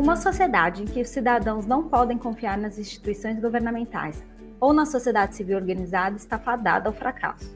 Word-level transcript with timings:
Uma 0.00 0.16
sociedade 0.16 0.82
em 0.82 0.86
que 0.86 1.02
os 1.02 1.10
cidadãos 1.10 1.66
não 1.66 1.82
podem 1.82 2.16
confiar 2.16 2.56
nas 2.56 2.78
instituições 2.78 3.38
governamentais 3.38 4.24
ou 4.58 4.72
na 4.72 4.86
sociedade 4.86 5.36
civil 5.36 5.58
organizada 5.58 6.16
está 6.16 6.38
fadada 6.38 6.88
ao 6.88 6.94
fracasso. 6.94 7.54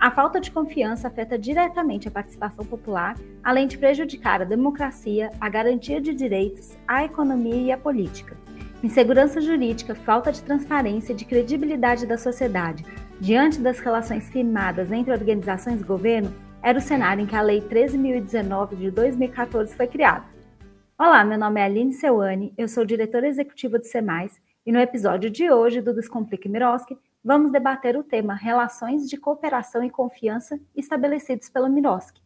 A 0.00 0.10
falta 0.10 0.40
de 0.40 0.50
confiança 0.50 1.08
afeta 1.08 1.38
diretamente 1.38 2.08
a 2.08 2.10
participação 2.10 2.64
popular, 2.64 3.14
além 3.44 3.68
de 3.68 3.76
prejudicar 3.76 4.40
a 4.40 4.46
democracia, 4.46 5.28
a 5.38 5.50
garantia 5.50 6.00
de 6.00 6.14
direitos, 6.14 6.78
a 6.88 7.04
economia 7.04 7.60
e 7.60 7.70
a 7.70 7.76
política. 7.76 8.38
Insegurança 8.82 9.38
jurídica, 9.38 9.94
falta 9.94 10.32
de 10.32 10.42
transparência 10.42 11.12
e 11.12 11.16
de 11.16 11.26
credibilidade 11.26 12.06
da 12.06 12.16
sociedade 12.16 12.86
diante 13.20 13.60
das 13.60 13.80
relações 13.80 14.30
firmadas 14.30 14.90
entre 14.90 15.12
organizações 15.12 15.82
e 15.82 15.84
governo 15.84 16.32
era 16.62 16.78
o 16.78 16.82
cenário 16.82 17.22
em 17.22 17.26
que 17.26 17.36
a 17.36 17.42
Lei 17.42 17.60
13.019 17.60 18.76
de 18.76 18.90
2014 18.90 19.76
foi 19.76 19.86
criada. 19.86 20.31
Olá, 21.04 21.24
meu 21.24 21.36
nome 21.36 21.60
é 21.60 21.64
Aline 21.64 21.92
Seuane, 21.92 22.54
eu 22.56 22.68
sou 22.68 22.84
diretora 22.84 23.26
executiva 23.26 23.76
do 23.76 23.84
SEMAIS 23.84 24.40
e 24.64 24.70
no 24.70 24.78
episódio 24.78 25.28
de 25.28 25.50
hoje 25.50 25.80
do 25.80 25.92
Descomplique 25.92 26.48
Miroski 26.48 26.96
vamos 27.24 27.50
debater 27.50 27.96
o 27.96 28.04
tema 28.04 28.34
Relações 28.34 29.10
de 29.10 29.16
Cooperação 29.16 29.82
e 29.82 29.90
Confiança 29.90 30.60
estabelecidos 30.76 31.48
pela 31.48 31.68
Miroski. 31.68 32.22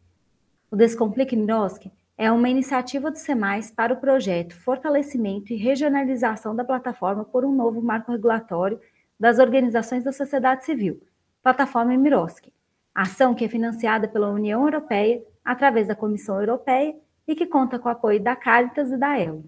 O 0.69 0.75
Descomplique 0.75 1.35
Miroski 1.35 1.91
é 2.15 2.31
uma 2.31 2.49
iniciativa 2.49 3.09
do 3.09 3.17
SEMAIS 3.17 3.71
para 3.71 3.95
o 3.95 3.97
projeto 3.97 4.53
Fortalecimento 4.53 5.51
e 5.51 5.55
Regionalização 5.55 6.55
da 6.55 6.63
Plataforma 6.63 7.25
por 7.25 7.43
um 7.43 7.55
Novo 7.55 7.81
Marco 7.81 8.11
Regulatório 8.11 8.79
das 9.19 9.39
Organizações 9.39 10.03
da 10.03 10.11
Sociedade 10.11 10.65
Civil, 10.65 11.01
Plataforma 11.41 11.97
Miroski, 11.97 12.53
ação 12.93 13.33
que 13.33 13.43
é 13.43 13.49
financiada 13.49 14.07
pela 14.07 14.29
União 14.29 14.61
Europeia 14.61 15.23
através 15.43 15.87
da 15.87 15.95
Comissão 15.95 16.39
Europeia 16.39 16.95
e 17.27 17.35
que 17.35 17.45
conta 17.45 17.77
com 17.77 17.89
o 17.89 17.91
apoio 17.91 18.21
da 18.21 18.35
Caritas 18.35 18.91
e 18.91 18.97
da 18.97 19.19
ELO. 19.19 19.43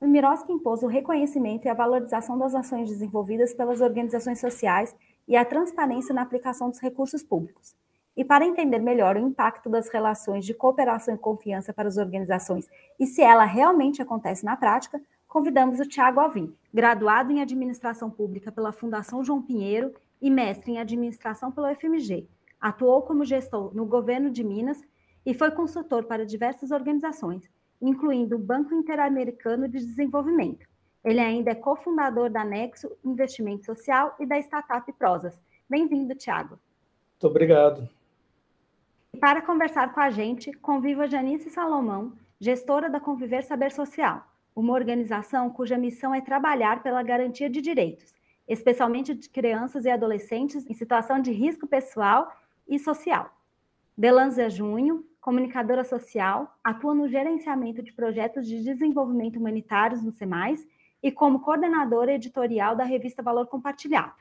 O 0.00 0.06
Miroski 0.06 0.52
impôs 0.52 0.82
o 0.82 0.86
reconhecimento 0.86 1.66
e 1.66 1.68
a 1.68 1.74
valorização 1.74 2.38
das 2.38 2.54
ações 2.54 2.88
desenvolvidas 2.88 3.52
pelas 3.54 3.80
organizações 3.80 4.40
sociais 4.40 4.96
e 5.28 5.36
a 5.36 5.44
transparência 5.44 6.14
na 6.14 6.22
aplicação 6.22 6.70
dos 6.70 6.80
recursos 6.80 7.22
públicos. 7.22 7.76
E 8.16 8.24
para 8.24 8.44
entender 8.44 8.80
melhor 8.80 9.16
o 9.16 9.20
impacto 9.20 9.70
das 9.70 9.88
relações 9.88 10.44
de 10.44 10.52
cooperação 10.54 11.14
e 11.14 11.18
confiança 11.18 11.72
para 11.72 11.86
as 11.86 11.96
organizações 11.96 12.66
e 12.98 13.06
se 13.06 13.22
ela 13.22 13.44
realmente 13.44 14.02
acontece 14.02 14.44
na 14.44 14.56
prática, 14.56 15.00
convidamos 15.28 15.78
o 15.78 15.86
Tiago 15.86 16.18
Alvim, 16.18 16.52
graduado 16.74 17.30
em 17.30 17.40
Administração 17.40 18.10
Pública 18.10 18.50
pela 18.50 18.72
Fundação 18.72 19.22
João 19.22 19.40
Pinheiro 19.40 19.94
e 20.20 20.30
mestre 20.30 20.72
em 20.72 20.78
Administração 20.78 21.52
pela 21.52 21.72
UFMG. 21.72 22.26
Atuou 22.60 23.02
como 23.02 23.24
gestor 23.24 23.74
no 23.74 23.86
governo 23.86 24.30
de 24.30 24.42
Minas 24.42 24.82
e 25.24 25.34
foi 25.34 25.50
consultor 25.50 26.04
para 26.04 26.26
diversas 26.26 26.70
organizações, 26.70 27.48
incluindo 27.80 28.36
o 28.36 28.38
Banco 28.38 28.74
Interamericano 28.74 29.68
de 29.68 29.78
Desenvolvimento. 29.78 30.66
Ele 31.04 31.20
ainda 31.20 31.50
é 31.50 31.54
cofundador 31.54 32.30
da 32.30 32.44
Nexo 32.44 32.90
Investimento 33.04 33.66
Social 33.66 34.14
e 34.18 34.26
da 34.26 34.38
startup 34.38 34.92
Prosas. 34.92 35.40
Bem-vindo, 35.68 36.14
Tiago. 36.14 36.58
Muito 37.12 37.26
obrigado. 37.26 37.88
E 39.12 39.18
para 39.18 39.42
conversar 39.42 39.92
com 39.92 40.00
a 40.00 40.10
gente, 40.10 40.52
conviva 40.52 41.06
Janice 41.06 41.50
Salomão, 41.50 42.12
gestora 42.38 42.88
da 42.88 43.00
Conviver 43.00 43.42
Saber 43.42 43.72
Social, 43.72 44.26
uma 44.54 44.72
organização 44.72 45.50
cuja 45.50 45.78
missão 45.78 46.14
é 46.14 46.20
trabalhar 46.20 46.82
pela 46.82 47.02
garantia 47.02 47.48
de 47.48 47.60
direitos, 47.60 48.14
especialmente 48.48 49.14
de 49.14 49.28
crianças 49.28 49.84
e 49.84 49.90
adolescentes 49.90 50.68
em 50.68 50.74
situação 50.74 51.20
de 51.20 51.32
risco 51.32 51.66
pessoal 51.66 52.30
e 52.68 52.78
social. 52.78 53.30
Delanza 53.96 54.48
Junho, 54.48 55.04
comunicadora 55.20 55.84
social, 55.84 56.56
atua 56.64 56.94
no 56.94 57.08
gerenciamento 57.08 57.82
de 57.82 57.92
projetos 57.92 58.46
de 58.46 58.62
desenvolvimento 58.62 59.38
humanitários 59.38 60.02
no 60.02 60.12
SEMAIS 60.12 60.66
e 61.02 61.12
como 61.12 61.40
coordenadora 61.40 62.14
editorial 62.14 62.74
da 62.74 62.84
revista 62.84 63.22
Valor 63.22 63.46
Compartilhado. 63.46 64.14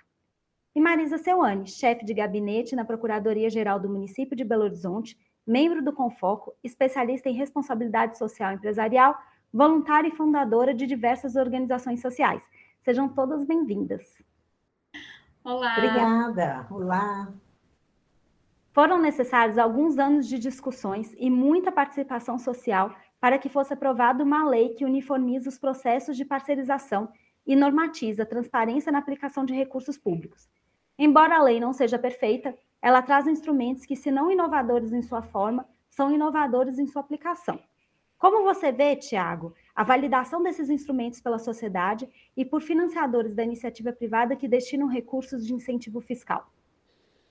E 0.75 0.79
Marisa 0.79 1.17
Seuane, 1.17 1.67
chefe 1.67 2.05
de 2.05 2.13
gabinete 2.13 2.75
na 2.75 2.85
Procuradoria-Geral 2.85 3.79
do 3.79 3.89
município 3.89 4.35
de 4.35 4.43
Belo 4.43 4.63
Horizonte, 4.63 5.17
membro 5.45 5.83
do 5.83 5.91
Confoco, 5.91 6.53
especialista 6.63 7.27
em 7.27 7.33
responsabilidade 7.33 8.17
social 8.17 8.53
empresarial, 8.53 9.17
voluntária 9.51 10.09
e 10.09 10.15
fundadora 10.15 10.73
de 10.73 10.85
diversas 10.85 11.35
organizações 11.35 12.01
sociais. 12.01 12.43
Sejam 12.83 13.09
todas 13.09 13.43
bem-vindas. 13.43 14.21
Olá. 15.43 15.75
Obrigada. 15.77 16.67
Olá. 16.69 17.33
Foram 18.71 18.99
necessários 18.99 19.57
alguns 19.57 19.97
anos 19.97 20.27
de 20.27 20.37
discussões 20.37 21.13
e 21.17 21.29
muita 21.29 21.71
participação 21.71 22.37
social 22.37 22.95
para 23.19 23.37
que 23.37 23.49
fosse 23.49 23.73
aprovada 23.73 24.23
uma 24.23 24.47
lei 24.47 24.69
que 24.69 24.85
uniformiza 24.85 25.49
os 25.49 25.57
processos 25.57 26.15
de 26.15 26.23
parcerização 26.23 27.09
e 27.45 27.55
normatiza 27.55 28.23
a 28.23 28.27
transparência 28.27 28.91
na 28.91 28.99
aplicação 28.99 29.43
de 29.43 29.53
recursos 29.53 29.97
públicos. 29.97 30.47
Embora 30.97 31.37
a 31.37 31.43
lei 31.43 31.59
não 31.59 31.73
seja 31.73 31.97
perfeita, 31.97 32.55
ela 32.81 33.01
traz 33.01 33.27
instrumentos 33.27 33.85
que, 33.85 33.95
se 33.95 34.11
não 34.11 34.31
inovadores 34.31 34.93
em 34.93 35.01
sua 35.01 35.21
forma, 35.21 35.67
são 35.89 36.11
inovadores 36.11 36.77
em 36.77 36.85
sua 36.85 37.01
aplicação. 37.01 37.59
Como 38.19 38.43
você 38.43 38.71
vê, 38.71 38.95
Tiago, 38.95 39.53
a 39.73 39.83
validação 39.83 40.43
desses 40.43 40.69
instrumentos 40.69 41.19
pela 41.19 41.39
sociedade 41.39 42.07
e 42.37 42.45
por 42.45 42.61
financiadores 42.61 43.33
da 43.33 43.43
iniciativa 43.43 43.91
privada 43.91 44.35
que 44.35 44.47
destinam 44.47 44.87
recursos 44.87 45.45
de 45.47 45.53
incentivo 45.53 45.99
fiscal? 46.01 46.51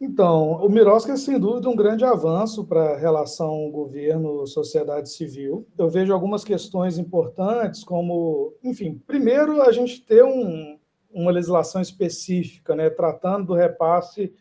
Então, 0.00 0.52
o 0.64 0.68
Miroska 0.68 1.12
é 1.12 1.16
sem 1.16 1.40
dúvida 1.40 1.68
um 1.68 1.74
grande 1.74 2.04
avanço 2.04 2.64
para 2.64 2.92
a 2.92 2.96
relação 2.96 3.68
governo-sociedade 3.70 5.10
civil. 5.10 5.66
Eu 5.76 5.90
vejo 5.90 6.12
algumas 6.12 6.44
questões 6.44 6.98
importantes, 6.98 7.82
como, 7.82 8.54
enfim, 8.62 9.02
primeiro 9.06 9.60
a 9.60 9.72
gente 9.72 10.00
ter 10.00 10.22
um, 10.22 10.78
uma 11.10 11.32
legislação 11.32 11.82
específica, 11.82 12.76
né, 12.76 12.88
tratando 12.88 13.46
do 13.46 13.54
repasse 13.54 14.32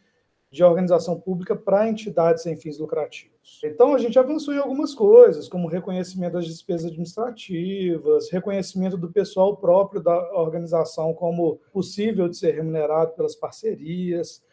de 0.52 0.64
organização 0.64 1.20
pública 1.20 1.56
para 1.56 1.90
entidades 1.90 2.44
sem 2.44 2.56
fins 2.56 2.78
lucrativos. 2.78 3.60
Então, 3.64 3.96
a 3.96 3.98
gente 3.98 4.18
avançou 4.20 4.54
em 4.54 4.60
algumas 4.60 4.94
coisas, 4.94 5.50
como 5.50 5.68
reconhecimento 5.68 6.34
das 6.34 6.46
despesas 6.46 6.86
administrativas, 6.86 8.30
reconhecimento 8.30 8.96
do 8.96 9.12
pessoal 9.12 9.58
próprio 9.58 10.02
da 10.02 10.34
organização 10.40 11.16
como 11.16 11.60
possível 11.74 12.30
de 12.30 12.38
ser 12.38 12.54
remunerado 12.54 13.14
pelas 13.14 13.36
parcerias, 13.36 14.46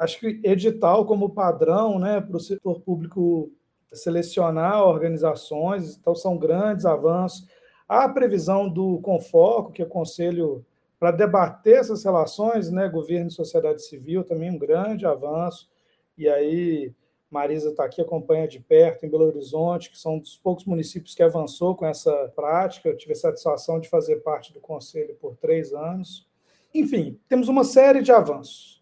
acho 0.00 0.18
que 0.18 0.40
edital 0.42 1.04
como 1.04 1.28
padrão 1.28 1.98
né, 1.98 2.22
para 2.22 2.36
o 2.36 2.40
setor 2.40 2.80
público 2.80 3.52
selecionar 3.92 4.82
organizações, 4.82 5.96
então 5.96 6.14
são 6.14 6.38
grandes 6.38 6.86
avanços. 6.86 7.46
Há 7.86 8.04
a 8.04 8.08
previsão 8.08 8.66
do 8.66 8.98
Confoco, 9.00 9.72
que 9.72 9.82
é 9.82 9.84
o 9.84 9.88
Conselho 9.88 10.64
para 10.98 11.10
debater 11.10 11.78
essas 11.78 12.02
relações, 12.02 12.70
né, 12.70 12.88
governo 12.88 13.28
e 13.28 13.32
sociedade 13.32 13.82
civil, 13.84 14.24
também 14.24 14.50
um 14.50 14.58
grande 14.58 15.04
avanço. 15.04 15.68
E 16.16 16.28
aí, 16.28 16.94
Marisa 17.30 17.70
está 17.70 17.84
aqui, 17.84 18.00
acompanha 18.00 18.48
de 18.48 18.58
perto, 18.58 19.04
em 19.04 19.10
Belo 19.10 19.26
Horizonte, 19.26 19.90
que 19.90 19.98
são 19.98 20.14
um 20.14 20.18
dos 20.18 20.36
poucos 20.36 20.64
municípios 20.64 21.14
que 21.14 21.22
avançou 21.22 21.74
com 21.74 21.84
essa 21.84 22.32
prática. 22.34 22.88
Eu 22.88 22.96
tive 22.96 23.12
a 23.12 23.16
satisfação 23.16 23.78
de 23.78 23.88
fazer 23.88 24.16
parte 24.16 24.52
do 24.52 24.60
conselho 24.60 25.14
por 25.20 25.36
três 25.36 25.74
anos. 25.74 26.26
Enfim, 26.72 27.18
temos 27.28 27.48
uma 27.48 27.64
série 27.64 28.02
de 28.02 28.12
avanços 28.12 28.79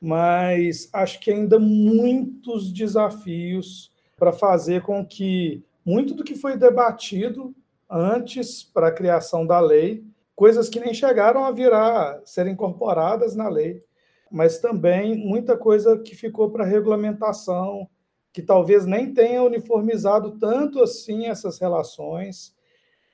mas 0.00 0.88
acho 0.92 1.20
que 1.20 1.30
ainda 1.30 1.58
muitos 1.58 2.72
desafios 2.72 3.90
para 4.16 4.32
fazer 4.32 4.82
com 4.82 5.04
que 5.04 5.64
muito 5.84 6.14
do 6.14 6.24
que 6.24 6.34
foi 6.34 6.56
debatido 6.56 7.54
antes 7.88 8.62
para 8.62 8.88
a 8.88 8.92
criação 8.92 9.46
da 9.46 9.60
lei, 9.60 10.04
coisas 10.34 10.68
que 10.68 10.80
nem 10.80 10.92
chegaram 10.92 11.44
a 11.44 11.52
virar, 11.52 12.20
ser 12.24 12.46
incorporadas 12.46 13.36
na 13.36 13.48
lei, 13.48 13.82
mas 14.30 14.58
também 14.58 15.16
muita 15.16 15.56
coisa 15.56 15.98
que 15.98 16.14
ficou 16.14 16.50
para 16.50 16.64
regulamentação, 16.64 17.88
que 18.32 18.42
talvez 18.42 18.84
nem 18.84 19.14
tenha 19.14 19.42
uniformizado 19.42 20.38
tanto 20.38 20.82
assim 20.82 21.26
essas 21.26 21.58
relações, 21.58 22.55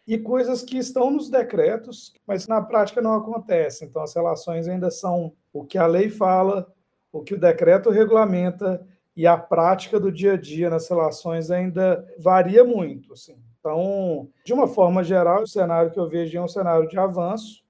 e 0.07 0.19
coisas 0.19 0.63
que 0.63 0.77
estão 0.77 1.11
nos 1.11 1.29
decretos, 1.29 2.13
mas 2.27 2.47
na 2.47 2.61
prática 2.61 3.01
não 3.01 3.15
acontece. 3.15 3.85
Então, 3.85 4.03
as 4.03 4.15
relações 4.15 4.67
ainda 4.67 4.91
são 4.91 5.33
o 5.53 5.65
que 5.65 5.79
a 5.79 5.87
lei 5.87 6.11
fala, 6.11 6.73
o 7.13 7.23
que 7.23 7.35
o 7.35 7.41
decreto 7.41 7.91
regulamenta 7.91 8.85
e 9.15 9.27
a 9.27 9.37
prática 9.37 10.01
do 10.01 10.11
dia 10.11 10.33
a 10.33 10.37
dia 10.37 10.71
nas 10.71 10.89
relações 10.89 11.51
ainda 11.51 12.05
varia 12.19 12.65
muito. 12.65 13.13
Assim. 13.13 13.37
Então, 13.61 14.29
de 14.45 14.53
uma 14.53 14.67
forma 14.67 15.05
geral, 15.05 15.43
o 15.43 15.47
cenário 15.47 15.93
que 15.93 15.99
eu 16.01 16.09
vejo 16.09 16.37
é 16.37 16.41
um 16.41 16.49
cenário 16.49 16.89
de 16.89 16.99
avanço, 16.99 17.63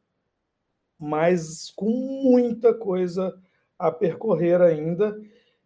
mas 0.99 1.70
com 1.76 1.90
muita 1.90 2.73
coisa 2.73 3.35
a 3.78 3.90
percorrer 3.90 4.62
ainda. 4.62 5.20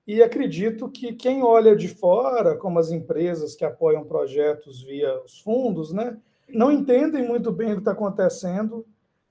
E 0.06 0.22
acredito 0.22 0.88
que 0.88 1.12
quem 1.12 1.42
olha 1.42 1.76
de 1.76 1.88
fora, 1.88 2.56
como 2.56 2.78
as 2.78 2.90
empresas 2.90 3.54
que 3.54 3.64
apoiam 3.64 4.04
projetos 4.04 4.82
via 4.82 5.20
os 5.22 5.40
fundos, 5.40 5.92
né, 5.92 6.16
não 6.48 6.70
entendem 6.70 7.26
muito 7.26 7.50
bem 7.52 7.72
o 7.72 7.74
que 7.74 7.80
está 7.80 7.92
acontecendo, 7.92 8.86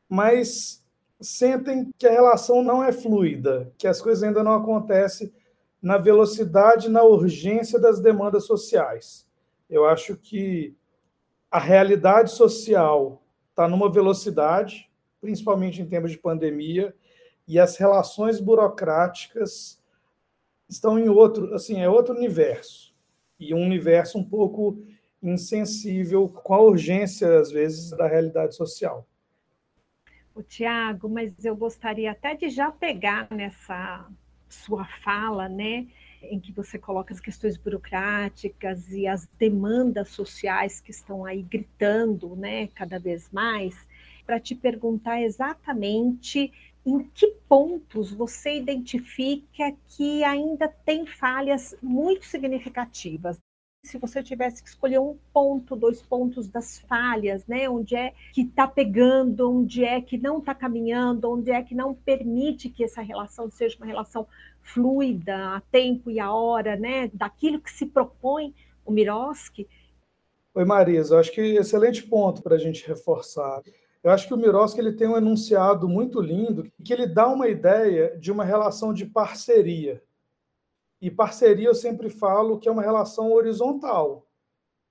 mas 0.08 0.84
sentem 1.20 1.92
que 1.98 2.08
a 2.08 2.12
relação 2.12 2.62
não 2.62 2.84
é 2.84 2.92
fluida, 2.92 3.72
que 3.78 3.88
as 3.88 4.02
coisas 4.02 4.24
ainda 4.24 4.44
não 4.44 4.54
acontecem 4.54 5.34
na 5.82 5.98
velocidade, 5.98 6.90
na 6.90 7.04
urgência 7.04 7.80
das 7.80 8.00
demandas 8.00 8.46
sociais. 8.46 9.28
Eu 9.70 9.86
acho 9.86 10.16
que 10.18 10.76
a 11.50 11.60
realidade 11.60 12.32
social 12.32 13.24
está 13.50 13.68
numa 13.68 13.90
velocidade, 13.90 14.90
principalmente 15.22 15.82
em 15.82 15.86
tempos 15.86 16.12
de 16.12 16.18
pandemia, 16.18 16.94
e 17.48 17.60
as 17.60 17.78
relações 17.78 18.40
burocráticas 18.40 19.80
estão 20.68 20.98
em 20.98 21.08
outro, 21.08 21.54
assim, 21.54 21.82
é 21.82 21.90
outro 21.90 22.16
universo. 22.16 22.94
E 23.40 23.54
um 23.54 23.64
universo 23.64 24.18
um 24.18 24.24
pouco 24.24 24.84
insensível 25.30 26.30
com 26.30 26.54
a 26.54 26.62
urgência, 26.62 27.40
às 27.40 27.52
vezes, 27.52 27.92
da 27.92 28.08
realidade 28.08 28.56
social. 28.56 29.08
O 30.34 30.44
Tiago, 30.44 31.08
mas 31.08 31.34
eu 31.44 31.56
gostaria 31.56 32.12
até 32.12 32.36
de 32.36 32.50
já 32.50 32.70
pegar 32.72 33.28
nessa 33.32 34.06
sua 34.50 34.86
fala, 35.04 35.48
né, 35.48 35.88
em 36.24 36.40
que 36.40 36.52
você 36.52 36.78
coloca 36.78 37.14
as 37.14 37.20
questões 37.20 37.58
burocráticas 37.58 38.92
e 38.92 39.08
as 39.08 39.28
demandas 39.40 40.10
sociais 40.10 40.82
que 40.82 40.92
estão 40.92 41.26
aí 41.26 41.42
gritando, 41.42 42.36
né, 42.36 42.68
cada 42.68 43.00
vez 43.00 43.30
mais, 43.32 43.76
para 44.26 44.40
te 44.40 44.56
perguntar 44.56 45.22
exatamente 45.22 46.52
em 46.86 47.04
que 47.14 47.28
pontos 47.48 48.12
você 48.12 48.58
identifica 48.58 49.74
que 49.88 50.24
ainda 50.24 50.68
tem 50.68 51.06
falhas 51.06 51.76
muito 51.82 52.26
significativas 52.26 53.40
se 53.86 53.98
você 53.98 54.24
tivesse 54.24 54.62
que 54.62 54.70
escolher 54.70 55.00
um 55.00 55.18
ponto, 55.32 55.76
dois 55.76 56.02
pontos 56.02 56.48
das 56.48 56.80
falhas, 56.80 57.46
né? 57.46 57.70
Onde 57.70 57.96
é 57.96 58.14
que 58.34 58.42
está 58.42 58.68
pegando, 58.68 59.52
onde 59.52 59.84
é 59.84 60.02
que 60.02 60.18
não 60.18 60.40
está 60.40 60.56
caminhando, 60.56 61.32
onde 61.32 61.52
é 61.52 61.62
que 61.62 61.76
não 61.76 61.94
permite 61.94 62.70
que 62.70 62.84
essa 62.84 63.02
relação 63.02 63.50
seja 63.50 63.78
uma 63.78 63.86
relação 63.86 64.28
fluida, 64.62 65.56
a 65.56 65.62
tempo 65.72 66.10
e 66.10 66.20
a 66.20 66.34
hora, 66.34 66.76
né? 66.76 67.10
Daquilo 67.14 67.62
que 67.62 67.72
se 67.72 67.86
propõe 67.86 68.54
o 68.84 68.92
Miroski. 68.92 69.68
Oi, 70.54 70.66
Marisa, 70.66 71.20
acho 71.20 71.32
que 71.32 71.42
excelente 71.42 72.04
ponto 72.04 72.42
para 72.42 72.56
a 72.56 72.60
gente 72.60 72.88
reforçar. 72.88 73.62
Eu 74.04 74.12
acho 74.12 74.28
que 74.28 74.34
o 74.34 74.38
Miroski 74.38 74.80
ele 74.80 74.94
tem 74.94 75.08
um 75.08 75.18
enunciado 75.18 75.88
muito 75.88 76.22
lindo 76.22 76.72
que 76.84 76.94
ele 76.94 77.08
dá 77.08 77.28
uma 77.28 77.48
ideia 77.48 78.18
de 78.18 78.32
uma 78.32 78.44
relação 78.44 78.94
de 78.94 79.06
parceria 79.06 80.02
e 81.06 81.12
parceria, 81.12 81.68
eu 81.68 81.76
sempre 81.76 82.10
falo 82.10 82.58
que 82.58 82.68
é 82.68 82.72
uma 82.72 82.82
relação 82.82 83.32
horizontal, 83.32 84.26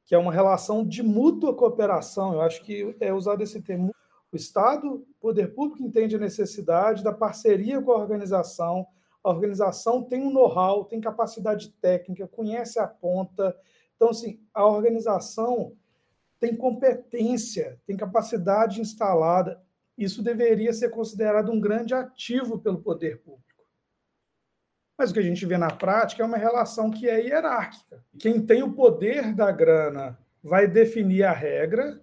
que 0.04 0.14
é 0.14 0.18
uma 0.18 0.32
relação 0.32 0.86
de 0.86 1.02
mútua 1.02 1.52
cooperação. 1.52 2.34
Eu 2.34 2.40
acho 2.42 2.62
que 2.62 2.94
é 3.00 3.12
usado 3.12 3.42
esse 3.42 3.60
termo. 3.60 3.92
O 4.30 4.36
Estado, 4.36 4.94
o 4.94 5.06
poder 5.20 5.52
público 5.56 5.82
entende 5.82 6.14
a 6.14 6.20
necessidade 6.20 7.02
da 7.02 7.12
parceria 7.12 7.82
com 7.82 7.90
a 7.90 7.98
organização. 7.98 8.86
A 9.24 9.30
organização 9.30 10.04
tem 10.04 10.22
um 10.22 10.30
know-how, 10.30 10.84
tem 10.84 11.00
capacidade 11.00 11.72
técnica, 11.80 12.28
conhece 12.28 12.78
a 12.78 12.86
ponta. 12.86 13.52
Então, 13.96 14.10
assim, 14.10 14.38
a 14.54 14.64
organização 14.64 15.72
tem 16.38 16.54
competência, 16.54 17.76
tem 17.84 17.96
capacidade 17.96 18.80
instalada. 18.80 19.60
Isso 19.98 20.22
deveria 20.22 20.72
ser 20.72 20.90
considerado 20.90 21.50
um 21.50 21.58
grande 21.58 21.92
ativo 21.92 22.60
pelo 22.60 22.80
poder 22.80 23.20
público. 23.20 23.43
Mas 24.96 25.10
o 25.10 25.14
que 25.14 25.20
a 25.20 25.22
gente 25.22 25.44
vê 25.44 25.58
na 25.58 25.70
prática 25.70 26.22
é 26.22 26.26
uma 26.26 26.36
relação 26.36 26.90
que 26.90 27.08
é 27.08 27.20
hierárquica. 27.20 28.04
Quem 28.18 28.44
tem 28.44 28.62
o 28.62 28.72
poder 28.72 29.34
da 29.34 29.50
grana 29.50 30.18
vai 30.42 30.68
definir 30.68 31.24
a 31.24 31.32
regra 31.32 32.00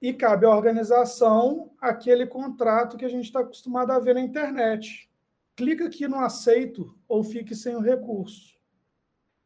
e 0.00 0.12
cabe 0.12 0.46
à 0.46 0.50
organização 0.50 1.72
aquele 1.80 2.26
contrato 2.26 2.96
que 2.96 3.04
a 3.04 3.08
gente 3.08 3.24
está 3.24 3.40
acostumado 3.40 3.90
a 3.90 3.98
ver 3.98 4.14
na 4.14 4.20
internet. 4.20 5.10
Clica 5.56 5.86
aqui 5.86 6.08
no 6.08 6.18
aceito 6.18 6.96
ou 7.06 7.22
fique 7.22 7.54
sem 7.54 7.76
o 7.76 7.80
recurso. 7.80 8.54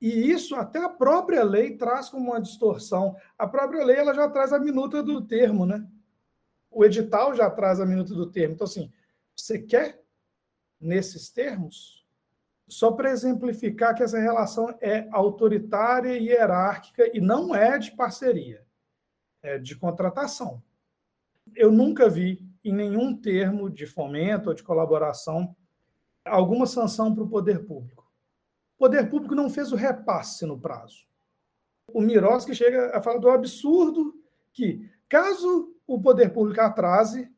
E 0.00 0.31
isso 0.31 0.54
até 0.54 0.78
a 0.78 0.88
própria 0.88 1.42
lei 1.42 1.76
traz 1.76 2.08
como 2.08 2.31
uma 2.31 2.40
distorção. 2.40 3.16
A 3.36 3.46
própria 3.46 3.84
lei 3.84 3.96
ela 3.96 4.14
já 4.14 4.28
traz 4.28 4.52
a 4.52 4.58
minuta 4.58 5.02
do 5.02 5.20
termo, 5.20 5.66
né? 5.66 5.86
O 6.70 6.84
edital 6.84 7.34
já 7.34 7.50
traz 7.50 7.81
a 7.81 7.86
minuta 7.86 8.14
do 8.14 8.31
termo. 8.31 8.54
Então, 8.54 8.64
assim, 8.64 8.92
você 9.34 9.58
quer 9.58 10.00
nesses 10.81 11.31
termos? 11.31 11.97
Só 12.69 12.93
para 12.93 13.11
exemplificar 13.11 13.94
que 13.94 14.03
essa 14.03 14.19
relação 14.19 14.76
é 14.81 15.09
autoritária 15.11 16.17
e 16.17 16.26
hierárquica 16.26 17.11
e 17.17 17.20
não 17.20 17.55
é 17.55 17.79
de 17.79 17.93
parceria, 17.93 18.62
é 19.43 19.59
de 19.59 19.75
contratação. 19.75 20.62
Eu 21.56 21.73
nunca 21.73 22.11
vi 22.11 22.47
em 22.62 22.73
nenhum 22.73 23.17
termo 23.17 23.70
de 23.70 23.87
fomento 23.87 24.50
ou 24.50 24.55
de 24.55 24.62
colaboração 24.62 25.56
alguma 26.25 26.67
sanção 26.67 27.15
para 27.15 27.25
o 27.25 27.29
poder 27.29 27.65
público. 27.65 28.06
O 28.76 28.79
poder 28.81 29.09
público 29.09 29.35
não 29.35 29.49
fez 29.49 29.73
o 29.73 29.76
repasse 29.76 30.44
no 30.44 30.59
prazo. 30.59 31.06
O 31.91 32.03
Miroski 32.03 32.55
chega 32.55 32.94
a 32.94 33.00
falar 33.00 33.19
do 33.19 33.31
absurdo 33.31 34.15
que, 34.53 34.91
caso 35.09 35.75
o 35.87 35.99
poder 35.99 36.35
público 36.35 36.61
atrase, 36.61 37.32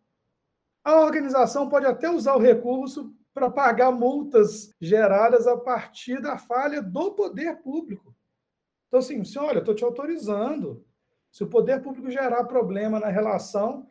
a 0.82 1.00
organização 1.00 1.68
pode 1.68 1.86
até 1.86 2.10
usar 2.10 2.34
o 2.34 2.40
recurso 2.40 3.14
para 3.32 3.50
pagar 3.50 3.92
multas 3.92 4.74
geradas 4.80 5.46
a 5.46 5.56
partir 5.56 6.20
da 6.20 6.36
falha 6.36 6.82
do 6.82 7.12
poder 7.12 7.62
público. 7.62 8.14
Então, 8.88 8.98
assim, 8.98 9.20
assim 9.20 9.38
olha, 9.38 9.60
estou 9.60 9.74
te 9.74 9.84
autorizando. 9.84 10.84
Se 11.30 11.44
o 11.44 11.48
poder 11.48 11.80
público 11.80 12.10
gerar 12.10 12.44
problema 12.44 12.98
na 12.98 13.08
relação, 13.08 13.88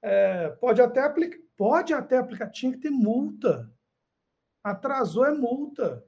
é, 0.00 0.48
pode 0.60 0.80
até 0.80 1.00
aplicar, 1.00 1.38
pode 1.56 1.92
até 1.92 2.16
aplicar, 2.16 2.48
tinha 2.50 2.72
que 2.72 2.78
ter 2.78 2.90
multa. 2.90 3.70
Atrasou 4.64 5.26
é 5.26 5.32
multa. 5.32 6.04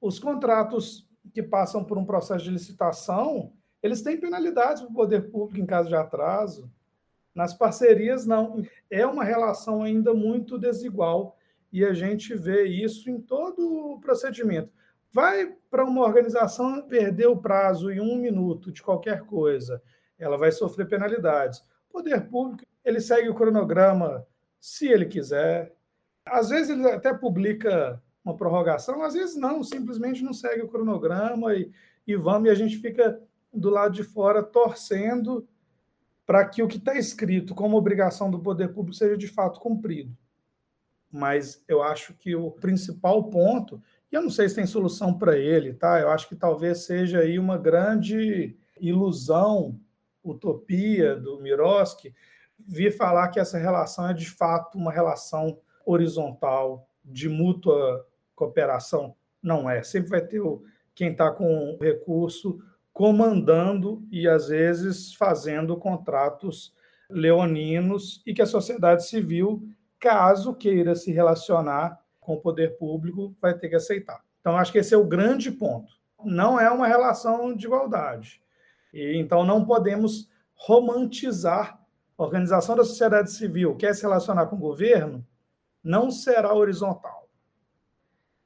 Os 0.00 0.18
contratos 0.18 1.08
que 1.34 1.42
passam 1.42 1.84
por 1.84 1.98
um 1.98 2.04
processo 2.04 2.44
de 2.44 2.50
licitação, 2.50 3.52
eles 3.82 4.02
têm 4.02 4.20
penalidades 4.20 4.82
para 4.82 4.90
o 4.90 4.94
poder 4.94 5.30
público 5.30 5.60
em 5.60 5.66
caso 5.66 5.88
de 5.88 5.96
atraso. 5.96 6.70
Nas 7.34 7.52
parcerias, 7.52 8.26
não. 8.26 8.64
É 8.88 9.04
uma 9.04 9.24
relação 9.24 9.82
ainda 9.82 10.14
muito 10.14 10.56
desigual 10.56 11.35
e 11.72 11.84
a 11.84 11.92
gente 11.92 12.34
vê 12.34 12.64
isso 12.64 13.10
em 13.10 13.20
todo 13.20 13.92
o 13.92 14.00
procedimento. 14.00 14.70
Vai 15.12 15.54
para 15.70 15.84
uma 15.84 16.02
organização 16.02 16.82
perder 16.82 17.26
o 17.26 17.36
prazo 17.36 17.90
em 17.90 18.00
um 18.00 18.16
minuto 18.16 18.70
de 18.70 18.82
qualquer 18.82 19.22
coisa, 19.22 19.82
ela 20.18 20.36
vai 20.36 20.52
sofrer 20.52 20.88
penalidades. 20.88 21.60
O 21.88 21.92
poder 21.92 22.28
público, 22.28 22.64
ele 22.84 23.00
segue 23.00 23.28
o 23.28 23.34
cronograma 23.34 24.26
se 24.60 24.88
ele 24.88 25.06
quiser. 25.06 25.74
Às 26.24 26.50
vezes 26.50 26.70
ele 26.70 26.88
até 26.88 27.12
publica 27.12 28.02
uma 28.24 28.36
prorrogação, 28.36 29.02
às 29.02 29.14
vezes 29.14 29.36
não, 29.36 29.62
simplesmente 29.62 30.22
não 30.22 30.32
segue 30.32 30.62
o 30.62 30.68
cronograma 30.68 31.54
e, 31.54 31.70
e 32.06 32.16
vamos, 32.16 32.48
e 32.48 32.50
a 32.50 32.54
gente 32.54 32.76
fica 32.78 33.20
do 33.52 33.70
lado 33.70 33.94
de 33.94 34.02
fora 34.02 34.42
torcendo 34.42 35.48
para 36.26 36.44
que 36.44 36.62
o 36.62 36.66
que 36.66 36.76
está 36.76 36.96
escrito 36.96 37.54
como 37.54 37.76
obrigação 37.76 38.30
do 38.30 38.40
poder 38.40 38.72
público 38.72 38.96
seja 38.96 39.16
de 39.16 39.28
fato 39.28 39.60
cumprido 39.60 40.16
mas 41.10 41.62
eu 41.68 41.82
acho 41.82 42.14
que 42.14 42.34
o 42.34 42.50
principal 42.50 43.24
ponto, 43.24 43.80
e 44.10 44.14
eu 44.14 44.22
não 44.22 44.30
sei 44.30 44.48
se 44.48 44.54
tem 44.54 44.66
solução 44.66 45.16
para 45.16 45.36
ele, 45.36 45.72
tá? 45.74 46.00
Eu 46.00 46.10
acho 46.10 46.28
que 46.28 46.36
talvez 46.36 46.84
seja 46.84 47.20
aí 47.20 47.38
uma 47.38 47.56
grande 47.56 48.56
ilusão, 48.80 49.78
utopia 50.22 51.16
do 51.16 51.40
Miroski, 51.40 52.14
vir 52.58 52.96
falar 52.96 53.28
que 53.28 53.38
essa 53.38 53.58
relação 53.58 54.08
é 54.08 54.14
de 54.14 54.28
fato 54.28 54.76
uma 54.76 54.92
relação 54.92 55.58
horizontal, 55.84 56.88
de 57.04 57.28
mútua 57.28 58.04
cooperação. 58.34 59.14
Não 59.42 59.70
é. 59.70 59.82
Sempre 59.82 60.10
vai 60.10 60.20
ter 60.20 60.40
o, 60.40 60.64
quem 60.94 61.12
está 61.12 61.30
com 61.30 61.74
o 61.74 61.78
recurso 61.78 62.58
comandando 62.92 64.02
e, 64.10 64.26
às 64.26 64.48
vezes, 64.48 65.14
fazendo 65.14 65.76
contratos 65.76 66.74
leoninos 67.08 68.22
e 68.26 68.34
que 68.34 68.42
a 68.42 68.46
sociedade 68.46 69.06
civil 69.06 69.62
caso 69.98 70.54
queira 70.54 70.94
se 70.94 71.12
relacionar 71.12 72.00
com 72.20 72.34
o 72.34 72.40
poder 72.40 72.76
público, 72.76 73.34
vai 73.40 73.54
ter 73.54 73.68
que 73.68 73.76
aceitar. 73.76 74.20
Então, 74.40 74.56
acho 74.56 74.72
que 74.72 74.78
esse 74.78 74.94
é 74.94 74.96
o 74.96 75.06
grande 75.06 75.50
ponto. 75.50 75.92
Não 76.24 76.58
é 76.58 76.70
uma 76.70 76.86
relação 76.86 77.54
de 77.54 77.66
igualdade. 77.66 78.42
E, 78.92 79.16
então, 79.16 79.44
não 79.44 79.64
podemos 79.64 80.28
romantizar 80.54 81.80
a 82.16 82.22
organização 82.22 82.74
da 82.74 82.84
sociedade 82.84 83.30
civil, 83.30 83.76
quer 83.76 83.94
se 83.94 84.02
relacionar 84.02 84.46
com 84.46 84.56
o 84.56 84.60
governo, 84.60 85.24
não 85.82 86.10
será 86.10 86.54
horizontal. 86.54 87.28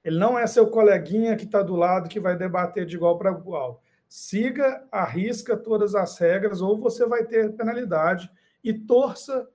Ele 0.02 0.18
não 0.18 0.38
é 0.38 0.46
seu 0.46 0.66
coleguinha 0.68 1.36
que 1.36 1.44
está 1.44 1.62
do 1.62 1.76
lado 1.76 2.08
que 2.08 2.20
vai 2.20 2.36
debater 2.36 2.86
de 2.86 2.96
igual 2.96 3.18
para 3.18 3.30
igual. 3.30 3.82
Siga, 4.08 4.86
arrisca 4.90 5.56
todas 5.56 5.94
as 5.94 6.18
regras, 6.18 6.60
ou 6.60 6.78
você 6.78 7.06
vai 7.06 7.24
ter 7.24 7.54
penalidade 7.54 8.30
e 8.64 8.72
torça 8.72 9.48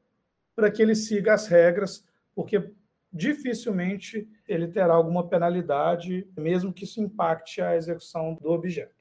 para 0.56 0.72
que 0.72 0.82
ele 0.82 0.96
siga 0.96 1.34
as 1.34 1.48
regras, 1.48 2.08
porque 2.34 2.72
dificilmente 3.12 4.28
ele 4.48 4.68
terá 4.68 4.94
alguma 4.94 5.28
penalidade, 5.28 6.30
mesmo 6.38 6.74
que 6.74 6.84
isso 6.84 7.02
impacte 7.02 7.62
a 7.62 7.76
execução 7.76 8.36
do 8.36 8.50
objeto. 8.50 8.96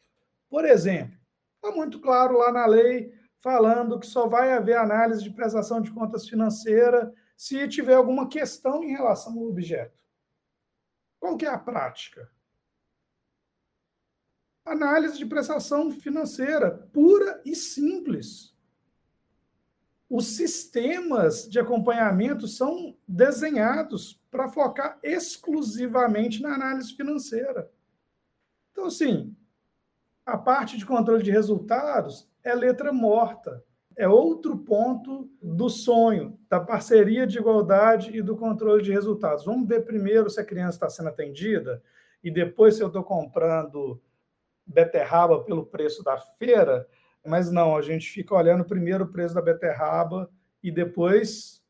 Por 0.49 0.65
exemplo, 0.65 1.19
está 1.57 1.75
muito 1.75 2.01
claro 2.01 2.39
lá 2.39 2.53
na 2.53 2.67
lei 2.67 3.13
falando 3.41 3.99
que 3.99 4.07
só 4.07 4.27
vai 4.27 4.53
haver 4.53 4.77
análise 4.77 5.23
de 5.23 5.31
prestação 5.31 5.81
de 5.81 5.91
contas 5.91 6.29
financeira 6.29 7.13
se 7.37 7.69
tiver 7.69 7.95
alguma 7.95 8.29
questão 8.29 8.83
em 8.83 8.93
relação 8.93 9.39
ao 9.39 9.49
objeto. 9.49 10.03
Qual 11.19 11.37
que 11.37 11.45
é 11.45 11.49
a 11.49 11.59
prática? 11.59 12.31
Análise 14.65 15.19
de 15.19 15.27
prestação 15.27 15.91
financeira 15.91 16.71
pura 16.93 17.43
e 17.45 17.55
simples 17.55 18.54
os 20.15 20.37
sistemas 20.37 21.49
de 21.51 21.59
acompanhamento 21.59 22.47
são 22.47 22.97
desenhados 23.07 24.23
para 24.31 24.49
focar 24.49 24.97
exclusivamente 25.03 26.41
na 26.41 26.55
análise 26.55 26.95
financeira. 26.95 27.69
Então, 28.71 28.85
assim, 28.85 29.35
a 30.25 30.39
parte 30.39 30.79
de 30.79 30.87
controle 30.87 31.21
de 31.21 31.33
resultados 31.33 32.31
é 32.45 32.55
letra 32.55 32.93
morta. 32.93 33.65
É 33.97 34.07
outro 34.07 34.57
ponto 34.57 35.29
do 35.43 35.69
sonho, 35.69 36.39
da 36.49 36.61
parceria 36.61 37.27
de 37.27 37.39
igualdade 37.39 38.17
e 38.17 38.23
do 38.23 38.37
controle 38.37 38.85
de 38.85 38.93
resultados. 38.93 39.45
Vamos 39.45 39.67
ver 39.67 39.85
primeiro 39.85 40.31
se 40.31 40.39
a 40.39 40.45
criança 40.45 40.77
está 40.77 40.89
sendo 40.89 41.09
atendida 41.09 41.83
e 42.23 42.31
depois 42.31 42.77
se 42.77 42.85
eu 42.85 42.87
estou 42.87 43.03
comprando 43.03 44.01
beterraba 44.65 45.43
pelo 45.43 45.67
preço 45.67 46.05
da 46.05 46.17
feira, 46.17 46.87
mas 47.25 47.51
não, 47.51 47.77
a 47.77 47.83
gente 47.83 48.11
fica 48.11 48.35
olhando 48.35 48.65
primeiro 48.65 49.05
o 49.05 49.09
preço 49.09 49.35
da 49.35 49.43
beterraba 49.43 50.31
e 50.63 50.71
depois, 50.71 51.63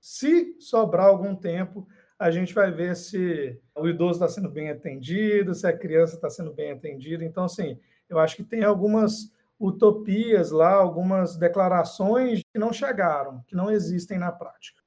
se 0.00 0.56
sobrar 0.58 1.06
algum 1.06 1.34
tempo, 1.34 1.86
a 2.18 2.30
gente 2.30 2.54
vai 2.54 2.70
ver 2.70 2.96
se 2.96 3.60
o 3.74 3.86
idoso 3.86 4.14
está 4.14 4.28
sendo 4.28 4.48
bem 4.48 4.70
atendido, 4.70 5.54
se 5.54 5.66
a 5.66 5.76
criança 5.76 6.14
está 6.14 6.30
sendo 6.30 6.52
bem 6.52 6.72
atendida. 6.72 7.24
Então, 7.24 7.44
assim, 7.44 7.78
eu 8.08 8.18
acho 8.18 8.36
que 8.36 8.44
tem 8.44 8.64
algumas 8.64 9.32
utopias 9.58 10.50
lá, 10.50 10.72
algumas 10.72 11.36
declarações 11.36 12.42
que 12.52 12.58
não 12.58 12.72
chegaram, 12.72 13.42
que 13.46 13.54
não 13.54 13.70
existem 13.70 14.18
na 14.18 14.32
prática. 14.32 14.82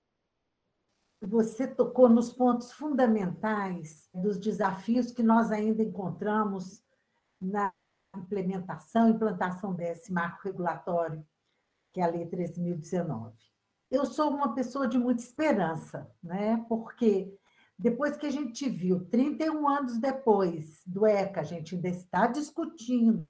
Você 1.21 1.67
tocou 1.67 2.07
nos 2.07 2.31
pontos 2.31 2.71
fundamentais 2.71 4.07
dos 4.13 4.39
desafios 4.39 5.11
que 5.11 5.21
nós 5.21 5.51
ainda 5.51 5.83
encontramos 5.83 6.81
na 7.41 7.73
implementação, 8.17 9.09
implantação 9.09 9.73
desse 9.73 10.11
marco 10.11 10.43
regulatório, 10.43 11.25
que 11.93 12.01
é 12.01 12.03
a 12.03 12.07
Lei 12.07 12.25
13.019. 12.25 13.33
Eu 13.89 14.05
sou 14.05 14.29
uma 14.29 14.53
pessoa 14.53 14.87
de 14.87 14.97
muita 14.97 15.21
esperança, 15.21 16.09
né? 16.21 16.63
porque 16.69 17.35
depois 17.77 18.17
que 18.17 18.25
a 18.25 18.31
gente 18.31 18.69
viu, 18.69 19.05
31 19.09 19.67
anos 19.67 19.97
depois 19.99 20.81
do 20.85 21.05
ECA, 21.05 21.41
a 21.41 21.43
gente 21.43 21.75
ainda 21.75 21.87
está 21.87 22.27
discutindo 22.27 23.27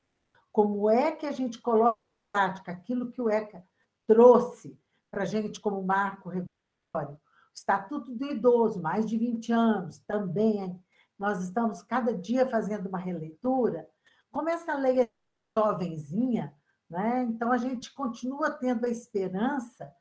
como 0.52 0.90
é 0.90 1.12
que 1.12 1.26
a 1.26 1.32
gente 1.32 1.62
coloca 1.62 1.98
em 1.98 2.32
prática 2.32 2.72
aquilo 2.72 3.12
que 3.12 3.22
o 3.22 3.30
ECA 3.30 3.64
trouxe 4.08 4.78
para 5.12 5.24
a 5.24 5.26
gente 5.26 5.60
como 5.60 5.84
marco 5.84 6.30
regulatório. 6.30 7.16
O 7.16 7.54
Estatuto 7.56 8.14
do 8.16 8.26
Idoso, 8.26 8.82
mais 8.82 9.08
de 9.08 9.18
20 9.18 9.52
anos, 9.52 10.00
também. 10.00 10.82
Nós 11.18 11.44
estamos 11.44 11.84
cada 11.84 12.14
dia 12.18 12.50
fazendo 12.50 12.88
uma 12.88 12.98
releitura. 12.98 13.88
Como 14.32 14.50
essa 14.50 14.76
lei 14.76 15.02
é 15.02 15.10
jovenzinha, 15.58 16.56
né? 16.90 17.24
então 17.24 17.52
a 17.52 17.58
gente 17.58 17.94
continua 17.94 18.52
tendo 18.52 18.86
a 18.86 18.90
esperança. 18.90 19.94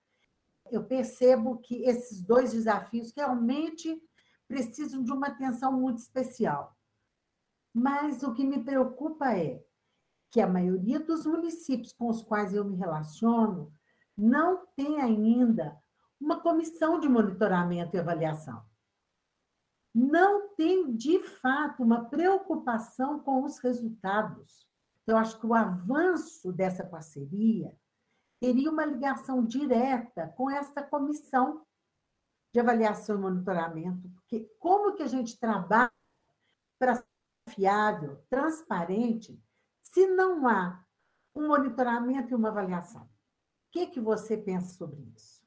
Eu 0.71 0.85
percebo 0.85 1.59
que 1.59 1.83
esses 1.85 2.23
dois 2.23 2.53
desafios 2.53 3.13
realmente 3.17 4.03
precisam 4.47 5.03
de 5.03 5.13
uma 5.13 5.29
atenção 5.29 5.73
muito 5.73 5.99
especial. 5.99 6.77
Mas 7.73 8.23
o 8.23 8.33
que 8.33 8.45
me 8.45 8.63
preocupa 8.63 9.37
é 9.37 9.63
que 10.31 10.41
a 10.41 10.47
maioria 10.47 11.01
dos 11.01 11.25
municípios 11.25 11.93
com 11.93 12.09
os 12.09 12.23
quais 12.23 12.55
eu 12.55 12.65
me 12.65 12.77
relaciono 12.77 13.73
não 14.17 14.67
tem 14.75 15.01
ainda 15.01 15.81
uma 16.21 16.41
comissão 16.41 16.99
de 16.99 17.09
monitoramento 17.09 17.97
e 17.97 18.01
avaliação. 18.01 18.63
Não 19.95 20.55
tem, 20.55 20.95
de 20.95 21.19
fato, 21.21 21.83
uma 21.83 22.05
preocupação 22.05 23.19
com 23.21 23.45
os 23.45 23.59
resultados. 23.59 24.69
Então, 25.03 25.17
eu 25.17 25.21
acho 25.21 25.39
que 25.41 25.47
o 25.47 25.55
avanço 25.55 26.53
dessa 26.53 26.85
parceria 26.85 27.75
teria 28.41 28.71
uma 28.71 28.85
ligação 28.85 29.45
direta 29.45 30.29
com 30.37 30.51
essa 30.51 30.83
comissão 30.83 31.65
de 32.53 32.61
avaliação 32.61 33.17
e 33.17 33.21
monitoramento, 33.21 34.09
porque 34.11 34.49
como 34.59 34.95
que 34.95 35.03
a 35.03 35.07
gente 35.07 35.39
trabalha 35.39 35.93
para 36.79 36.97
ser 36.97 37.05
fiável, 37.49 38.23
transparente, 38.29 39.43
se 39.83 40.07
não 40.07 40.47
há 40.47 40.85
um 41.35 41.49
monitoramento 41.49 42.31
e 42.31 42.35
uma 42.35 42.49
avaliação. 42.49 43.03
O 43.03 43.09
que, 43.71 43.87
que 43.87 44.01
você 44.01 44.37
pensa 44.37 44.75
sobre 44.75 45.01
isso? 45.15 45.38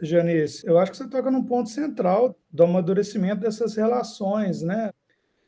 Janice, 0.00 0.66
eu 0.66 0.78
acho 0.78 0.90
que 0.90 0.96
você 0.96 1.08
toca 1.08 1.30
num 1.30 1.44
ponto 1.44 1.68
central 1.68 2.36
do 2.50 2.64
amadurecimento 2.64 3.42
dessas 3.42 3.76
relações, 3.76 4.62
né? 4.62 4.92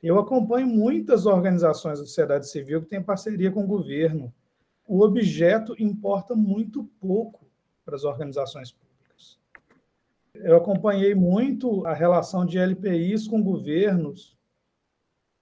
Eu 0.02 0.18
acompanho 0.18 0.66
muitas 0.66 1.26
organizações 1.26 1.98
da 1.98 2.06
sociedade 2.06 2.48
civil 2.48 2.82
que 2.82 2.88
têm 2.88 3.02
parceria 3.02 3.50
com 3.50 3.64
o 3.64 3.66
governo. 3.66 4.32
O 4.86 5.02
objeto 5.02 5.74
importa 5.78 6.36
muito 6.36 6.84
pouco 7.00 7.44
para 7.84 7.96
as 7.96 8.04
organizações 8.04 8.70
públicas. 8.70 9.38
Eu 10.34 10.56
acompanhei 10.56 11.14
muito 11.14 11.84
a 11.86 11.92
relação 11.92 12.46
de 12.46 12.58
LPIs 12.58 13.26
com 13.26 13.42
governos 13.42 14.35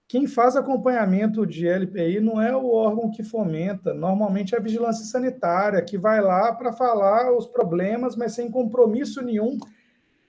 quem 0.07 0.27
faz 0.27 0.55
acompanhamento 0.55 1.47
de 1.47 1.67
LPI 1.67 2.21
não 2.21 2.41
é 2.41 2.55
o 2.55 2.71
órgão 2.71 3.11
que 3.11 3.23
fomenta, 3.23 3.95
normalmente 3.95 4.55
é 4.55 4.59
a 4.59 4.63
vigilância 4.63 5.05
sanitária, 5.05 5.83
que 5.83 5.97
vai 5.97 6.21
lá 6.21 6.55
para 6.55 6.73
falar 6.73 7.33
os 7.33 7.47
problemas, 7.47 8.15
mas 8.15 8.35
sem 8.35 8.51
compromisso 8.51 9.23
nenhum 9.23 9.59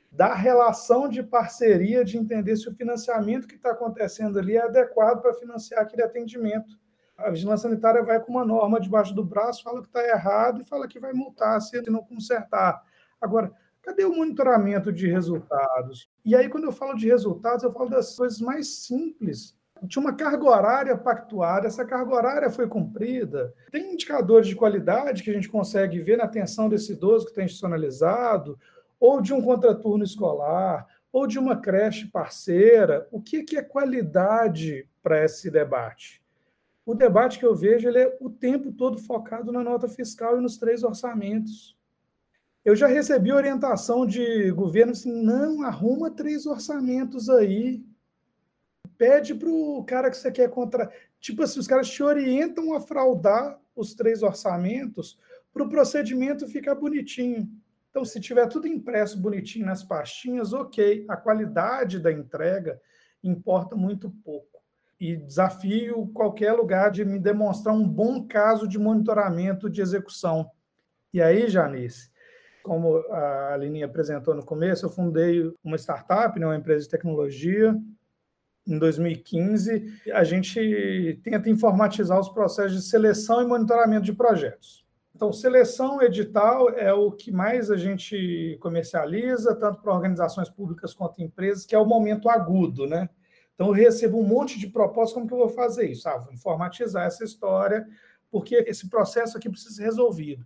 da 0.09 0.33
relação 0.33 1.09
de 1.09 1.21
parceria, 1.21 2.05
de 2.05 2.17
entender 2.17 2.55
se 2.55 2.69
o 2.69 2.73
financiamento 2.73 3.47
que 3.47 3.55
está 3.55 3.71
acontecendo 3.71 4.39
ali 4.39 4.55
é 4.55 4.63
adequado 4.63 5.21
para 5.21 5.33
financiar 5.33 5.81
aquele 5.81 6.03
atendimento. 6.03 6.79
A 7.17 7.29
vigilância 7.29 7.69
sanitária 7.69 8.01
vai 8.01 8.21
com 8.21 8.31
uma 8.31 8.45
norma 8.45 8.79
debaixo 8.79 9.13
do 9.13 9.25
braço, 9.25 9.61
fala 9.61 9.81
que 9.81 9.87
está 9.87 10.01
errado 10.07 10.61
e 10.61 10.65
fala 10.65 10.87
que 10.87 11.01
vai 11.01 11.11
multar 11.11 11.61
se 11.61 11.77
ele 11.77 11.89
não 11.89 12.01
consertar. 12.01 12.81
Agora, 13.19 13.51
cadê 13.81 14.05
o 14.05 14.15
monitoramento 14.15 14.91
de 14.91 15.05
resultados? 15.07 16.09
E 16.23 16.33
aí, 16.33 16.47
quando 16.47 16.63
eu 16.63 16.71
falo 16.71 16.95
de 16.95 17.07
resultados, 17.07 17.63
eu 17.63 17.73
falo 17.73 17.89
das 17.89 18.15
coisas 18.15 18.39
mais 18.39 18.85
simples 18.85 19.53
tinha 19.87 20.01
uma 20.01 20.13
carga 20.13 20.45
horária 20.45 20.97
pactuada, 20.97 21.67
essa 21.67 21.85
carga 21.85 22.13
horária 22.13 22.49
foi 22.49 22.67
cumprida. 22.67 23.53
Tem 23.71 23.93
indicadores 23.93 24.47
de 24.47 24.55
qualidade 24.55 25.21
que 25.21 25.29
a 25.29 25.33
gente 25.33 25.49
consegue 25.49 25.99
ver 25.99 26.17
na 26.17 26.23
atenção 26.23 26.69
desse 26.69 26.93
idoso 26.93 27.25
que 27.25 27.31
está 27.31 27.43
institucionalizado, 27.43 28.57
ou 28.99 29.21
de 29.21 29.33
um 29.33 29.41
contraturno 29.41 30.03
escolar, 30.03 30.87
ou 31.11 31.27
de 31.27 31.37
uma 31.37 31.57
creche 31.57 32.07
parceira. 32.07 33.07
O 33.11 33.21
que 33.21 33.45
é 33.55 33.61
qualidade 33.61 34.87
para 35.03 35.23
esse 35.23 35.51
debate? 35.51 36.23
O 36.85 36.93
debate 36.93 37.39
que 37.39 37.45
eu 37.45 37.55
vejo 37.55 37.87
ele 37.87 37.99
é 37.99 38.17
o 38.21 38.29
tempo 38.29 38.71
todo 38.71 38.97
focado 38.97 39.51
na 39.51 39.63
nota 39.63 39.87
fiscal 39.87 40.37
e 40.37 40.41
nos 40.41 40.57
três 40.57 40.83
orçamentos. 40.83 41.75
Eu 42.63 42.75
já 42.75 42.87
recebi 42.87 43.31
orientação 43.31 44.05
de 44.05 44.51
governo 44.51 44.91
assim, 44.91 45.23
não, 45.23 45.63
arruma 45.63 46.09
três 46.09 46.45
orçamentos 46.45 47.29
aí 47.29 47.83
pede 48.97 49.35
para 49.35 49.49
o 49.49 49.83
cara 49.83 50.09
que 50.09 50.17
você 50.17 50.31
quer 50.31 50.49
contra. 50.49 50.91
Tipo 51.19 51.43
assim, 51.43 51.59
os 51.59 51.67
caras 51.67 51.89
te 51.89 52.01
orientam 52.03 52.73
a 52.73 52.81
fraudar 52.81 53.59
os 53.75 53.93
três 53.93 54.23
orçamentos 54.23 55.19
para 55.53 55.63
o 55.63 55.69
procedimento 55.69 56.47
ficar 56.47 56.75
bonitinho. 56.75 57.49
Então, 57.89 58.03
se 58.03 58.19
tiver 58.19 58.47
tudo 58.47 58.67
impresso 58.67 59.17
bonitinho 59.17 59.65
nas 59.65 59.83
pastinhas, 59.83 60.51
ok. 60.51 61.05
A 61.07 61.15
qualidade 61.15 61.99
da 61.99 62.11
entrega 62.11 62.79
importa 63.23 63.75
muito 63.75 64.09
pouco. 64.23 64.59
E 64.99 65.15
desafio 65.15 66.07
qualquer 66.13 66.53
lugar 66.53 66.91
de 66.91 67.05
me 67.05 67.19
demonstrar 67.19 67.73
um 67.73 67.87
bom 67.87 68.25
caso 68.27 68.67
de 68.67 68.77
monitoramento 68.77 69.69
de 69.69 69.81
execução. 69.81 70.49
E 71.13 71.21
aí, 71.21 71.47
Janice, 71.47 72.09
como 72.63 72.97
a 73.11 73.53
Aline 73.53 73.83
apresentou 73.83 74.33
no 74.33 74.43
começo, 74.43 74.85
eu 74.85 74.89
fundei 74.89 75.53
uma 75.63 75.77
startup, 75.77 76.37
né, 76.39 76.45
uma 76.45 76.57
empresa 76.57 76.83
de 76.83 76.89
tecnologia, 76.89 77.79
em 78.67 78.79
2015, 78.79 80.01
a 80.11 80.23
gente 80.23 81.19
tenta 81.23 81.49
informatizar 81.49 82.19
os 82.19 82.29
processos 82.29 82.73
de 82.73 82.89
seleção 82.89 83.41
e 83.41 83.45
monitoramento 83.45 84.05
de 84.05 84.13
projetos. 84.13 84.83
Então, 85.15 85.31
seleção 85.31 86.01
edital 86.01 86.69
é 86.71 86.91
o 86.91 87.11
que 87.11 87.31
mais 87.31 87.71
a 87.71 87.77
gente 87.77 88.57
comercializa, 88.59 89.55
tanto 89.55 89.81
para 89.81 89.93
organizações 89.93 90.49
públicas 90.49 90.93
quanto 90.93 91.21
empresas, 91.21 91.65
que 91.65 91.73
é 91.75 91.79
o 91.79 91.85
momento 91.85 92.27
agudo, 92.27 92.85
né? 92.85 93.07
Então, 93.53 93.67
eu 93.67 93.73
recebo 93.73 94.19
um 94.19 94.27
monte 94.27 94.59
de 94.59 94.67
propostas, 94.67 95.13
como 95.13 95.27
que 95.27 95.33
eu 95.33 95.37
vou 95.37 95.49
fazer 95.49 95.89
isso? 95.89 96.09
Ah, 96.09 96.17
vou 96.17 96.33
informatizar 96.33 97.05
essa 97.05 97.23
história, 97.23 97.87
porque 98.29 98.55
esse 98.67 98.89
processo 98.89 99.37
aqui 99.37 99.49
precisa 99.49 99.75
ser 99.75 99.83
resolvido. 99.83 100.45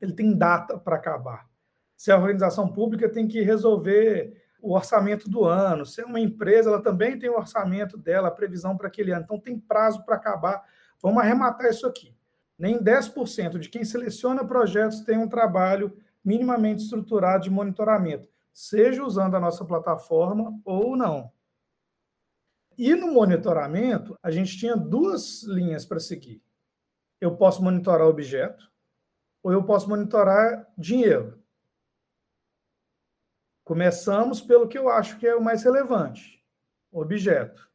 Ele 0.00 0.12
tem 0.12 0.36
data 0.36 0.76
para 0.76 0.96
acabar. 0.96 1.48
Se 1.96 2.10
a 2.10 2.18
organização 2.18 2.66
pública 2.72 3.08
tem 3.08 3.28
que 3.28 3.42
resolver 3.42 4.39
o 4.62 4.74
orçamento 4.74 5.28
do 5.28 5.44
ano. 5.44 5.84
Se 5.84 6.00
é 6.00 6.04
uma 6.04 6.20
empresa, 6.20 6.70
ela 6.70 6.82
também 6.82 7.18
tem 7.18 7.28
o 7.30 7.36
orçamento 7.36 7.96
dela, 7.96 8.28
a 8.28 8.32
previsão 8.32 8.76
para 8.76 8.88
aquele 8.88 9.12
ano. 9.12 9.24
Então, 9.24 9.38
tem 9.38 9.58
prazo 9.58 10.04
para 10.04 10.16
acabar. 10.16 10.64
Vamos 11.02 11.22
arrematar 11.22 11.70
isso 11.70 11.86
aqui. 11.86 12.14
Nem 12.58 12.82
10% 12.82 13.58
de 13.58 13.68
quem 13.68 13.84
seleciona 13.84 14.44
projetos 14.44 15.00
tem 15.00 15.16
um 15.16 15.28
trabalho 15.28 15.96
minimamente 16.24 16.82
estruturado 16.82 17.44
de 17.44 17.50
monitoramento, 17.50 18.28
seja 18.52 19.02
usando 19.02 19.34
a 19.34 19.40
nossa 19.40 19.64
plataforma 19.64 20.60
ou 20.64 20.96
não. 20.96 21.32
E 22.76 22.94
no 22.94 23.12
monitoramento, 23.12 24.18
a 24.22 24.30
gente 24.30 24.56
tinha 24.56 24.76
duas 24.76 25.42
linhas 25.42 25.84
para 25.84 26.00
seguir. 26.00 26.42
Eu 27.20 27.36
posso 27.36 27.62
monitorar 27.62 28.06
objeto, 28.06 28.70
ou 29.42 29.52
eu 29.52 29.62
posso 29.62 29.88
monitorar 29.88 30.66
dinheiro. 30.76 31.38
Começamos 33.70 34.40
pelo 34.40 34.66
que 34.66 34.76
eu 34.76 34.88
acho 34.88 35.16
que 35.16 35.28
é 35.28 35.36
o 35.36 35.40
mais 35.40 35.62
relevante, 35.62 36.44
objeto. 36.90 37.70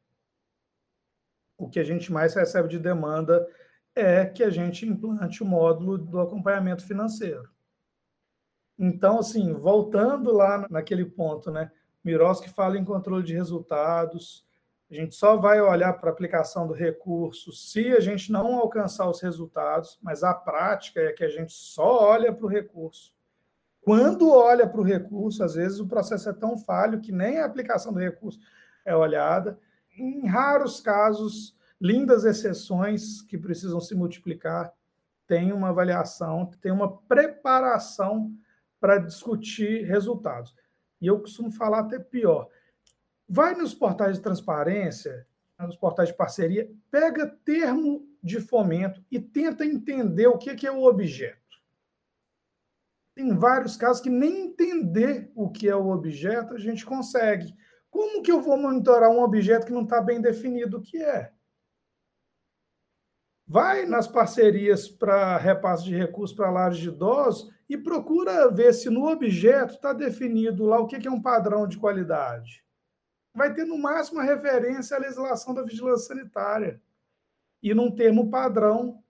O 1.57 1.69
que 1.69 1.79
a 1.79 1.85
gente 1.85 2.11
mais 2.11 2.35
recebe 2.35 2.67
de 2.67 2.77
demanda 2.77 3.47
é 3.95 4.25
que 4.25 4.43
a 4.43 4.49
gente 4.49 4.85
implante 4.85 5.41
o 5.41 5.45
módulo 5.45 5.97
do 5.97 6.19
acompanhamento 6.19 6.85
financeiro. 6.85 7.49
Então, 8.77 9.19
assim, 9.19 9.53
voltando 9.53 10.33
lá 10.33 10.67
naquele 10.69 11.05
ponto, 11.05 11.49
né? 11.49 11.71
Miroski 12.03 12.49
fala 12.49 12.77
em 12.77 12.83
controle 12.83 13.23
de 13.23 13.33
resultados. 13.33 14.45
A 14.91 14.95
gente 14.95 15.15
só 15.15 15.37
vai 15.37 15.61
olhar 15.61 15.93
para 15.93 16.09
a 16.09 16.11
aplicação 16.11 16.67
do 16.67 16.73
recurso 16.73 17.53
se 17.53 17.93
a 17.93 18.01
gente 18.01 18.33
não 18.33 18.57
alcançar 18.57 19.09
os 19.09 19.21
resultados, 19.21 19.97
mas 20.01 20.25
a 20.25 20.33
prática 20.33 20.99
é 20.99 21.13
que 21.13 21.23
a 21.23 21.29
gente 21.29 21.53
só 21.53 22.03
olha 22.09 22.33
para 22.33 22.45
o 22.45 22.49
recurso. 22.49 23.15
Quando 23.85 24.31
olha 24.31 24.67
para 24.67 24.81
o 24.81 24.83
recurso, 24.83 25.43
às 25.43 25.53
vezes 25.53 25.79
o 25.79 25.85
processo 25.85 26.27
é 26.27 26.33
tão 26.33 26.57
falho 26.57 26.99
que 26.99 27.11
nem 27.11 27.37
a 27.37 27.45
aplicação 27.45 27.93
do 27.93 27.99
recurso 27.99 28.39
é 28.83 28.95
olhada. 28.95 29.59
Em 29.95 30.25
raros 30.25 30.81
casos, 30.81 31.55
lindas 31.79 32.25
exceções 32.25 33.21
que 33.21 33.37
precisam 33.37 33.79
se 33.79 33.93
multiplicar, 33.93 34.73
tem 35.27 35.53
uma 35.53 35.69
avaliação, 35.69 36.49
tem 36.59 36.71
uma 36.71 36.97
preparação 36.97 38.33
para 38.79 38.97
discutir 38.97 39.85
resultados. 39.85 40.55
E 40.99 41.05
eu 41.05 41.19
costumo 41.19 41.51
falar 41.51 41.81
até 41.81 41.99
pior. 41.99 42.49
Vai 43.29 43.53
nos 43.53 43.75
portais 43.75 44.17
de 44.17 44.23
transparência, 44.23 45.27
nos 45.59 45.75
portais 45.75 46.09
de 46.09 46.15
parceria, 46.15 46.67
pega 46.89 47.27
termo 47.45 48.03
de 48.23 48.39
fomento 48.39 49.03
e 49.11 49.19
tenta 49.19 49.63
entender 49.63 50.25
o 50.25 50.39
que 50.39 50.65
é 50.65 50.71
o 50.71 50.85
objeto. 50.85 51.44
Tem 53.15 53.33
vários 53.33 53.77
casos 53.77 54.01
que 54.01 54.09
nem 54.09 54.47
entender 54.47 55.31
o 55.33 55.49
que 55.49 55.69
é 55.69 55.75
o 55.75 55.87
objeto 55.87 56.53
a 56.53 56.59
gente 56.59 56.85
consegue. 56.85 57.55
Como 57.89 58.21
que 58.21 58.29
eu 58.29 58.41
vou 58.41 58.57
monitorar 58.57 59.09
um 59.09 59.23
objeto 59.23 59.65
que 59.65 59.71
não 59.71 59.83
está 59.83 60.01
bem 60.01 60.19
definido 60.19 60.77
o 60.77 60.81
que 60.81 61.01
é? 61.01 61.31
Vai 63.47 63.85
nas 63.85 64.05
parcerias 64.05 64.89
para 64.89 65.37
repasse 65.37 65.85
de 65.85 65.95
recursos 65.95 66.35
para 66.35 66.51
lares 66.51 66.77
de 66.77 66.89
idosos 66.89 67.53
e 67.69 67.77
procura 67.77 68.51
ver 68.51 68.73
se 68.73 68.89
no 68.89 69.07
objeto 69.07 69.75
está 69.75 69.93
definido 69.93 70.65
lá 70.65 70.79
o 70.79 70.87
que 70.87 71.07
é 71.07 71.11
um 71.11 71.21
padrão 71.21 71.65
de 71.65 71.77
qualidade. 71.77 72.65
Vai 73.33 73.53
ter 73.53 73.63
no 73.63 73.77
máximo 73.77 74.19
a 74.19 74.23
referência 74.23 74.97
à 74.97 74.99
legislação 74.99 75.53
da 75.53 75.63
vigilância 75.63 76.07
sanitária 76.07 76.81
e 77.63 77.73
num 77.73 77.95
termo 77.95 78.29
padrão 78.29 79.01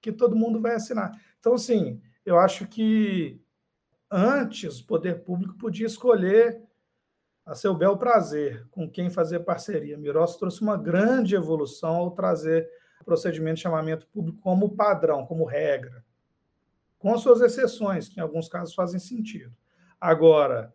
que 0.00 0.10
todo 0.10 0.36
mundo 0.36 0.60
vai 0.60 0.74
assinar. 0.74 1.12
Então, 1.38 1.54
assim, 1.54 2.00
eu 2.26 2.38
acho 2.38 2.66
que 2.66 3.40
antes 4.10 4.80
o 4.80 4.86
poder 4.86 5.22
público 5.22 5.56
podia 5.56 5.86
escolher 5.86 6.60
a 7.46 7.54
seu 7.54 7.72
bel 7.72 7.96
prazer 7.96 8.66
com 8.72 8.90
quem 8.90 9.08
fazer 9.08 9.40
parceria. 9.40 9.96
Miros 9.96 10.36
trouxe 10.36 10.60
uma 10.60 10.76
grande 10.76 11.36
evolução 11.36 11.94
ao 11.94 12.10
trazer 12.10 12.68
procedimento 13.04 13.56
de 13.56 13.62
chamamento 13.62 14.06
público 14.08 14.40
como 14.40 14.74
padrão, 14.74 15.24
como 15.24 15.44
regra, 15.44 16.04
com 16.98 17.16
suas 17.16 17.40
exceções, 17.40 18.08
que 18.08 18.18
em 18.18 18.22
alguns 18.22 18.48
casos 18.48 18.74
fazem 18.74 18.98
sentido. 18.98 19.54
Agora, 20.00 20.74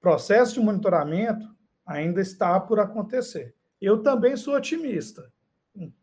processo 0.00 0.54
de 0.54 0.60
monitoramento 0.60 1.52
ainda 1.84 2.20
está 2.20 2.60
por 2.60 2.78
acontecer. 2.78 3.52
Eu 3.80 4.00
também 4.00 4.36
sou 4.36 4.54
otimista. 4.54 5.32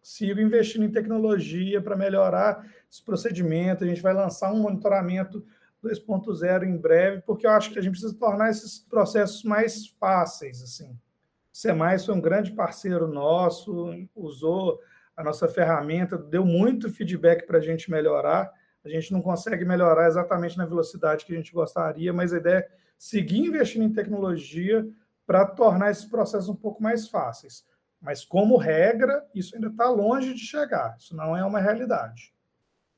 Sigo 0.02 0.40
investindo 0.40 0.86
em 0.86 0.92
tecnologia 0.92 1.82
para 1.82 1.96
melhorar 1.96 2.66
esse 2.92 3.04
procedimento. 3.04 3.84
A 3.84 3.88
gente 3.88 4.02
vai 4.02 4.14
lançar 4.14 4.52
um 4.52 4.60
monitoramento 4.60 5.46
2.0 5.84 6.64
em 6.64 6.78
breve, 6.78 7.22
porque 7.22 7.46
eu 7.46 7.52
acho 7.52 7.72
que 7.72 7.80
a 7.80 7.82
gente 7.82 7.94
precisa 7.94 8.18
tornar 8.18 8.50
esses 8.50 8.80
processos 8.80 9.44
mais 9.44 9.88
fáceis. 10.00 10.62
Assim. 10.62 10.92
O 10.92 11.58
SEMAIS 11.58 12.06
foi 12.06 12.16
um 12.16 12.22
grande 12.22 12.52
parceiro 12.52 13.08
nosso, 13.08 13.90
usou 14.16 14.80
a 15.16 15.24
nossa 15.24 15.48
ferramenta 15.48 16.18
deu 16.18 16.46
muito 16.46 16.92
feedback 16.92 17.46
para 17.46 17.60
a 17.60 17.62
gente 17.62 17.90
melhorar. 17.90 18.52
A 18.84 18.90
gente 18.90 19.14
não 19.14 19.22
consegue 19.22 19.64
melhorar 19.64 20.08
exatamente 20.08 20.58
na 20.58 20.66
velocidade 20.66 21.26
que 21.26 21.34
a 21.34 21.38
gente 21.38 21.54
gostaria, 21.54 22.12
mas 22.12 22.34
a 22.34 22.38
ideia 22.38 22.58
é 22.58 22.70
seguir 22.98 23.40
investindo 23.40 23.84
em 23.84 23.94
tecnologia 23.94 24.86
para 25.26 25.46
tornar 25.46 25.92
esses 25.92 26.06
processos 26.06 26.50
um 26.50 26.56
pouco 26.56 26.82
mais 26.82 27.08
fáceis. 27.08 27.66
Mas, 28.04 28.26
como 28.26 28.58
regra, 28.58 29.26
isso 29.34 29.56
ainda 29.56 29.70
está 29.70 29.90
longe 29.90 30.34
de 30.34 30.42
chegar. 30.42 30.98
Isso 31.00 31.16
não 31.16 31.38
é 31.38 31.46
uma 31.46 31.62
realidade. 31.62 32.36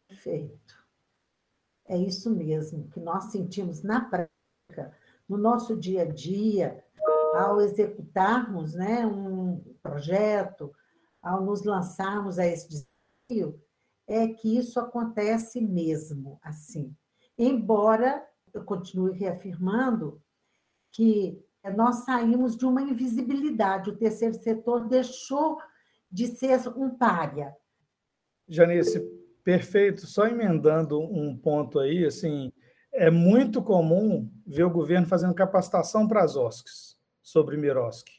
Perfeito. 0.08 0.84
É 1.88 1.96
isso 1.96 2.36
mesmo 2.36 2.90
que 2.90 3.00
nós 3.00 3.26
sentimos 3.26 3.84
na 3.84 4.02
prática, 4.04 4.92
no 5.30 5.38
nosso 5.38 5.78
dia 5.78 6.02
a 6.02 6.06
dia, 6.06 6.84
ao 7.36 7.62
executarmos 7.62 8.74
né, 8.74 9.06
um 9.06 9.64
projeto, 9.84 10.74
ao 11.22 11.44
nos 11.44 11.64
lançarmos 11.64 12.40
a 12.40 12.48
esse 12.48 12.68
desafio, 12.68 13.62
é 14.08 14.28
que 14.28 14.58
isso 14.58 14.80
acontece 14.80 15.62
mesmo 15.62 16.40
assim. 16.42 16.96
Embora 17.38 18.28
eu 18.52 18.64
continue 18.64 19.14
reafirmando 19.14 20.20
que 20.92 21.40
nós 21.72 22.06
saímos 22.06 22.56
de 22.56 22.66
uma 22.66 22.82
invisibilidade, 22.82 23.90
o 23.90 23.98
terceiro 23.98 24.36
setor 24.36 24.88
deixou 24.88 25.58
de 26.12 26.28
ser 26.28 26.68
um 26.78 26.90
párea. 26.98 27.56
Janice, 28.48 29.02
perfeito. 29.44 30.06
Só 30.06 30.28
emendando 30.28 31.00
um 31.00 31.36
ponto 31.36 31.80
aí, 31.80 32.06
assim, 32.06 32.52
é 32.94 33.10
muito 33.10 33.62
comum 33.62 34.32
ver 34.46 34.64
o 34.64 34.70
governo 34.70 35.08
fazendo 35.08 35.34
capacitação 35.34 36.08
para 36.08 36.24
as 36.24 36.36
OSCs 36.36 36.98
sobre 37.22 37.58
Miroski. 37.58 38.14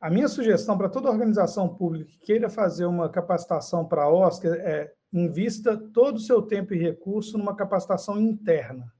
A 0.00 0.08
minha 0.08 0.28
sugestão 0.28 0.78
para 0.78 0.88
toda 0.88 1.10
organização 1.10 1.68
pública 1.68 2.10
que 2.10 2.18
queira 2.18 2.48
fazer 2.48 2.86
uma 2.86 3.10
capacitação 3.10 3.86
para 3.86 4.04
a 4.04 4.10
Oscar 4.10 4.54
é 4.54 4.92
invista 5.12 5.76
todo 5.76 6.16
o 6.16 6.20
seu 6.20 6.40
tempo 6.40 6.72
e 6.72 6.78
recurso 6.78 7.36
numa 7.36 7.54
capacitação 7.54 8.18
interna. 8.18 8.90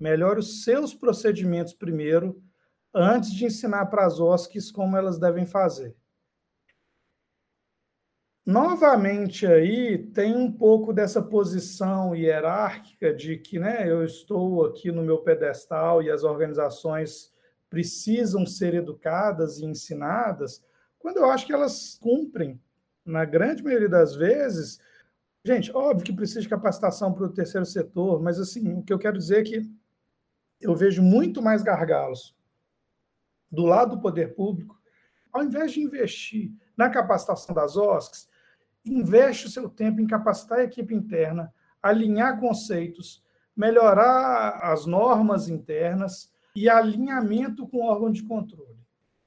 Melhore 0.00 0.40
os 0.40 0.64
seus 0.64 0.94
procedimentos 0.94 1.74
primeiro, 1.74 2.42
antes 2.92 3.32
de 3.32 3.44
ensinar 3.44 3.86
para 3.86 4.06
as 4.06 4.18
OSCs 4.18 4.72
como 4.72 4.96
elas 4.96 5.18
devem 5.18 5.44
fazer. 5.44 5.94
Novamente 8.46 9.46
aí 9.46 9.98
tem 9.98 10.34
um 10.34 10.50
pouco 10.50 10.92
dessa 10.92 11.22
posição 11.22 12.16
hierárquica 12.16 13.14
de 13.14 13.36
que 13.36 13.58
né, 13.58 13.88
eu 13.88 14.02
estou 14.02 14.64
aqui 14.64 14.90
no 14.90 15.02
meu 15.02 15.18
pedestal 15.18 16.02
e 16.02 16.10
as 16.10 16.24
organizações 16.24 17.30
precisam 17.68 18.46
ser 18.46 18.74
educadas 18.74 19.58
e 19.58 19.66
ensinadas, 19.66 20.64
quando 20.98 21.18
eu 21.18 21.26
acho 21.30 21.46
que 21.46 21.52
elas 21.52 21.98
cumprem, 22.00 22.60
na 23.04 23.24
grande 23.24 23.62
maioria 23.62 23.88
das 23.88 24.14
vezes. 24.14 24.80
Gente, 25.44 25.70
óbvio 25.72 26.04
que 26.04 26.12
precisa 26.12 26.40
de 26.40 26.48
capacitação 26.48 27.12
para 27.12 27.26
o 27.26 27.32
terceiro 27.32 27.66
setor, 27.66 28.20
mas 28.20 28.38
assim, 28.38 28.74
o 28.74 28.82
que 28.82 28.92
eu 28.92 28.98
quero 28.98 29.16
dizer 29.16 29.40
é 29.40 29.42
que 29.42 29.79
eu 30.60 30.74
vejo 30.74 31.02
muito 31.02 31.40
mais 31.42 31.62
gargalos 31.62 32.36
do 33.50 33.64
lado 33.64 33.96
do 33.96 34.02
poder 34.02 34.34
público, 34.34 34.78
ao 35.32 35.42
invés 35.42 35.72
de 35.72 35.80
investir 35.80 36.52
na 36.76 36.88
capacitação 36.88 37.54
das 37.54 37.76
OSCs, 37.76 38.28
investe 38.84 39.46
o 39.46 39.50
seu 39.50 39.68
tempo 39.68 40.00
em 40.00 40.06
capacitar 40.06 40.58
a 40.58 40.64
equipe 40.64 40.94
interna, 40.94 41.52
alinhar 41.82 42.38
conceitos, 42.38 43.22
melhorar 43.56 44.60
as 44.62 44.86
normas 44.86 45.48
internas, 45.48 46.30
e 46.54 46.68
alinhamento 46.68 47.66
com 47.66 47.78
o 47.78 47.86
órgão 47.86 48.10
de 48.10 48.22
controle. 48.22 48.78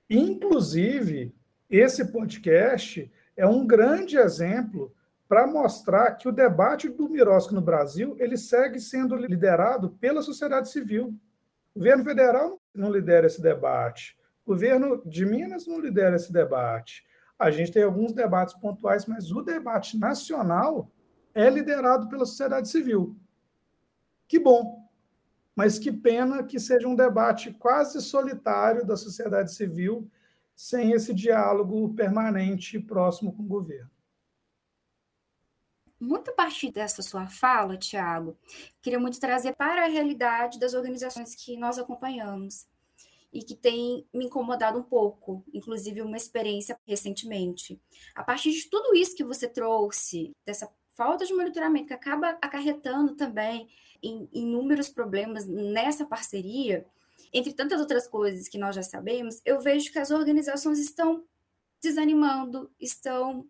Inclusive, 0.10 1.34
esse 1.70 2.12
podcast 2.12 3.12
é 3.36 3.48
um 3.48 3.66
grande 3.66 4.18
exemplo 4.18 4.94
para 5.34 5.48
mostrar 5.48 6.12
que 6.12 6.30
o 6.30 6.32
debate 6.32 6.88
do 6.88 7.10
Mirosco 7.10 7.56
no 7.56 7.62
Brasil 7.62 8.16
ele 8.20 8.38
segue 8.38 8.80
sendo 8.80 9.16
liderado 9.16 9.90
pela 9.90 10.22
sociedade 10.22 10.70
civil. 10.70 11.20
O 11.74 11.80
governo 11.80 12.04
federal 12.04 12.62
não 12.72 12.92
lidera 12.92 13.26
esse 13.26 13.42
debate. 13.42 14.16
O 14.46 14.52
governo 14.52 15.02
de 15.04 15.26
Minas 15.26 15.66
não 15.66 15.80
lidera 15.80 16.18
esse 16.18 16.32
debate. 16.32 17.04
A 17.40 17.50
gente 17.50 17.72
tem 17.72 17.82
alguns 17.82 18.14
debates 18.14 18.54
pontuais, 18.54 19.08
mas 19.08 19.32
o 19.32 19.42
debate 19.42 19.98
nacional 19.98 20.92
é 21.34 21.50
liderado 21.50 22.08
pela 22.10 22.28
sociedade 22.28 22.70
civil. 22.70 23.18
Que 24.28 24.38
bom, 24.38 24.88
mas 25.56 25.80
que 25.80 25.92
pena 25.92 26.44
que 26.44 26.60
seja 26.60 26.88
um 26.88 26.96
debate 26.96 27.52
quase 27.54 28.00
solitário 28.04 28.86
da 28.86 28.96
sociedade 28.96 29.52
civil, 29.52 30.08
sem 30.56 30.92
esse 30.92 31.12
diálogo 31.12 31.92
permanente 31.96 32.80
próximo 32.80 33.34
com 33.34 33.42
o 33.42 33.48
governo. 33.48 33.93
Muito 36.04 36.32
a 36.32 36.34
partir 36.34 36.70
dessa 36.70 37.02
sua 37.02 37.28
fala, 37.28 37.78
Tiago, 37.78 38.38
queria 38.82 39.00
muito 39.00 39.22
trazer 39.22 39.56
para 39.56 39.86
a 39.86 39.88
realidade 39.88 40.60
das 40.60 40.74
organizações 40.74 41.34
que 41.34 41.56
nós 41.56 41.80
acompanhamos 41.80 42.68
e 43.32 43.42
que 43.42 43.56
tem 43.56 44.06
me 44.14 44.26
incomodado 44.26 44.78
um 44.78 44.84
pouco, 44.84 45.46
inclusive 45.54 46.02
uma 46.02 46.18
experiência 46.18 46.78
recentemente. 46.86 47.82
A 48.14 48.22
partir 48.22 48.52
de 48.52 48.70
tudo 48.70 48.94
isso 48.94 49.16
que 49.16 49.24
você 49.24 49.48
trouxe, 49.48 50.36
dessa 50.46 50.70
falta 50.92 51.26
de 51.26 51.34
monitoramento, 51.34 51.88
que 51.88 51.94
acaba 51.94 52.38
acarretando 52.42 53.16
também 53.16 53.70
em 54.04 54.28
inúmeros 54.34 54.90
problemas 54.90 55.46
nessa 55.46 56.06
parceria, 56.06 56.86
entre 57.32 57.54
tantas 57.54 57.80
outras 57.80 58.10
coisas 58.10 58.50
que 58.50 58.58
nós 58.58 58.76
já 58.76 58.84
sabemos, 58.84 59.40
eu 59.46 59.62
vejo 59.62 59.90
que 59.90 60.00
as 60.00 60.12
organizações 60.12 60.80
estão 60.80 61.24
desanimando, 61.82 62.70
estão 62.78 63.48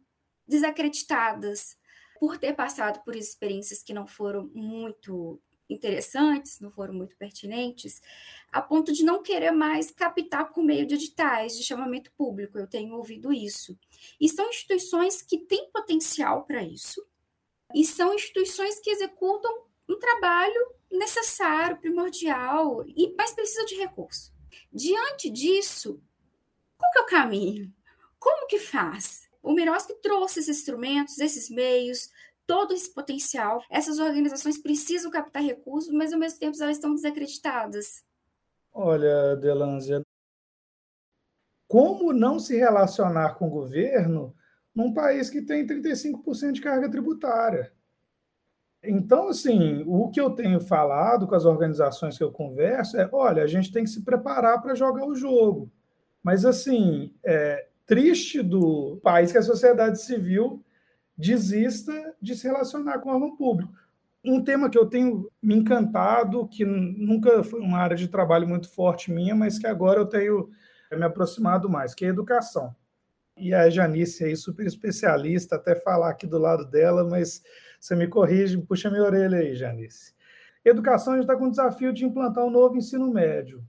desacreditadas 0.48 1.82
por 2.24 2.38
ter 2.38 2.54
passado 2.54 3.04
por 3.04 3.18
experiências 3.18 3.84
que 3.84 3.94
não 3.94 4.08
foram 4.08 4.50
muito 4.54 5.42
interessantes, 5.70 6.58
não 6.62 6.72
foram 6.72 6.94
muito 6.94 7.18
pertinentes, 7.18 8.02
a 8.50 8.62
ponto 8.62 8.94
de 8.94 9.04
não 9.04 9.22
querer 9.22 9.52
mais 9.52 9.92
captar 9.92 10.50
por 10.54 10.64
meio 10.64 10.88
de 10.88 10.96
editais 10.96 11.58
de 11.58 11.66
chamamento 11.66 12.14
público. 12.14 12.58
Eu 12.58 12.66
tenho 12.66 12.96
ouvido 12.96 13.34
isso. 13.34 13.78
E 14.22 14.30
são 14.30 14.48
instituições 14.48 15.22
que 15.22 15.38
têm 15.38 15.70
potencial 15.70 16.46
para 16.46 16.64
isso, 16.64 17.06
e 17.76 17.84
são 17.84 18.14
instituições 18.14 18.80
que 18.80 18.90
executam 18.90 19.66
um 19.90 20.00
trabalho 20.00 20.76
necessário, 20.90 21.82
primordial, 21.82 22.86
e 22.88 23.14
mas 23.18 23.34
precisa 23.34 23.66
de 23.66 23.76
recurso. 23.76 24.34
Diante 24.72 25.30
disso, 25.30 26.02
qual 26.78 26.90
que 26.90 27.00
é 27.00 27.02
o 27.02 27.06
caminho? 27.06 27.76
Como 28.18 28.48
que 28.48 28.60
faz? 28.60 29.30
O 29.44 29.54
Miroski 29.54 29.94
trouxe 29.96 30.40
esses 30.40 30.60
instrumentos, 30.60 31.20
esses 31.20 31.50
meios, 31.50 32.10
todo 32.48 32.74
esse 32.74 32.92
potencial. 32.94 33.62
Essas 33.70 34.00
organizações 34.00 34.58
precisam 34.58 35.12
captar 35.12 35.44
recursos, 35.44 35.92
mas 35.92 36.14
ao 36.14 36.20
mesmo 36.20 36.40
tempo 36.40 36.56
elas 36.62 36.78
estão 36.78 36.96
desacreditadas. 36.96 38.04
Olha, 38.72 39.36
Delânzia, 39.36 40.02
como 41.68 42.14
não 42.14 42.40
se 42.40 42.56
relacionar 42.56 43.36
com 43.36 43.48
o 43.48 43.52
governo 43.52 44.34
num 44.74 44.94
país 44.94 45.30
que 45.30 45.42
tem 45.42 45.68
35% 45.68 46.54
de 46.54 46.62
carga 46.62 46.90
tributária? 46.90 47.74
Então, 48.82 49.28
assim, 49.28 49.84
o 49.86 50.10
que 50.10 50.20
eu 50.20 50.32
tenho 50.32 50.60
falado 50.60 51.28
com 51.28 51.36
as 51.36 51.46
organizações 51.46 52.18
que 52.18 52.24
eu 52.24 52.32
converso 52.32 52.98
é: 52.98 53.10
olha, 53.12 53.44
a 53.44 53.48
gente 53.48 53.72
tem 53.72 53.84
que 53.84 53.90
se 53.90 54.04
preparar 54.04 54.62
para 54.62 54.76
jogar 54.76 55.06
o 55.06 55.16
jogo. 55.16 55.72
Mas, 56.22 56.46
assim, 56.46 57.14
é 57.24 57.68
triste 57.86 58.42
do 58.42 59.00
país 59.04 59.32
que 59.32 59.38
a 59.38 59.42
sociedade 59.42 60.02
civil 60.02 60.64
desista 61.18 62.16
de 62.22 62.36
se 62.36 62.48
relacionar 62.48 63.00
com 63.00 63.10
o 63.10 63.14
órgão 63.14 63.36
público. 63.36 63.74
Um 64.26 64.44
tema 64.44 64.70
que 64.70 64.78
eu 64.78 64.86
tenho 64.86 65.30
me 65.42 65.56
encantado, 65.56 66.48
que 66.48 66.64
nunca 66.64 67.44
foi 67.44 67.60
uma 67.60 67.80
área 67.80 67.96
de 67.96 68.08
trabalho 68.08 68.48
muito 68.48 68.70
forte 68.70 69.12
minha, 69.12 69.36
mas 69.36 69.60
que 69.60 69.68
agora 69.68 70.00
eu 70.00 70.06
tenho 70.06 70.50
me 70.92 71.04
aproximado 71.04 71.70
mais, 71.70 71.94
que 71.94 72.06
é 72.06 72.08
a 72.08 72.12
educação. 72.12 72.74
E 73.36 73.54
a 73.54 73.70
Janice 73.70 74.24
aí, 74.24 74.36
super 74.36 74.66
especialista, 74.66 75.56
até 75.56 75.76
falar 75.76 76.10
aqui 76.10 76.26
do 76.26 76.38
lado 76.38 76.66
dela, 76.70 77.04
mas 77.04 77.42
você 77.80 77.96
me 77.96 78.08
corrige, 78.08 78.58
puxa 78.58 78.90
minha 78.90 79.04
orelha 79.04 79.40
aí, 79.40 79.56
Janice. 79.56 80.14
Educação, 80.64 81.14
a 81.14 81.16
gente 81.18 81.26
está 81.26 81.36
com 81.36 81.48
o 81.48 81.50
desafio 81.50 81.92
de 81.92 82.06
implantar 82.06 82.46
um 82.46 82.50
novo 82.50 82.78
ensino 82.78 83.12
médio. 83.12 83.62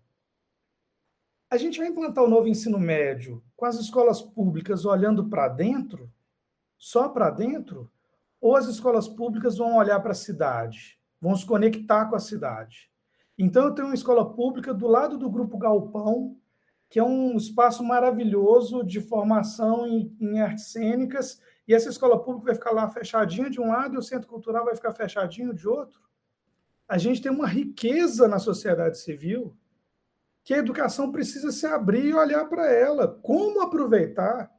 A 1.54 1.56
gente 1.56 1.78
vai 1.78 1.86
implantar 1.86 2.24
o 2.24 2.28
novo 2.28 2.48
ensino 2.48 2.80
médio 2.80 3.40
com 3.54 3.64
as 3.64 3.76
escolas 3.76 4.20
públicas 4.20 4.84
olhando 4.84 5.28
para 5.28 5.46
dentro, 5.46 6.10
só 6.76 7.08
para 7.08 7.30
dentro, 7.30 7.88
ou 8.40 8.56
as 8.56 8.66
escolas 8.66 9.06
públicas 9.06 9.56
vão 9.56 9.76
olhar 9.76 10.00
para 10.00 10.10
a 10.10 10.16
cidade, 10.16 10.98
vão 11.20 11.36
se 11.36 11.46
conectar 11.46 12.06
com 12.06 12.16
a 12.16 12.18
cidade. 12.18 12.90
Então, 13.38 13.66
eu 13.66 13.72
tenho 13.72 13.86
uma 13.86 13.94
escola 13.94 14.34
pública 14.34 14.74
do 14.74 14.88
lado 14.88 15.16
do 15.16 15.30
Grupo 15.30 15.56
Galpão, 15.56 16.36
que 16.90 16.98
é 16.98 17.04
um 17.04 17.36
espaço 17.36 17.84
maravilhoso 17.84 18.82
de 18.82 19.00
formação 19.00 19.86
em, 19.86 20.12
em 20.20 20.40
artes 20.40 20.72
cênicas, 20.72 21.40
e 21.68 21.72
essa 21.72 21.88
escola 21.88 22.20
pública 22.20 22.46
vai 22.46 22.54
ficar 22.56 22.72
lá 22.72 22.88
fechadinha 22.88 23.48
de 23.48 23.60
um 23.60 23.68
lado 23.68 23.94
e 23.94 23.98
o 23.98 24.02
centro 24.02 24.26
cultural 24.26 24.64
vai 24.64 24.74
ficar 24.74 24.92
fechadinho 24.92 25.54
de 25.54 25.68
outro. 25.68 26.00
A 26.88 26.98
gente 26.98 27.22
tem 27.22 27.30
uma 27.30 27.46
riqueza 27.46 28.26
na 28.26 28.40
sociedade 28.40 28.98
civil 28.98 29.56
que 30.44 30.54
a 30.54 30.58
educação 30.58 31.10
precisa 31.10 31.50
se 31.50 31.66
abrir 31.66 32.04
e 32.04 32.14
olhar 32.14 32.44
para 32.44 32.70
ela. 32.70 33.08
Como 33.08 33.62
aproveitar 33.62 34.52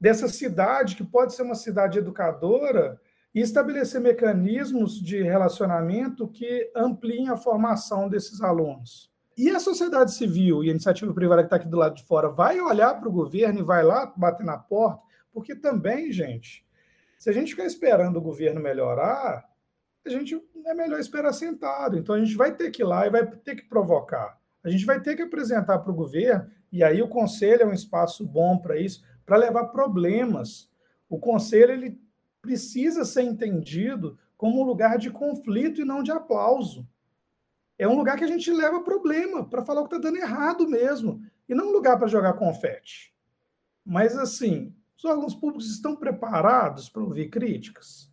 dessa 0.00 0.26
cidade, 0.28 0.96
que 0.96 1.04
pode 1.04 1.34
ser 1.34 1.42
uma 1.42 1.54
cidade 1.54 1.98
educadora, 1.98 2.98
e 3.34 3.40
estabelecer 3.40 4.00
mecanismos 4.00 5.00
de 5.00 5.22
relacionamento 5.22 6.26
que 6.26 6.70
ampliem 6.74 7.28
a 7.28 7.36
formação 7.36 8.08
desses 8.08 8.40
alunos. 8.40 9.10
E 9.36 9.48
a 9.50 9.60
sociedade 9.60 10.12
civil 10.12 10.64
e 10.64 10.68
a 10.68 10.72
iniciativa 10.72 11.14
privada 11.14 11.42
que 11.42 11.46
está 11.46 11.56
aqui 11.56 11.68
do 11.68 11.76
lado 11.76 11.94
de 11.94 12.04
fora 12.04 12.28
vai 12.28 12.60
olhar 12.60 12.94
para 12.94 13.08
o 13.08 13.12
governo 13.12 13.60
e 13.60 13.62
vai 13.62 13.84
lá 13.84 14.12
bater 14.16 14.44
na 14.44 14.58
porta, 14.58 15.00
porque 15.32 15.54
também, 15.54 16.10
gente, 16.10 16.66
se 17.18 17.30
a 17.30 17.32
gente 17.32 17.52
ficar 17.52 17.66
esperando 17.66 18.16
o 18.16 18.22
governo 18.22 18.60
melhorar, 18.60 19.48
a 20.04 20.08
gente 20.08 20.42
é 20.66 20.74
melhor 20.74 20.98
esperar 20.98 21.32
sentado. 21.32 21.96
Então 21.96 22.14
a 22.14 22.18
gente 22.18 22.36
vai 22.36 22.54
ter 22.54 22.70
que 22.70 22.82
ir 22.82 22.84
lá 22.84 23.06
e 23.06 23.10
vai 23.10 23.24
ter 23.24 23.54
que 23.54 23.68
provocar. 23.68 24.39
A 24.62 24.70
gente 24.70 24.84
vai 24.84 25.00
ter 25.00 25.16
que 25.16 25.22
apresentar 25.22 25.78
para 25.78 25.92
o 25.92 25.94
governo, 25.94 26.50
e 26.70 26.84
aí 26.84 27.02
o 27.02 27.08
conselho 27.08 27.62
é 27.62 27.66
um 27.66 27.72
espaço 27.72 28.26
bom 28.26 28.58
para 28.58 28.78
isso, 28.78 29.02
para 29.24 29.36
levar 29.36 29.68
problemas. 29.68 30.70
O 31.08 31.18
conselho 31.18 31.72
ele 31.72 32.00
precisa 32.42 33.04
ser 33.04 33.22
entendido 33.22 34.18
como 34.36 34.60
um 34.60 34.64
lugar 34.64 34.98
de 34.98 35.10
conflito 35.10 35.80
e 35.80 35.84
não 35.84 36.02
de 36.02 36.10
aplauso. 36.10 36.88
É 37.78 37.88
um 37.88 37.96
lugar 37.96 38.16
que 38.16 38.24
a 38.24 38.28
gente 38.28 38.50
leva 38.50 38.82
problema 38.82 39.44
para 39.44 39.64
falar 39.64 39.80
o 39.80 39.88
que 39.88 39.94
está 39.94 40.08
dando 40.08 40.18
errado 40.18 40.68
mesmo, 40.68 41.22
e 41.48 41.54
não 41.54 41.68
um 41.68 41.72
lugar 41.72 41.98
para 41.98 42.08
jogar 42.08 42.34
confete. 42.34 43.14
Mas, 43.84 44.16
assim, 44.16 44.74
os 44.96 45.04
órgãos 45.04 45.34
públicos 45.34 45.70
estão 45.70 45.96
preparados 45.96 46.88
para 46.88 47.02
ouvir 47.02 47.30
críticas? 47.30 48.10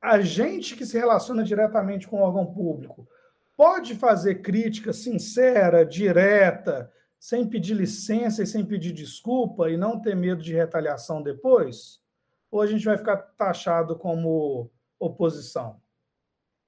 A 0.00 0.20
gente 0.20 0.76
que 0.76 0.84
se 0.84 0.98
relaciona 0.98 1.42
diretamente 1.42 2.06
com 2.06 2.18
o 2.18 2.22
órgão 2.22 2.44
público 2.44 3.08
pode 3.56 3.94
fazer 3.94 4.42
crítica 4.42 4.92
sincera, 4.92 5.84
direta, 5.84 6.92
sem 7.18 7.48
pedir 7.48 7.74
licença 7.74 8.42
e 8.42 8.46
sem 8.46 8.64
pedir 8.64 8.92
desculpa 8.92 9.70
e 9.70 9.76
não 9.76 10.00
ter 10.00 10.14
medo 10.14 10.42
de 10.42 10.52
retaliação 10.52 11.22
depois? 11.22 12.02
Ou 12.50 12.60
a 12.60 12.66
gente 12.66 12.84
vai 12.84 12.98
ficar 12.98 13.16
taxado 13.16 13.96
como 13.96 14.70
oposição? 14.98 15.80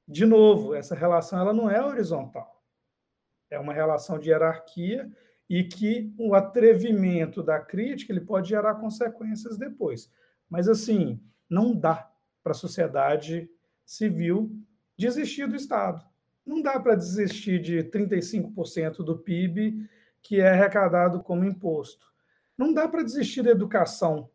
De 0.09 0.25
novo, 0.25 0.75
essa 0.75 0.95
relação 0.95 1.39
ela 1.39 1.53
não 1.53 1.71
é 1.71 1.85
horizontal. 1.85 2.65
É 3.51 3.59
uma 3.59 3.73
relação 3.73 4.19
de 4.19 4.31
hierarquia 4.31 5.11
e 5.49 5.65
que 5.65 6.13
o 6.19 6.35
atrevimento 6.35 7.43
da 7.43 7.61
crítica 7.61 8.13
ele 8.13 8.21
pode 8.21 8.49
gerar 8.49 8.77
consequências 8.77 9.57
depois. 9.57 10.11
Mas 10.49 10.69
assim, 10.69 11.21
não 11.49 11.75
dá 11.75 12.11
para 12.43 12.53
a 12.53 12.55
sociedade 12.55 13.49
civil 13.85 14.51
desistir 14.97 15.47
do 15.47 15.57
Estado. 15.57 16.05
Não 16.47 16.63
dá 16.63 16.79
para 16.79 16.95
desistir 16.95 17.61
de 17.61 17.83
35% 17.83 18.99
do 18.99 19.19
PIB 19.19 19.89
que 20.23 20.41
é 20.41 20.51
arrecadado 20.51 21.23
como 21.23 21.45
imposto. 21.45 22.07
Não 22.57 22.73
dá 22.73 22.89
para 22.89 23.03
desistir 23.03 23.43
da 23.43 23.51
educação, 23.51 24.31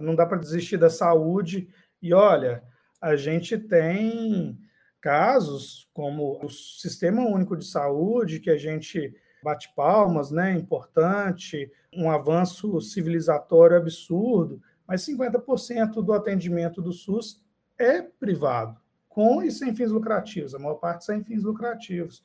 não 0.00 0.14
dá 0.14 0.24
para 0.24 0.38
desistir 0.38 0.76
da 0.76 0.88
saúde. 0.88 1.68
E 2.00 2.14
olha, 2.14 2.62
a 3.00 3.16
gente 3.16 3.58
tem 3.58 4.58
casos 5.00 5.88
como 5.92 6.44
o 6.44 6.48
Sistema 6.48 7.22
Único 7.22 7.56
de 7.56 7.64
Saúde, 7.64 8.40
que 8.40 8.50
a 8.50 8.56
gente 8.56 9.14
bate 9.42 9.72
palmas, 9.74 10.30
né? 10.30 10.52
Importante, 10.52 11.70
um 11.92 12.10
avanço 12.10 12.80
civilizatório 12.80 13.76
absurdo, 13.76 14.60
mas 14.86 15.06
50% 15.06 16.02
do 16.02 16.12
atendimento 16.12 16.82
do 16.82 16.92
SUS 16.92 17.40
é 17.78 18.02
privado, 18.02 18.80
com 19.18 19.42
e 19.42 19.50
sem 19.50 19.74
fins 19.74 19.90
lucrativos, 19.90 20.54
a 20.54 20.58
maior 20.58 20.76
parte 20.76 21.04
sem 21.04 21.24
fins 21.24 21.42
lucrativos 21.42 22.22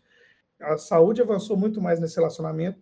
a 0.63 0.77
saúde 0.77 1.21
avançou 1.21 1.57
muito 1.57 1.81
mais 1.81 1.99
nesse 1.99 2.15
relacionamento 2.15 2.79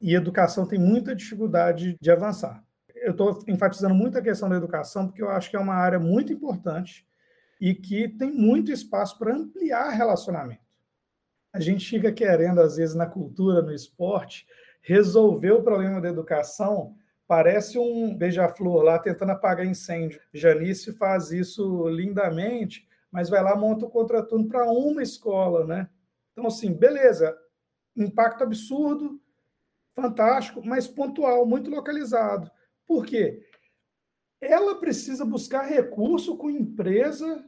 e 0.00 0.14
a 0.14 0.18
educação 0.18 0.66
tem 0.66 0.78
muita 0.78 1.14
dificuldade 1.14 1.96
de 2.00 2.10
avançar. 2.10 2.64
Eu 2.94 3.12
estou 3.12 3.42
enfatizando 3.48 3.94
muito 3.94 4.16
a 4.16 4.22
questão 4.22 4.48
da 4.48 4.56
educação 4.56 5.06
porque 5.06 5.22
eu 5.22 5.30
acho 5.30 5.50
que 5.50 5.56
é 5.56 5.60
uma 5.60 5.74
área 5.74 5.98
muito 5.98 6.32
importante 6.32 7.06
e 7.60 7.74
que 7.74 8.08
tem 8.08 8.32
muito 8.32 8.72
espaço 8.72 9.18
para 9.18 9.34
ampliar 9.34 9.90
relacionamento. 9.90 10.60
A 11.52 11.60
gente 11.60 11.88
fica 11.88 12.10
querendo, 12.10 12.60
às 12.60 12.76
vezes, 12.76 12.94
na 12.94 13.06
cultura, 13.06 13.62
no 13.62 13.72
esporte, 13.72 14.46
resolver 14.80 15.52
o 15.52 15.62
problema 15.62 16.00
da 16.00 16.08
educação. 16.08 16.96
Parece 17.32 17.78
um 17.78 18.14
beija-flor 18.14 18.82
lá 18.82 18.98
tentando 18.98 19.32
apagar 19.32 19.64
incêndio. 19.64 20.20
Janice 20.34 20.92
faz 20.92 21.32
isso 21.32 21.88
lindamente, 21.88 22.86
mas 23.10 23.30
vai 23.30 23.42
lá 23.42 23.56
monta 23.56 23.86
o 23.86 23.90
contraturno 23.90 24.46
para 24.46 24.70
uma 24.70 25.02
escola, 25.02 25.66
né? 25.66 25.88
Então, 26.30 26.46
assim, 26.46 26.74
beleza, 26.74 27.34
impacto 27.96 28.44
absurdo, 28.44 29.18
fantástico, 29.94 30.60
mas 30.62 30.86
pontual, 30.86 31.46
muito 31.46 31.70
localizado. 31.70 32.50
Por 32.86 33.06
quê? 33.06 33.42
Ela 34.38 34.78
precisa 34.78 35.24
buscar 35.24 35.62
recurso 35.62 36.36
com 36.36 36.50
empresa 36.50 37.42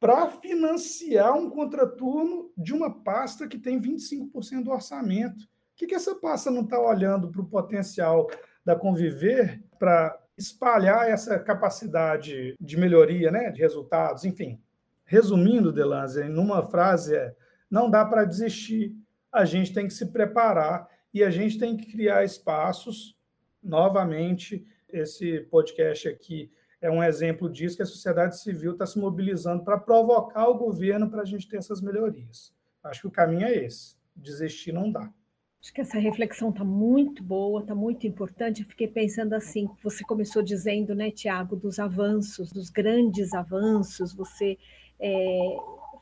para 0.00 0.30
financiar 0.30 1.36
um 1.36 1.50
contraturno 1.50 2.50
de 2.56 2.72
uma 2.72 3.02
pasta 3.02 3.46
que 3.46 3.58
tem 3.58 3.78
25% 3.78 4.64
do 4.64 4.70
orçamento. 4.70 5.46
Que, 5.76 5.86
que 5.86 5.94
essa 5.94 6.14
pasta 6.14 6.50
não 6.50 6.62
está 6.62 6.80
olhando 6.80 7.30
para 7.30 7.40
o 7.40 7.48
potencial 7.48 8.28
da 8.64 8.76
Conviver 8.76 9.62
para 9.78 10.18
espalhar 10.36 11.08
essa 11.08 11.38
capacidade 11.38 12.54
de 12.60 12.76
melhoria, 12.76 13.30
né, 13.30 13.50
de 13.50 13.60
resultados, 13.60 14.24
enfim. 14.24 14.60
Resumindo, 15.04 15.72
Delanze, 15.72 16.24
numa 16.24 16.62
frase 16.62 17.14
é: 17.14 17.34
não 17.70 17.90
dá 17.90 18.04
para 18.04 18.24
desistir, 18.24 18.96
a 19.30 19.44
gente 19.44 19.72
tem 19.72 19.86
que 19.86 19.94
se 19.94 20.06
preparar 20.06 20.88
e 21.12 21.22
a 21.22 21.30
gente 21.30 21.58
tem 21.58 21.76
que 21.76 21.90
criar 21.90 22.24
espaços. 22.24 23.16
Novamente, 23.62 24.66
esse 24.88 25.40
podcast 25.42 26.08
aqui 26.08 26.50
é 26.80 26.90
um 26.90 27.02
exemplo 27.02 27.48
disso 27.48 27.76
que 27.76 27.82
a 27.82 27.86
sociedade 27.86 28.40
civil 28.40 28.72
está 28.72 28.84
se 28.84 28.98
mobilizando 28.98 29.62
para 29.64 29.78
provocar 29.78 30.48
o 30.48 30.58
governo 30.58 31.08
para 31.08 31.22
a 31.22 31.24
gente 31.24 31.48
ter 31.48 31.58
essas 31.58 31.80
melhorias. 31.80 32.52
Acho 32.82 33.02
que 33.02 33.06
o 33.06 33.12
caminho 33.12 33.46
é 33.46 33.54
esse. 33.54 33.96
Desistir 34.16 34.72
não 34.72 34.90
dá. 34.90 35.10
Acho 35.62 35.72
que 35.72 35.80
essa 35.80 35.98
reflexão 35.98 36.50
está 36.50 36.64
muito 36.64 37.22
boa, 37.22 37.60
está 37.60 37.72
muito 37.72 38.04
importante. 38.04 38.62
Eu 38.62 38.68
fiquei 38.68 38.88
pensando 38.88 39.32
assim, 39.32 39.68
você 39.80 40.02
começou 40.02 40.42
dizendo, 40.42 40.92
né, 40.92 41.08
Tiago, 41.12 41.54
dos 41.54 41.78
avanços, 41.78 42.50
dos 42.50 42.68
grandes 42.68 43.32
avanços. 43.32 44.12
Você 44.12 44.58
é, 44.98 45.56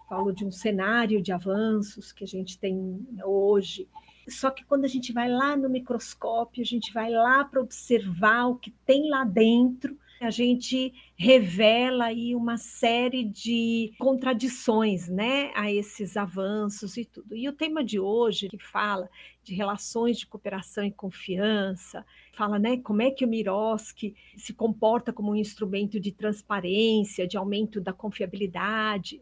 falou 0.08 0.32
de 0.32 0.46
um 0.46 0.50
cenário 0.50 1.20
de 1.20 1.30
avanços 1.30 2.10
que 2.10 2.24
a 2.24 2.26
gente 2.26 2.58
tem 2.58 3.06
hoje. 3.22 3.86
Só 4.26 4.50
que 4.50 4.64
quando 4.64 4.86
a 4.86 4.88
gente 4.88 5.12
vai 5.12 5.28
lá 5.28 5.54
no 5.54 5.68
microscópio, 5.68 6.62
a 6.62 6.66
gente 6.66 6.90
vai 6.90 7.10
lá 7.10 7.44
para 7.44 7.60
observar 7.60 8.46
o 8.46 8.56
que 8.56 8.70
tem 8.86 9.10
lá 9.10 9.24
dentro, 9.24 9.94
a 10.20 10.30
gente 10.30 10.92
revela 11.16 12.06
aí 12.06 12.34
uma 12.34 12.58
série 12.58 13.24
de 13.24 13.94
contradições, 13.98 15.08
né, 15.08 15.50
a 15.54 15.72
esses 15.72 16.14
avanços 16.14 16.98
e 16.98 17.06
tudo. 17.06 17.34
E 17.34 17.48
o 17.48 17.54
tema 17.54 17.82
de 17.82 17.98
hoje 17.98 18.48
que 18.48 18.58
fala 18.58 19.08
de 19.50 19.56
relações 19.56 20.16
de 20.16 20.26
cooperação 20.26 20.84
e 20.84 20.92
confiança, 20.92 22.06
fala, 22.32 22.56
né, 22.56 22.76
como 22.76 23.02
é 23.02 23.10
que 23.10 23.24
o 23.24 23.28
Miroski 23.28 24.14
se 24.36 24.54
comporta 24.54 25.12
como 25.12 25.32
um 25.32 25.36
instrumento 25.36 25.98
de 25.98 26.12
transparência, 26.12 27.26
de 27.26 27.36
aumento 27.36 27.80
da 27.80 27.92
confiabilidade. 27.92 29.20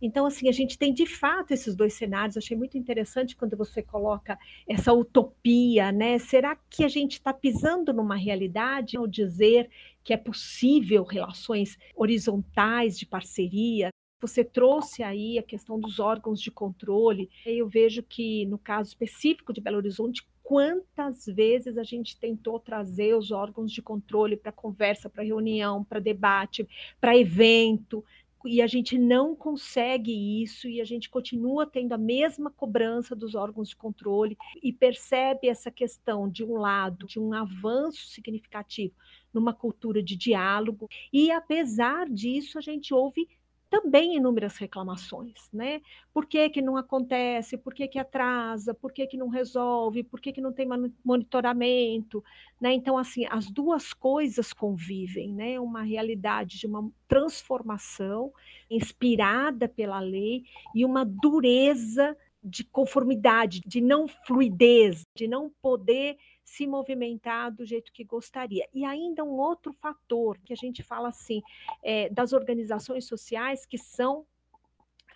Então, 0.00 0.26
assim, 0.26 0.48
a 0.48 0.52
gente 0.52 0.78
tem 0.78 0.94
de 0.94 1.06
fato 1.06 1.50
esses 1.50 1.74
dois 1.74 1.92
cenários. 1.92 2.36
Achei 2.36 2.56
muito 2.56 2.78
interessante 2.78 3.34
quando 3.34 3.56
você 3.56 3.82
coloca 3.82 4.38
essa 4.68 4.92
utopia, 4.92 5.90
né? 5.90 6.20
Será 6.20 6.54
que 6.70 6.84
a 6.84 6.88
gente 6.88 7.14
está 7.14 7.32
pisando 7.32 7.92
numa 7.92 8.14
realidade 8.14 8.96
ao 8.96 9.08
dizer 9.08 9.68
que 10.04 10.12
é 10.12 10.16
possível 10.16 11.02
relações 11.02 11.76
horizontais 11.96 12.96
de 12.96 13.06
parceria? 13.06 13.90
Você 14.20 14.42
trouxe 14.42 15.02
aí 15.02 15.38
a 15.38 15.42
questão 15.42 15.78
dos 15.78 16.00
órgãos 16.00 16.40
de 16.40 16.50
controle. 16.50 17.30
Eu 17.46 17.68
vejo 17.68 18.02
que, 18.02 18.44
no 18.46 18.58
caso 18.58 18.88
específico 18.88 19.52
de 19.52 19.60
Belo 19.60 19.76
Horizonte, 19.76 20.26
quantas 20.42 21.26
vezes 21.26 21.78
a 21.78 21.84
gente 21.84 22.18
tentou 22.18 22.58
trazer 22.58 23.14
os 23.14 23.30
órgãos 23.30 23.70
de 23.70 23.80
controle 23.80 24.36
para 24.36 24.50
conversa, 24.50 25.08
para 25.08 25.22
reunião, 25.22 25.84
para 25.84 26.00
debate, 26.00 26.66
para 27.00 27.16
evento, 27.16 28.04
e 28.44 28.62
a 28.62 28.66
gente 28.66 28.96
não 28.96 29.34
consegue 29.34 30.42
isso 30.42 30.68
e 30.68 30.80
a 30.80 30.84
gente 30.84 31.10
continua 31.10 31.66
tendo 31.66 31.92
a 31.92 31.98
mesma 31.98 32.50
cobrança 32.50 33.14
dos 33.14 33.34
órgãos 33.34 33.68
de 33.68 33.76
controle 33.76 34.36
e 34.62 34.72
percebe 34.72 35.48
essa 35.48 35.70
questão 35.70 36.28
de 36.28 36.44
um 36.44 36.56
lado 36.56 37.06
de 37.06 37.18
um 37.18 37.32
avanço 37.32 38.06
significativo 38.06 38.94
numa 39.34 39.52
cultura 39.52 40.02
de 40.02 40.16
diálogo 40.16 40.88
e 41.12 41.30
apesar 41.30 42.08
disso 42.08 42.58
a 42.58 42.60
gente 42.60 42.94
ouve 42.94 43.28
também 43.70 44.16
inúmeras 44.16 44.56
reclamações, 44.56 45.48
né? 45.52 45.80
Por 46.12 46.26
que, 46.26 46.48
que 46.48 46.62
não 46.62 46.76
acontece? 46.76 47.56
Por 47.58 47.74
que, 47.74 47.86
que 47.86 47.98
atrasa? 47.98 48.72
Por 48.72 48.92
que, 48.92 49.06
que 49.06 49.16
não 49.16 49.28
resolve? 49.28 50.02
Por 50.02 50.20
que, 50.20 50.32
que 50.32 50.40
não 50.40 50.52
tem 50.52 50.66
monitoramento? 51.04 52.24
Né? 52.60 52.72
Então, 52.72 52.96
assim, 52.96 53.26
as 53.30 53.50
duas 53.50 53.92
coisas 53.92 54.52
convivem, 54.52 55.32
né? 55.32 55.60
Uma 55.60 55.82
realidade 55.82 56.58
de 56.58 56.66
uma 56.66 56.90
transformação 57.06 58.32
inspirada 58.70 59.68
pela 59.68 60.00
lei 60.00 60.44
e 60.74 60.84
uma 60.84 61.04
dureza 61.04 62.16
de 62.42 62.64
conformidade, 62.64 63.60
de 63.66 63.80
não 63.80 64.06
fluidez, 64.08 65.04
de 65.14 65.26
não 65.26 65.50
poder 65.60 66.16
se 66.48 66.66
movimentar 66.66 67.52
do 67.52 67.64
jeito 67.64 67.92
que 67.92 68.02
gostaria. 68.02 68.66
E 68.72 68.82
ainda 68.82 69.22
um 69.22 69.38
outro 69.38 69.70
fator 69.74 70.38
que 70.38 70.54
a 70.54 70.56
gente 70.56 70.82
fala 70.82 71.08
assim, 71.08 71.42
é, 71.82 72.08
das 72.08 72.32
organizações 72.32 73.04
sociais 73.04 73.66
que 73.66 73.76
são 73.76 74.26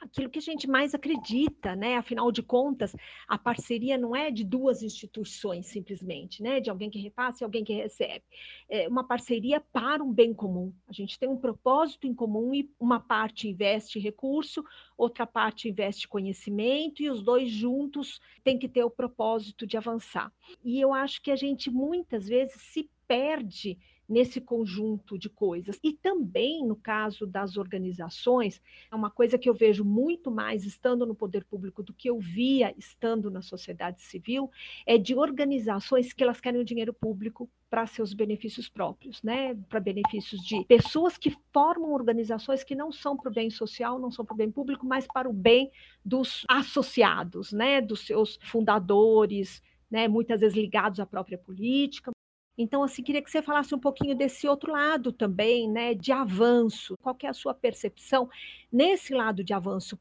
aquilo 0.03 0.29
que 0.29 0.39
a 0.39 0.43
gente 0.43 0.69
mais 0.69 0.95
acredita, 0.95 1.77
né? 1.77 1.97
Afinal 1.97 2.31
de 2.33 2.43
contas, 2.43 2.95
a 3.29 3.39
parceria 3.39 3.97
não 3.97 4.15
é 4.15 4.31
de 4.31 4.45
duas 4.45 4.83
instituições 4.83 5.67
simplesmente, 5.67 6.43
né? 6.43 6.61
De 6.61 6.69
alguém 6.69 6.91
que 6.91 6.99
repassa 6.99 7.43
e 7.43 7.45
alguém 7.45 7.65
que 7.65 7.73
recebe. 7.73 8.25
É 8.69 8.89
uma 8.89 9.05
parceria 9.05 9.61
para 9.61 10.03
um 10.03 10.13
bem 10.13 10.35
comum. 10.35 10.73
A 10.89 10.93
gente 10.93 11.19
tem 11.19 11.29
um 11.29 11.37
propósito 11.37 12.07
em 12.07 12.15
comum 12.15 12.53
e 12.53 12.69
uma 12.79 12.99
parte 12.99 13.49
investe 13.49 13.99
recurso, 13.99 14.65
outra 14.99 15.27
parte 15.27 15.69
investe 15.69 16.09
conhecimento 16.09 17.03
e 17.03 17.09
os 17.09 17.23
dois 17.23 17.51
juntos 17.51 18.21
têm 18.43 18.59
que 18.59 18.69
ter 18.69 18.85
o 18.85 18.91
propósito 18.91 19.67
de 19.67 19.77
avançar. 19.77 20.33
E 20.65 20.81
eu 20.81 20.93
acho 20.93 21.23
que 21.23 21.31
a 21.31 21.37
gente 21.37 21.71
muitas 21.71 22.27
vezes 22.27 22.61
se 22.61 22.91
perde 23.07 23.79
nesse 24.13 24.43
conjunto 24.43 25.19
de 25.19 25.31
coisas. 25.31 25.81
E 25.83 25.95
também, 25.95 26.65
no 26.67 26.77
caso 26.77 27.27
das 27.27 27.57
organizações, 27.57 28.61
é 28.91 28.95
uma 28.95 29.11
coisa 29.11 29.39
que 29.39 29.49
eu 29.49 29.55
vejo 29.55 29.85
muito 29.85 30.31
mais 30.31 30.67
estando 30.67 31.07
no 31.07 31.15
poder 31.15 31.45
público 31.45 31.83
do 31.83 31.95
que 31.95 32.11
eu 32.11 32.19
via 32.19 32.75
estando 32.77 33.31
na 33.31 33.41
sociedade 33.41 34.03
civil, 34.03 34.51
é 34.85 34.99
de 34.99 35.15
organizações 35.15 36.13
que 36.13 36.23
elas 36.23 36.41
querem 36.41 36.61
o 36.61 36.65
dinheiro 36.65 36.93
público 36.93 37.49
para 37.71 37.87
seus 37.87 38.13
benefícios 38.13 38.69
próprios, 38.69 39.23
né? 39.23 39.55
Para 39.71 39.81
benefícios 39.81 40.43
de 40.43 40.63
pessoas 40.67 41.17
que 41.17 41.35
formam 41.51 41.95
organizações 41.95 42.63
que 42.63 42.75
não 42.75 42.93
são 42.93 43.17
para 43.17 43.31
o 43.31 43.35
bem 43.35 43.49
social, 43.49 43.99
não 43.99 44.11
são 44.11 44.27
para 44.27 44.35
o 44.35 44.37
bem 44.37 44.51
público, 44.51 44.85
mas 44.85 45.07
para 45.07 45.27
o 45.27 45.33
bem 45.33 45.71
dos 46.05 46.45
associados, 46.51 47.51
né? 47.51 47.81
Dos 47.81 48.01
seus 48.07 48.39
fundadores, 48.43 49.63
né? 49.91 50.07
Muitas 50.07 50.43
vezes 50.43 50.55
ligados 50.55 51.01
à 51.01 51.07
própria 51.07 51.39
política, 51.39 52.12
então, 52.57 52.83
assim, 52.83 53.03
queria 53.03 53.23
que 53.23 53.31
você 53.31 53.43
falasse 53.43 53.75
um 53.75 53.79
pouquinho 53.79 54.15
desse 54.15 54.47
outro 54.47 54.73
lado 54.73 55.13
também, 55.13 55.69
né, 55.69 55.95
de 55.95 56.13
avanço. 56.13 56.97
Qual 56.99 57.17
é 57.23 57.27
a 57.29 57.33
sua 57.33 57.55
percepção 57.55 58.29
nesse 58.71 59.15
lado 59.15 59.43
de 59.43 59.55
avanço? 59.55 59.99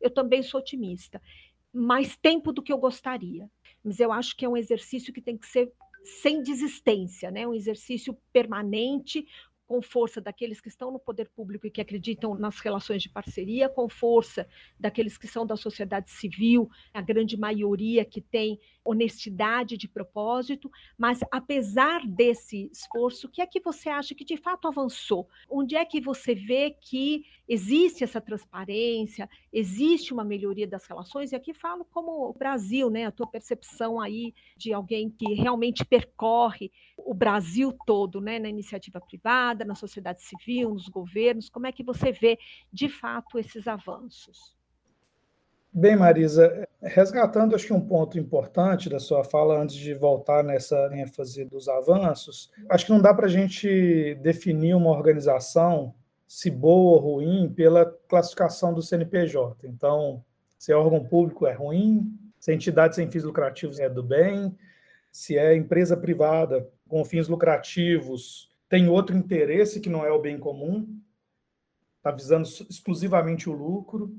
Eu 0.00 0.10
também 0.10 0.42
sou 0.42 0.60
otimista, 0.60 1.20
mais 1.72 2.16
tempo 2.16 2.52
do 2.52 2.62
que 2.62 2.72
eu 2.72 2.78
gostaria. 2.78 3.48
Mas 3.84 4.00
eu 4.00 4.10
acho 4.12 4.36
que 4.36 4.44
é 4.44 4.48
um 4.48 4.56
exercício 4.56 5.12
que 5.12 5.20
tem 5.20 5.36
que 5.36 5.46
ser 5.46 5.72
sem 6.04 6.42
desistência, 6.42 7.30
né? 7.30 7.46
Um 7.46 7.54
exercício 7.54 8.16
permanente, 8.32 9.26
com 9.72 9.80
força 9.80 10.20
daqueles 10.20 10.60
que 10.60 10.68
estão 10.68 10.90
no 10.90 10.98
poder 10.98 11.30
público 11.30 11.66
e 11.66 11.70
que 11.70 11.80
acreditam 11.80 12.34
nas 12.34 12.60
relações 12.60 13.00
de 13.00 13.08
parceria, 13.08 13.70
com 13.70 13.88
força 13.88 14.46
daqueles 14.78 15.16
que 15.16 15.26
são 15.26 15.46
da 15.46 15.56
sociedade 15.56 16.10
civil, 16.10 16.68
a 16.92 17.00
grande 17.00 17.38
maioria 17.38 18.04
que 18.04 18.20
tem 18.20 18.60
honestidade 18.84 19.78
de 19.78 19.88
propósito, 19.88 20.70
mas 20.98 21.20
apesar 21.30 22.06
desse 22.06 22.68
esforço, 22.70 23.26
o 23.28 23.30
que 23.30 23.40
é 23.40 23.46
que 23.46 23.60
você 23.60 23.88
acha 23.88 24.14
que 24.14 24.26
de 24.26 24.36
fato 24.36 24.68
avançou? 24.68 25.26
Onde 25.48 25.74
é 25.74 25.86
que 25.86 26.02
você 26.02 26.34
vê 26.34 26.76
que 26.78 27.24
existe 27.52 28.02
essa 28.02 28.18
transparência, 28.18 29.28
existe 29.52 30.14
uma 30.14 30.24
melhoria 30.24 30.66
das 30.66 30.86
relações? 30.86 31.32
E 31.32 31.36
aqui 31.36 31.52
falo 31.52 31.84
como 31.84 32.30
o 32.30 32.32
Brasil, 32.32 32.88
né? 32.88 33.04
A 33.04 33.10
tua 33.10 33.26
percepção 33.26 34.00
aí 34.00 34.32
de 34.56 34.72
alguém 34.72 35.10
que 35.10 35.34
realmente 35.34 35.84
percorre 35.84 36.72
o 36.96 37.12
Brasil 37.12 37.76
todo, 37.86 38.22
né? 38.22 38.38
Na 38.38 38.48
iniciativa 38.48 38.98
privada, 39.00 39.66
na 39.66 39.74
sociedade 39.74 40.22
civil, 40.22 40.70
nos 40.70 40.88
governos, 40.88 41.50
como 41.50 41.66
é 41.66 41.72
que 41.72 41.84
você 41.84 42.10
vê 42.10 42.38
de 42.72 42.88
fato 42.88 43.38
esses 43.38 43.66
avanços? 43.66 44.56
Bem, 45.74 45.96
Marisa, 45.96 46.68
resgatando 46.82 47.54
acho 47.54 47.66
que 47.66 47.72
um 47.72 47.80
ponto 47.80 48.18
importante 48.18 48.88
da 48.88 48.98
sua 48.98 49.24
fala, 49.24 49.58
antes 49.58 49.76
de 49.76 49.94
voltar 49.94 50.42
nessa 50.42 50.90
ênfase 50.92 51.44
dos 51.44 51.68
avanços, 51.68 52.50
acho 52.70 52.86
que 52.86 52.92
não 52.92 53.00
dá 53.00 53.12
para 53.12 53.26
a 53.26 53.30
gente 53.30 54.14
definir 54.16 54.74
uma 54.74 54.90
organização, 54.90 55.94
se 56.32 56.50
boa 56.50 56.92
ou 56.92 56.98
ruim, 56.98 57.52
pela 57.52 57.84
classificação 58.08 58.72
do 58.72 58.80
CNPJ. 58.80 59.68
Então, 59.68 60.24
se 60.58 60.72
é 60.72 60.74
órgão 60.74 61.04
público 61.04 61.46
é 61.46 61.52
ruim, 61.52 62.18
se 62.40 62.50
é 62.50 62.54
entidade 62.54 62.96
sem 62.96 63.10
fins 63.10 63.22
lucrativos 63.22 63.78
é 63.78 63.86
do 63.86 64.02
bem, 64.02 64.56
se 65.10 65.36
é 65.36 65.54
empresa 65.54 65.94
privada 65.94 66.66
com 66.88 67.04
fins 67.04 67.28
lucrativos 67.28 68.50
tem 68.66 68.88
outro 68.88 69.14
interesse 69.14 69.78
que 69.78 69.90
não 69.90 70.06
é 70.06 70.10
o 70.10 70.18
bem 70.18 70.38
comum, 70.38 70.98
está 71.98 72.10
visando 72.10 72.48
exclusivamente 72.48 73.50
o 73.50 73.52
lucro 73.52 74.18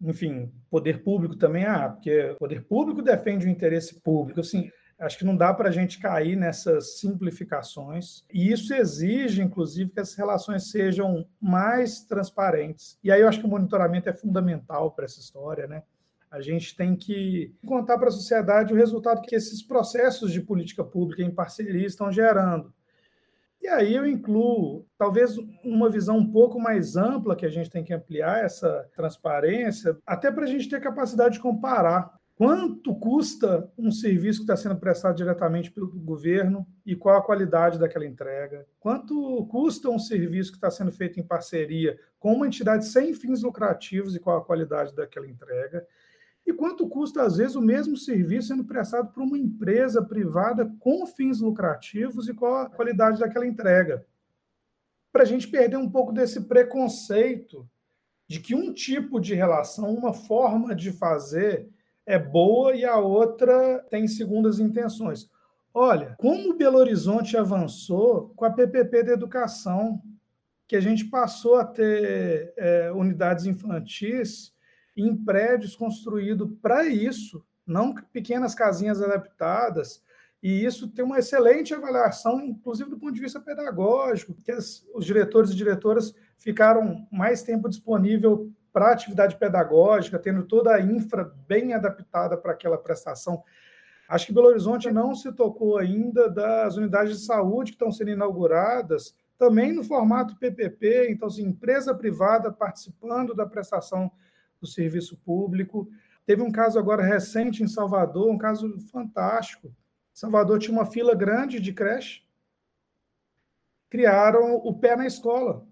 enfim, 0.00 0.52
poder 0.70 1.02
público 1.02 1.34
também 1.34 1.64
há, 1.64 1.88
porque 1.88 2.36
poder 2.38 2.62
público 2.64 3.02
defende 3.02 3.46
o 3.46 3.50
interesse 3.50 4.00
público. 4.00 4.40
Assim, 4.40 4.70
acho 4.98 5.18
que 5.18 5.24
não 5.24 5.36
dá 5.36 5.52
para 5.52 5.68
a 5.68 5.72
gente 5.72 5.98
cair 5.98 6.36
nessas 6.36 6.98
simplificações. 6.98 8.24
E 8.32 8.50
isso 8.50 8.74
exige, 8.74 9.42
inclusive, 9.42 9.90
que 9.90 10.00
as 10.00 10.14
relações 10.14 10.70
sejam 10.70 11.26
mais 11.40 12.04
transparentes. 12.04 12.98
E 13.02 13.10
aí 13.10 13.20
eu 13.20 13.28
acho 13.28 13.40
que 13.40 13.46
o 13.46 13.50
monitoramento 13.50 14.08
é 14.08 14.12
fundamental 14.12 14.92
para 14.92 15.04
essa 15.04 15.20
história, 15.20 15.66
né? 15.66 15.82
A 16.30 16.40
gente 16.40 16.76
tem 16.76 16.96
que 16.96 17.54
contar 17.64 17.96
para 17.96 18.08
a 18.08 18.12
sociedade 18.12 18.72
o 18.72 18.76
resultado 18.76 19.22
que 19.22 19.36
esses 19.36 19.62
processos 19.62 20.32
de 20.32 20.40
política 20.40 20.82
pública 20.82 21.22
em 21.22 21.30
parceria 21.30 21.86
estão 21.86 22.10
gerando. 22.10 22.72
E 23.62 23.68
aí 23.68 23.94
eu 23.94 24.06
incluo, 24.06 24.84
talvez, 24.98 25.36
uma 25.64 25.88
visão 25.88 26.18
um 26.18 26.30
pouco 26.30 26.60
mais 26.60 26.96
ampla, 26.96 27.36
que 27.36 27.46
a 27.46 27.48
gente 27.48 27.70
tem 27.70 27.82
que 27.82 27.94
ampliar 27.94 28.44
essa 28.44 28.86
transparência, 28.94 29.96
até 30.04 30.30
para 30.30 30.44
a 30.44 30.46
gente 30.46 30.68
ter 30.68 30.80
capacidade 30.80 31.36
de 31.36 31.40
comparar 31.40 32.12
quanto 32.34 32.94
custa 32.96 33.70
um 33.78 33.92
serviço 33.92 34.40
que 34.40 34.44
está 34.44 34.56
sendo 34.56 34.76
prestado 34.76 35.16
diretamente 35.16 35.70
pelo 35.70 35.88
governo 35.88 36.66
e 36.84 36.96
qual 36.96 37.16
a 37.16 37.22
qualidade 37.22 37.78
daquela 37.78 38.06
entrega, 38.06 38.66
quanto 38.80 39.46
custa 39.46 39.88
um 39.88 39.98
serviço 39.98 40.50
que 40.50 40.56
está 40.56 40.70
sendo 40.70 40.90
feito 40.90 41.20
em 41.20 41.22
parceria 41.22 41.98
com 42.18 42.34
uma 42.34 42.46
entidade 42.46 42.86
sem 42.86 43.14
fins 43.14 43.42
lucrativos 43.42 44.16
e 44.16 44.20
qual 44.20 44.38
a 44.38 44.44
qualidade 44.44 44.94
daquela 44.94 45.28
entrega, 45.28 45.86
e 46.46 46.52
quanto 46.52 46.88
custa, 46.88 47.22
às 47.22 47.36
vezes, 47.38 47.56
o 47.56 47.60
mesmo 47.60 47.96
serviço 47.96 48.48
sendo 48.48 48.64
prestado 48.64 49.12
por 49.12 49.22
uma 49.22 49.38
empresa 49.38 50.02
privada 50.02 50.70
com 50.78 51.06
fins 51.06 51.40
lucrativos 51.40 52.28
e 52.28 52.34
qual 52.34 52.56
a 52.56 52.68
qualidade 52.68 53.18
daquela 53.18 53.46
entrega. 53.46 54.04
Para 55.10 55.22
a 55.22 55.26
gente 55.26 55.48
perder 55.48 55.76
um 55.76 55.88
pouco 55.88 56.12
desse 56.12 56.42
preconceito 56.42 57.66
de 58.28 58.40
que 58.40 58.54
um 58.54 58.74
tipo 58.74 59.20
de 59.20 59.34
relação, 59.34 59.94
uma 59.94 60.12
forma 60.12 60.74
de 60.74 60.92
fazer, 60.92 61.68
é 62.06 62.18
boa 62.18 62.74
e 62.74 62.84
a 62.84 62.98
outra 62.98 63.84
tem 63.90 64.06
segundas 64.06 64.58
intenções. 64.58 65.30
Olha, 65.72 66.14
como 66.18 66.54
Belo 66.54 66.78
Horizonte 66.78 67.36
avançou 67.36 68.32
com 68.36 68.44
a 68.44 68.50
PPP 68.50 69.02
da 69.02 69.12
educação, 69.12 70.00
que 70.66 70.76
a 70.76 70.80
gente 70.80 71.06
passou 71.06 71.56
a 71.56 71.64
ter 71.64 72.52
é, 72.56 72.92
unidades 72.92 73.44
infantis 73.46 74.54
em 74.96 75.16
prédios 75.16 75.74
construídos 75.74 76.48
para 76.62 76.84
isso, 76.84 77.44
não 77.66 77.94
pequenas 77.94 78.54
casinhas 78.54 79.02
adaptadas, 79.02 80.02
e 80.42 80.64
isso 80.64 80.88
tem 80.88 81.04
uma 81.04 81.18
excelente 81.18 81.72
avaliação, 81.72 82.40
inclusive 82.40 82.90
do 82.90 82.98
ponto 82.98 83.14
de 83.14 83.20
vista 83.20 83.40
pedagógico, 83.40 84.34
que 84.34 84.52
as, 84.52 84.86
os 84.94 85.04
diretores 85.04 85.50
e 85.50 85.56
diretoras 85.56 86.14
ficaram 86.36 87.08
mais 87.10 87.42
tempo 87.42 87.68
disponível 87.68 88.52
para 88.74 88.90
atividade 88.90 89.36
pedagógica, 89.36 90.18
tendo 90.18 90.42
toda 90.42 90.74
a 90.74 90.80
infra 90.80 91.32
bem 91.46 91.74
adaptada 91.74 92.36
para 92.36 92.50
aquela 92.50 92.76
prestação. 92.76 93.44
Acho 94.08 94.26
que 94.26 94.32
Belo 94.32 94.48
Horizonte 94.48 94.90
não 94.90 95.14
se 95.14 95.32
tocou 95.32 95.78
ainda 95.78 96.28
das 96.28 96.76
unidades 96.76 97.20
de 97.20 97.24
saúde 97.24 97.70
que 97.70 97.76
estão 97.76 97.92
sendo 97.92 98.10
inauguradas, 98.10 99.16
também 99.38 99.72
no 99.72 99.84
formato 99.84 100.36
PPP, 100.36 101.06
então, 101.08 101.28
assim, 101.28 101.44
empresa 101.44 101.94
privada 101.94 102.50
participando 102.50 103.32
da 103.32 103.46
prestação 103.46 104.10
do 104.60 104.66
serviço 104.66 105.16
público. 105.18 105.88
Teve 106.26 106.42
um 106.42 106.50
caso 106.50 106.76
agora 106.76 107.02
recente 107.04 107.62
em 107.62 107.68
Salvador, 107.68 108.28
um 108.28 108.38
caso 108.38 108.76
fantástico. 108.90 109.72
Salvador 110.12 110.58
tinha 110.58 110.76
uma 110.76 110.86
fila 110.86 111.14
grande 111.14 111.60
de 111.60 111.72
creche, 111.72 112.24
criaram 113.88 114.56
o 114.56 114.74
pé 114.74 114.96
na 114.96 115.06
escola. 115.06 115.64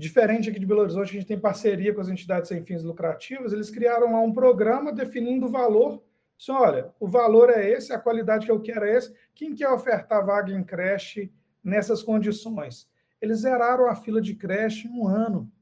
Diferente 0.00 0.48
aqui 0.48 0.58
de 0.58 0.64
Belo 0.64 0.80
Horizonte, 0.80 1.10
a 1.10 1.12
gente 1.12 1.26
tem 1.26 1.38
parceria 1.38 1.92
com 1.92 2.00
as 2.00 2.08
entidades 2.08 2.48
sem 2.48 2.64
fins 2.64 2.82
lucrativos, 2.82 3.52
eles 3.52 3.68
criaram 3.68 4.14
lá 4.14 4.20
um 4.22 4.32
programa 4.32 4.94
definindo 4.94 5.44
o 5.44 5.50
valor. 5.50 6.02
Assim, 6.40 6.52
olha, 6.52 6.90
o 6.98 7.06
valor 7.06 7.50
é 7.50 7.68
esse, 7.68 7.92
a 7.92 7.98
qualidade 7.98 8.46
que 8.46 8.50
eu 8.50 8.62
quero 8.62 8.86
é 8.86 8.96
esse. 8.96 9.14
Quem 9.34 9.54
quer 9.54 9.68
ofertar 9.68 10.24
vaga 10.24 10.54
em 10.54 10.64
creche 10.64 11.30
nessas 11.62 12.02
condições? 12.02 12.88
Eles 13.20 13.40
zeraram 13.40 13.90
a 13.90 13.94
fila 13.94 14.22
de 14.22 14.34
creche 14.34 14.88
em 14.88 14.90
um 14.90 15.06
ano 15.06 15.52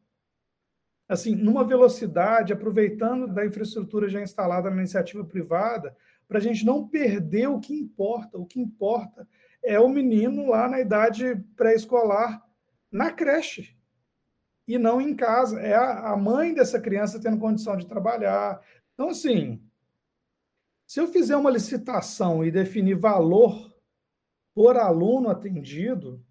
assim, 1.09 1.35
numa 1.35 1.65
velocidade, 1.65 2.53
aproveitando 2.53 3.27
da 3.27 3.45
infraestrutura 3.45 4.09
já 4.09 4.23
instalada 4.23 4.71
na 4.71 4.77
iniciativa 4.77 5.25
privada, 5.25 5.97
para 6.29 6.39
a 6.39 6.41
gente 6.41 6.65
não 6.65 6.87
perder 6.87 7.49
o 7.49 7.59
que 7.59 7.75
importa. 7.75 8.39
O 8.39 8.47
que 8.47 8.61
importa 8.61 9.27
é 9.65 9.81
o 9.81 9.89
menino 9.89 10.47
lá 10.51 10.69
na 10.69 10.79
idade 10.79 11.43
pré-escolar, 11.57 12.41
na 12.93 13.11
creche, 13.11 13.78
e 14.69 14.77
não 14.77 15.01
em 15.01 15.17
casa. 15.17 15.59
É 15.59 15.75
a, 15.75 16.15
mãe 16.15 16.53
dessa 16.53 16.79
criança 16.79 17.19
tendo 17.19 17.39
condição 17.39 17.77
de 17.77 17.87
trabalhar. 17.87 18.61
Então, 18.93 19.09
assim, 19.09 19.61
se 20.87 21.01
eu 21.01 21.09
fizer 21.09 21.37
uma 21.37 21.51
licitação 21.51 22.45
e 22.45 22.51
definir 22.51 22.95
valor 22.95 23.75
por 24.55 24.77
aluno 24.77 25.31
atendido, 25.31 26.23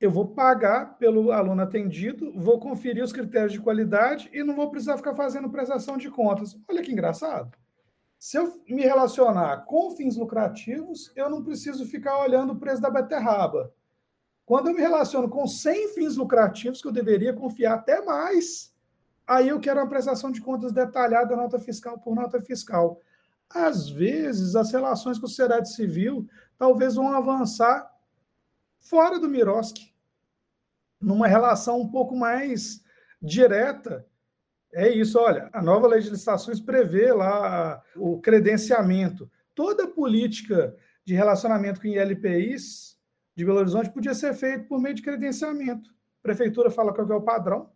eu 0.00 0.10
vou 0.10 0.28
pagar 0.28 0.96
pelo 0.96 1.32
aluno 1.32 1.60
atendido, 1.60 2.32
vou 2.34 2.58
conferir 2.58 3.02
os 3.02 3.12
critérios 3.12 3.52
de 3.52 3.60
qualidade 3.60 4.30
e 4.32 4.42
não 4.42 4.54
vou 4.54 4.70
precisar 4.70 4.96
ficar 4.96 5.14
fazendo 5.14 5.50
prestação 5.50 5.98
de 5.98 6.08
contas. 6.08 6.58
Olha 6.68 6.82
que 6.82 6.92
engraçado. 6.92 7.54
Se 8.18 8.38
eu 8.38 8.62
me 8.68 8.82
relacionar 8.82 9.64
com 9.64 9.90
fins 9.90 10.16
lucrativos, 10.16 11.10
eu 11.16 11.28
não 11.28 11.42
preciso 11.42 11.84
ficar 11.86 12.18
olhando 12.18 12.52
o 12.52 12.58
preço 12.58 12.80
da 12.80 12.90
beterraba. 12.90 13.74
Quando 14.50 14.66
eu 14.66 14.74
me 14.74 14.80
relaciono 14.80 15.28
com 15.28 15.46
100 15.46 15.94
fins 15.94 16.16
lucrativos, 16.16 16.82
que 16.82 16.88
eu 16.88 16.90
deveria 16.90 17.32
confiar 17.32 17.74
até 17.74 18.04
mais, 18.04 18.74
aí 19.24 19.48
eu 19.48 19.60
quero 19.60 19.78
uma 19.78 19.88
prestação 19.88 20.32
de 20.32 20.40
contas 20.40 20.72
detalhada, 20.72 21.36
nota 21.36 21.56
fiscal 21.60 22.00
por 22.00 22.16
nota 22.16 22.40
fiscal. 22.40 23.00
Às 23.48 23.88
vezes, 23.88 24.56
as 24.56 24.72
relações 24.72 25.20
com 25.20 25.26
a 25.26 25.28
sociedade 25.28 25.72
civil 25.72 26.26
talvez 26.58 26.96
vão 26.96 27.12
avançar 27.12 27.94
fora 28.80 29.20
do 29.20 29.28
Miroski, 29.28 29.94
numa 31.00 31.28
relação 31.28 31.80
um 31.80 31.88
pouco 31.88 32.16
mais 32.16 32.82
direta. 33.22 34.04
É 34.74 34.88
isso, 34.88 35.16
olha, 35.16 35.48
a 35.52 35.62
nova 35.62 35.86
licitações 35.86 36.58
prevê 36.58 37.12
lá 37.12 37.80
o 37.94 38.20
credenciamento. 38.20 39.30
Toda 39.54 39.86
política 39.86 40.76
de 41.04 41.14
relacionamento 41.14 41.80
com 41.80 41.86
ILPIs 41.86 42.98
de 43.40 43.46
Belo 43.46 43.58
Horizonte 43.58 43.90
podia 43.90 44.14
ser 44.14 44.34
feita 44.34 44.64
por 44.64 44.78
meio 44.78 44.94
de 44.94 45.02
credenciamento. 45.02 45.90
A 45.90 46.22
prefeitura 46.22 46.70
fala 46.70 46.92
qual 46.92 47.10
é 47.10 47.14
o 47.14 47.22
padrão, 47.22 47.70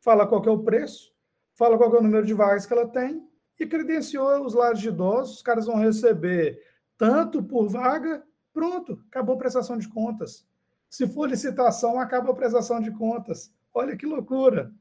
fala 0.00 0.26
qual 0.26 0.42
é 0.46 0.50
o 0.50 0.62
preço, 0.62 1.14
fala 1.54 1.76
qual 1.76 1.94
é 1.94 1.98
o 1.98 2.02
número 2.02 2.24
de 2.24 2.32
vagas 2.32 2.64
que 2.64 2.72
ela 2.72 2.88
tem 2.88 3.22
e 3.58 3.66
credenciou 3.66 4.42
os 4.46 4.54
lares 4.54 4.80
de 4.80 4.88
idosos, 4.88 5.36
os 5.36 5.42
caras 5.42 5.66
vão 5.66 5.76
receber 5.76 6.58
tanto 6.96 7.42
por 7.42 7.68
vaga, 7.68 8.22
pronto, 8.50 9.04
acabou 9.08 9.34
a 9.34 9.38
prestação 9.38 9.76
de 9.76 9.88
contas. 9.88 10.46
Se 10.88 11.06
for 11.06 11.28
licitação, 11.28 12.00
acaba 12.00 12.30
a 12.30 12.34
prestação 12.34 12.80
de 12.80 12.90
contas. 12.90 13.54
Olha 13.74 13.96
que 13.96 14.06
loucura. 14.06 14.72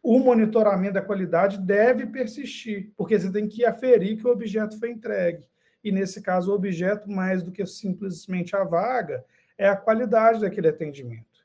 O 0.00 0.20
monitoramento 0.20 0.94
da 0.94 1.02
qualidade 1.02 1.58
deve 1.58 2.06
persistir, 2.06 2.92
porque 2.96 3.18
você 3.18 3.30
tem 3.32 3.48
que 3.48 3.64
aferir 3.64 4.18
que 4.18 4.26
o 4.26 4.30
objeto 4.30 4.78
foi 4.78 4.90
entregue. 4.90 5.44
E, 5.82 5.90
nesse 5.90 6.22
caso, 6.22 6.52
o 6.52 6.54
objeto, 6.54 7.10
mais 7.10 7.42
do 7.42 7.50
que 7.50 7.66
simplesmente 7.66 8.54
a 8.54 8.62
vaga, 8.62 9.24
é 9.56 9.68
a 9.68 9.76
qualidade 9.76 10.40
daquele 10.40 10.68
atendimento. 10.68 11.44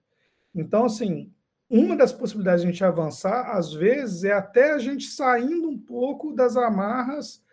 Então, 0.54 0.86
assim, 0.86 1.32
uma 1.70 1.96
das 1.96 2.12
possibilidades 2.12 2.62
de 2.62 2.68
a 2.68 2.72
gente 2.72 2.84
avançar, 2.84 3.56
às 3.56 3.72
vezes, 3.72 4.24
é 4.24 4.34
até 4.34 4.72
a 4.74 4.80
gente 4.80 5.06
saindo 5.06 5.70
um 5.70 5.78
pouco 5.78 6.34
das 6.34 6.58
amarras 6.58 7.44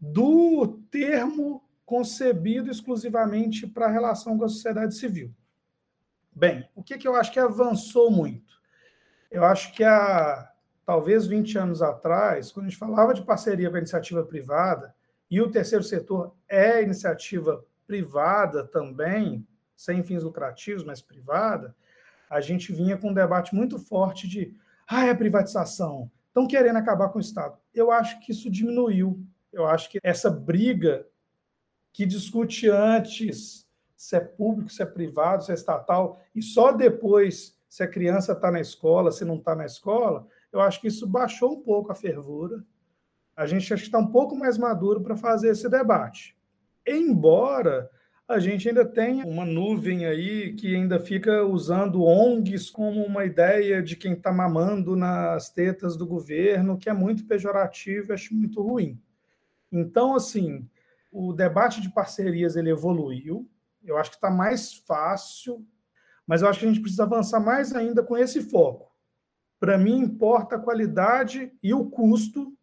do 0.00 0.78
termo 0.90 1.62
concebido 1.84 2.70
exclusivamente 2.70 3.66
para 3.66 3.86
a 3.86 3.90
relação 3.90 4.38
com 4.38 4.44
a 4.44 4.48
sociedade 4.48 4.94
civil. 4.94 5.34
Bem, 6.32 6.68
o 6.74 6.82
que, 6.82 6.96
que 6.96 7.08
eu 7.08 7.16
acho 7.16 7.32
que 7.32 7.40
avançou 7.40 8.10
muito? 8.10 8.60
Eu 9.30 9.44
acho 9.44 9.72
que 9.72 9.82
há 9.82 10.52
talvez 10.86 11.26
20 11.26 11.58
anos 11.58 11.82
atrás, 11.82 12.52
quando 12.52 12.66
a 12.66 12.68
gente 12.68 12.78
falava 12.78 13.12
de 13.12 13.22
parceria 13.22 13.68
com 13.68 13.76
a 13.76 13.80
iniciativa 13.80 14.24
privada, 14.24 14.94
e 15.30 15.40
o 15.40 15.50
terceiro 15.50 15.84
setor 15.84 16.34
é 16.48 16.82
iniciativa 16.82 17.64
privada 17.88 18.64
também, 18.64 19.48
sem 19.74 20.04
fins 20.04 20.22
lucrativos, 20.22 20.84
mas 20.84 21.00
privada, 21.00 21.74
a 22.28 22.38
gente 22.38 22.70
vinha 22.70 22.98
com 22.98 23.08
um 23.10 23.14
debate 23.14 23.54
muito 23.54 23.78
forte 23.78 24.28
de 24.28 24.54
ah, 24.86 25.06
é 25.06 25.14
privatização, 25.14 26.10
estão 26.26 26.46
querendo 26.46 26.76
acabar 26.76 27.08
com 27.08 27.18
o 27.18 27.20
Estado. 27.20 27.56
Eu 27.74 27.90
acho 27.90 28.20
que 28.20 28.30
isso 28.30 28.50
diminuiu. 28.50 29.24
Eu 29.50 29.66
acho 29.66 29.88
que 29.90 29.98
essa 30.02 30.30
briga 30.30 31.06
que 31.92 32.04
discute 32.04 32.68
antes 32.68 33.66
se 33.96 34.14
é 34.14 34.20
público, 34.20 34.70
se 34.70 34.82
é 34.82 34.86
privado, 34.86 35.42
se 35.42 35.50
é 35.50 35.54
estatal, 35.54 36.20
e 36.34 36.40
só 36.40 36.70
depois 36.70 37.58
se 37.68 37.82
a 37.82 37.88
criança 37.88 38.32
está 38.32 38.50
na 38.50 38.60
escola, 38.60 39.10
se 39.10 39.24
não 39.24 39.36
está 39.36 39.54
na 39.54 39.66
escola, 39.66 40.26
eu 40.52 40.60
acho 40.60 40.80
que 40.80 40.86
isso 40.86 41.06
baixou 41.06 41.52
um 41.52 41.60
pouco 41.60 41.90
a 41.90 41.94
fervura. 41.94 42.64
A 43.34 43.46
gente 43.46 43.72
acho 43.72 43.82
que 43.82 43.88
está 43.88 43.98
um 43.98 44.12
pouco 44.12 44.36
mais 44.36 44.56
maduro 44.56 45.00
para 45.00 45.16
fazer 45.16 45.50
esse 45.50 45.68
debate. 45.68 46.37
Embora 46.90 47.90
a 48.28 48.38
gente 48.38 48.68
ainda 48.68 48.84
tenha 48.84 49.26
uma 49.26 49.44
nuvem 49.44 50.04
aí 50.04 50.52
que 50.54 50.74
ainda 50.74 51.00
fica 51.00 51.44
usando 51.44 52.04
ONGs 52.04 52.70
como 52.70 53.02
uma 53.02 53.24
ideia 53.24 53.82
de 53.82 53.96
quem 53.96 54.12
está 54.12 54.30
mamando 54.30 54.94
nas 54.94 55.50
tetas 55.50 55.96
do 55.96 56.06
governo, 56.06 56.76
que 56.78 56.90
é 56.90 56.92
muito 56.92 57.26
pejorativo 57.26 58.12
acho 58.12 58.34
muito 58.34 58.62
ruim. 58.62 59.00
Então, 59.72 60.14
assim, 60.14 60.68
o 61.10 61.32
debate 61.32 61.80
de 61.80 61.90
parcerias 61.90 62.54
ele 62.54 62.70
evoluiu. 62.70 63.48
Eu 63.82 63.96
acho 63.96 64.10
que 64.10 64.16
está 64.16 64.30
mais 64.30 64.74
fácil, 64.74 65.66
mas 66.26 66.42
eu 66.42 66.48
acho 66.48 66.60
que 66.60 66.66
a 66.66 66.68
gente 66.68 66.80
precisa 66.80 67.04
avançar 67.04 67.40
mais 67.40 67.74
ainda 67.74 68.02
com 68.02 68.16
esse 68.16 68.42
foco. 68.42 68.94
Para 69.58 69.78
mim, 69.78 69.98
importa 69.98 70.56
a 70.56 70.60
qualidade 70.60 71.50
e 71.62 71.72
o 71.72 71.88
custo. 71.88 72.54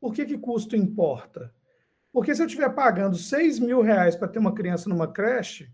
Por 0.00 0.12
que, 0.12 0.26
que 0.26 0.38
custo 0.38 0.74
importa? 0.74 1.54
Porque 2.12 2.34
se 2.34 2.42
eu 2.42 2.46
estiver 2.46 2.68
pagando 2.74 3.16
6 3.16 3.58
mil 3.60 3.82
reais 3.82 4.16
para 4.16 4.28
ter 4.28 4.38
uma 4.38 4.54
criança 4.54 4.88
numa 4.88 5.10
creche, 5.10 5.72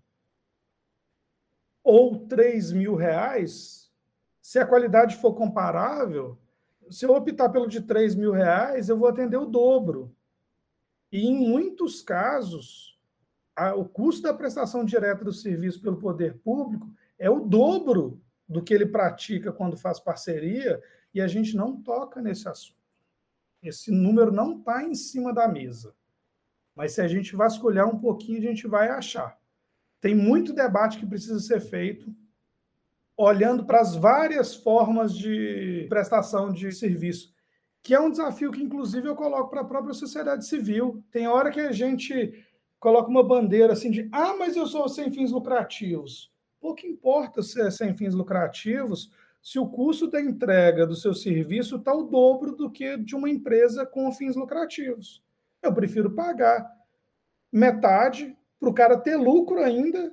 ou 1.83 2.27
3 2.27 2.73
mil 2.73 2.95
reais, 2.95 3.91
se 4.43 4.59
a 4.59 4.67
qualidade 4.67 5.17
for 5.17 5.35
comparável, 5.35 6.39
se 6.91 7.05
eu 7.05 7.15
optar 7.15 7.49
pelo 7.49 7.67
de 7.67 7.81
3 7.81 8.15
mil 8.15 8.33
reais, 8.33 8.89
eu 8.89 8.99
vou 8.99 9.09
atender 9.09 9.37
o 9.37 9.47
dobro. 9.47 10.15
E 11.11 11.27
em 11.27 11.49
muitos 11.49 12.03
casos, 12.03 12.99
a, 13.55 13.75
o 13.75 13.85
custo 13.85 14.23
da 14.23 14.35
prestação 14.35 14.85
direta 14.85 15.25
do 15.25 15.33
serviço 15.33 15.81
pelo 15.81 15.97
poder 15.97 16.39
público 16.39 16.91
é 17.19 17.31
o 17.31 17.41
dobro 17.41 18.21
do 18.49 18.63
que 18.63 18.75
ele 18.75 18.87
pratica 18.87 19.53
quando 19.53 19.77
faz 19.77 19.99
parceria, 19.99 20.83
e 21.15 21.21
a 21.21 21.27
gente 21.27 21.57
não 21.57 21.81
toca 21.81 22.21
nesse 22.21 22.49
assunto. 22.49 22.77
Esse 23.63 23.91
número 23.91 24.31
não 24.31 24.59
está 24.59 24.85
em 24.85 24.95
cima 24.95 25.33
da 25.33 25.49
mesa. 25.49 25.95
Mas 26.77 26.93
se 26.93 27.01
a 27.01 27.09
gente 27.09 27.35
vasculhar 27.35 27.89
um 27.89 27.99
pouquinho, 27.99 28.39
a 28.39 28.43
gente 28.43 28.69
vai 28.69 28.89
achar. 28.89 29.37
Tem 29.99 30.15
muito 30.15 30.53
debate 30.53 30.99
que 30.99 31.07
precisa 31.07 31.41
ser 31.41 31.59
feito, 31.59 32.15
olhando 33.17 33.65
para 33.65 33.81
as 33.81 33.97
várias 33.97 34.55
formas 34.55 35.17
de 35.17 35.87
prestação 35.89 36.53
de 36.53 36.71
serviço, 36.71 37.35
que 37.83 37.95
é 37.95 38.01
um 38.01 38.11
desafio 38.11 38.53
que, 38.53 38.63
inclusive, 38.63 39.09
eu 39.09 39.17
coloco 39.17 39.49
para 39.49 39.63
a 39.63 39.65
própria 39.65 39.95
sociedade 39.95 40.47
civil. 40.47 41.03
Tem 41.11 41.27
hora 41.27 41.51
que 41.51 41.61
a 41.61 41.73
gente 41.73 42.45
coloca 42.79 43.09
uma 43.09 43.27
bandeira 43.27 43.73
assim 43.73 43.91
de 43.91 44.09
ah, 44.13 44.35
mas 44.39 44.55
eu 44.55 44.67
sou 44.67 44.87
sem 44.89 45.11
fins 45.11 45.33
lucrativos. 45.33 46.31
Pouco 46.61 46.87
importa 46.87 47.43
se 47.43 47.61
é 47.61 47.71
sem 47.71 47.97
fins 47.97 48.15
lucrativos, 48.15 49.11
se 49.41 49.59
o 49.59 49.69
custo 49.69 50.11
da 50.11 50.21
entrega 50.21 50.87
do 50.87 50.97
seu 50.97 51.15
serviço 51.15 51.77
está 51.77 51.95
o 51.95 52.03
dobro 52.03 52.55
do 52.55 52.71
que 52.71 52.99
de 52.99 53.15
uma 53.15 53.31
empresa 53.31 53.87
com 53.87 54.13
fins 54.13 54.37
lucrativos. 54.37 55.23
Eu 55.67 55.75
prefiro 55.75 56.15
pagar 56.15 56.71
metade 57.53 58.37
para 58.59 58.69
o 58.69 58.75
cara 58.75 58.97
ter 58.99 59.17
lucro 59.17 59.59
ainda 59.59 60.13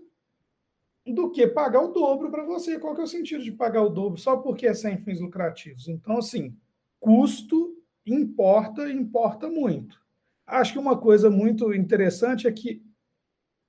do 1.05 1.31
que 1.31 1.45
pagar 1.47 1.81
o 1.81 1.91
dobro 1.91 2.31
para 2.31 2.43
você. 2.43 2.79
Qual 2.79 2.95
que 2.95 3.01
é 3.01 3.03
o 3.03 3.07
sentido 3.07 3.43
de 3.43 3.51
pagar 3.51 3.83
o 3.83 3.89
dobro 3.89 4.19
só 4.19 4.37
porque 4.37 4.67
é 4.67 4.73
sem 4.73 4.97
fins 4.97 5.19
lucrativos? 5.19 5.87
Então, 5.87 6.17
assim, 6.17 6.57
custo 6.99 7.77
importa 8.05 8.89
importa 8.89 9.49
muito. 9.49 10.01
Acho 10.45 10.73
que 10.73 10.79
uma 10.79 10.97
coisa 10.97 11.29
muito 11.29 11.73
interessante 11.73 12.47
é 12.47 12.51
que 12.51 12.83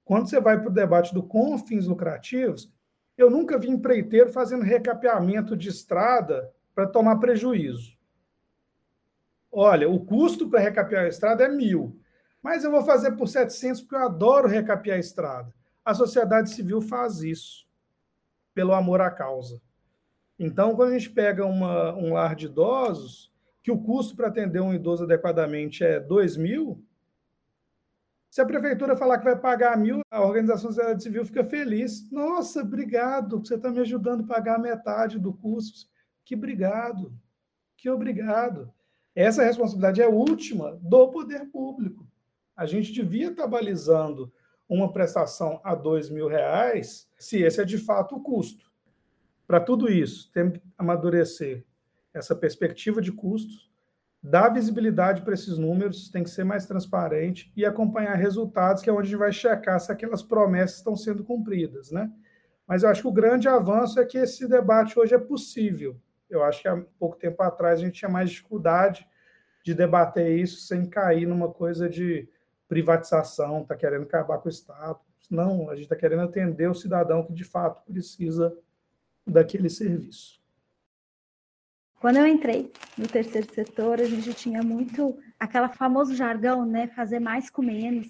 quando 0.04 0.28
você 0.28 0.40
vai 0.40 0.60
para 0.60 0.70
o 0.70 0.74
debate 0.74 1.14
do 1.14 1.22
com 1.22 1.56
fins 1.58 1.86
lucrativos, 1.86 2.72
eu 3.16 3.30
nunca 3.30 3.58
vi 3.58 3.70
empreiteiro 3.70 4.30
fazendo 4.30 4.62
recapeamento 4.62 5.56
de 5.56 5.68
estrada 5.68 6.52
para 6.74 6.86
tomar 6.86 7.16
prejuízo. 7.16 7.93
Olha, 9.56 9.88
o 9.88 10.04
custo 10.04 10.50
para 10.50 10.58
recapear 10.58 11.04
a 11.04 11.08
estrada 11.08 11.44
é 11.44 11.48
mil, 11.48 11.96
mas 12.42 12.64
eu 12.64 12.72
vou 12.72 12.82
fazer 12.82 13.12
por 13.12 13.28
700 13.28 13.82
porque 13.82 13.94
eu 13.94 14.00
adoro 14.00 14.48
recapear 14.48 14.96
a 14.96 15.00
estrada. 15.00 15.54
A 15.84 15.94
sociedade 15.94 16.50
civil 16.50 16.80
faz 16.80 17.20
isso 17.22 17.64
pelo 18.52 18.72
amor 18.72 19.00
à 19.00 19.12
causa. 19.12 19.62
Então, 20.36 20.74
quando 20.74 20.90
a 20.90 20.98
gente 20.98 21.10
pega 21.10 21.46
uma, 21.46 21.94
um 21.94 22.14
lar 22.14 22.34
de 22.34 22.46
idosos, 22.46 23.32
que 23.62 23.70
o 23.70 23.80
custo 23.80 24.16
para 24.16 24.26
atender 24.26 24.60
um 24.60 24.74
idoso 24.74 25.04
adequadamente 25.04 25.84
é 25.84 26.00
2 26.00 26.36
mil, 26.36 26.84
se 28.28 28.40
a 28.40 28.44
prefeitura 28.44 28.96
falar 28.96 29.18
que 29.18 29.24
vai 29.24 29.38
pagar 29.38 29.78
mil, 29.78 30.00
a 30.10 30.20
organização 30.20 30.72
sociedade 30.72 31.00
civil 31.00 31.24
fica 31.24 31.44
feliz. 31.44 32.10
Nossa, 32.10 32.62
obrigado, 32.62 33.38
você 33.38 33.54
está 33.54 33.70
me 33.70 33.78
ajudando 33.78 34.24
a 34.24 34.26
pagar 34.26 34.58
metade 34.58 35.20
do 35.20 35.32
custo. 35.32 35.88
Que 36.24 36.34
obrigado, 36.34 37.16
que 37.76 37.88
obrigado. 37.88 38.73
Essa 39.14 39.44
responsabilidade 39.44 40.02
é 40.02 40.08
última 40.08 40.78
do 40.82 41.08
poder 41.08 41.46
público. 41.50 42.06
A 42.56 42.66
gente 42.66 42.92
devia 42.92 43.30
estar 43.30 43.46
balizando 43.46 44.32
uma 44.68 44.92
prestação 44.92 45.60
a 45.62 45.74
dois 45.74 46.10
mil 46.10 46.26
reais, 46.26 47.08
se 47.18 47.42
esse 47.42 47.60
é 47.60 47.64
de 47.64 47.78
fato 47.78 48.16
o 48.16 48.22
custo. 48.22 48.72
Para 49.46 49.60
tudo 49.60 49.90
isso, 49.90 50.30
temos 50.32 50.54
que 50.54 50.62
amadurecer 50.78 51.64
essa 52.12 52.34
perspectiva 52.34 53.00
de 53.00 53.12
custos, 53.12 53.70
dar 54.22 54.48
visibilidade 54.48 55.22
para 55.22 55.34
esses 55.34 55.58
números, 55.58 56.08
tem 56.08 56.24
que 56.24 56.30
ser 56.30 56.44
mais 56.44 56.64
transparente 56.64 57.52
e 57.54 57.64
acompanhar 57.64 58.14
resultados, 58.14 58.82
que 58.82 58.88
é 58.88 58.92
onde 58.92 59.08
a 59.08 59.10
gente 59.10 59.18
vai 59.18 59.32
checar 59.32 59.78
se 59.78 59.92
aquelas 59.92 60.22
promessas 60.22 60.78
estão 60.78 60.96
sendo 60.96 61.22
cumpridas, 61.22 61.90
né? 61.90 62.10
Mas 62.66 62.82
eu 62.82 62.88
acho 62.88 63.02
que 63.02 63.08
o 63.08 63.12
grande 63.12 63.46
avanço 63.48 64.00
é 64.00 64.04
que 64.06 64.16
esse 64.16 64.48
debate 64.48 64.98
hoje 64.98 65.14
é 65.14 65.18
possível. 65.18 66.00
Eu 66.28 66.42
acho 66.42 66.62
que 66.62 66.68
há 66.68 66.76
pouco 66.98 67.16
tempo 67.16 67.42
atrás 67.42 67.80
a 67.80 67.84
gente 67.84 67.98
tinha 67.98 68.10
mais 68.10 68.30
dificuldade 68.30 69.06
de 69.64 69.74
debater 69.74 70.38
isso 70.38 70.60
sem 70.60 70.88
cair 70.88 71.26
numa 71.26 71.50
coisa 71.50 71.88
de 71.88 72.28
privatização, 72.68 73.62
está 73.62 73.74
querendo 73.74 74.02
acabar 74.02 74.38
com 74.38 74.48
o 74.48 74.50
Estado. 74.50 74.98
Não, 75.30 75.70
a 75.70 75.74
gente 75.74 75.84
está 75.84 75.96
querendo 75.96 76.22
atender 76.22 76.68
o 76.68 76.74
cidadão 76.74 77.24
que 77.24 77.32
de 77.32 77.44
fato 77.44 77.82
precisa 77.84 78.56
daquele 79.26 79.70
serviço. 79.70 80.42
Quando 81.98 82.16
eu 82.16 82.26
entrei 82.26 82.70
no 82.98 83.08
terceiro 83.08 83.50
setor, 83.54 83.98
a 83.98 84.04
gente 84.04 84.34
tinha 84.34 84.62
muito 84.62 85.18
aquela 85.40 85.70
famoso 85.70 86.14
jargão, 86.14 86.66
né? 86.66 86.88
Fazer 86.88 87.18
mais 87.18 87.48
com 87.48 87.62
menos. 87.62 88.06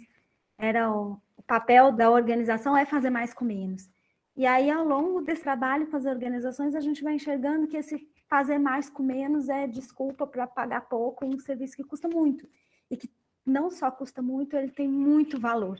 Era 0.59 0.91
o, 0.91 1.17
o 1.37 1.43
papel 1.43 1.93
da 1.93 2.11
organização 2.11 2.77
é 2.77 2.85
fazer 2.85 3.11
mais 3.11 3.33
com 3.33 3.45
menos. 3.45 3.89
E 4.37 4.47
aí, 4.47 4.71
ao 4.71 4.85
longo 4.85 5.21
desse 5.21 5.43
trabalho 5.43 5.87
com 5.87 5.97
as 5.97 6.07
organizações, 6.07 6.75
a 6.75 6.81
gente 6.81 7.05
vai 7.05 7.15
enxergando 7.15 7.69
que 7.69 7.77
esse 7.77 8.09
fazer 8.29 8.59
mais 8.59 8.91
com 8.91 9.03
menos 9.03 9.49
é 9.49 9.67
desculpa 9.67 10.27
para 10.27 10.47
pagar 10.47 10.83
pouco 10.83 11.25
em 11.25 11.35
um 11.35 11.39
serviço 11.39 11.77
que 11.77 11.85
custa 11.85 12.09
muito. 12.09 12.49
E 12.91 12.97
que 12.97 13.09
não 13.47 13.71
só 13.71 13.91
custa 13.91 14.21
muito, 14.21 14.57
ele 14.57 14.71
tem 14.71 14.89
muito 14.89 15.39
valor. 15.39 15.79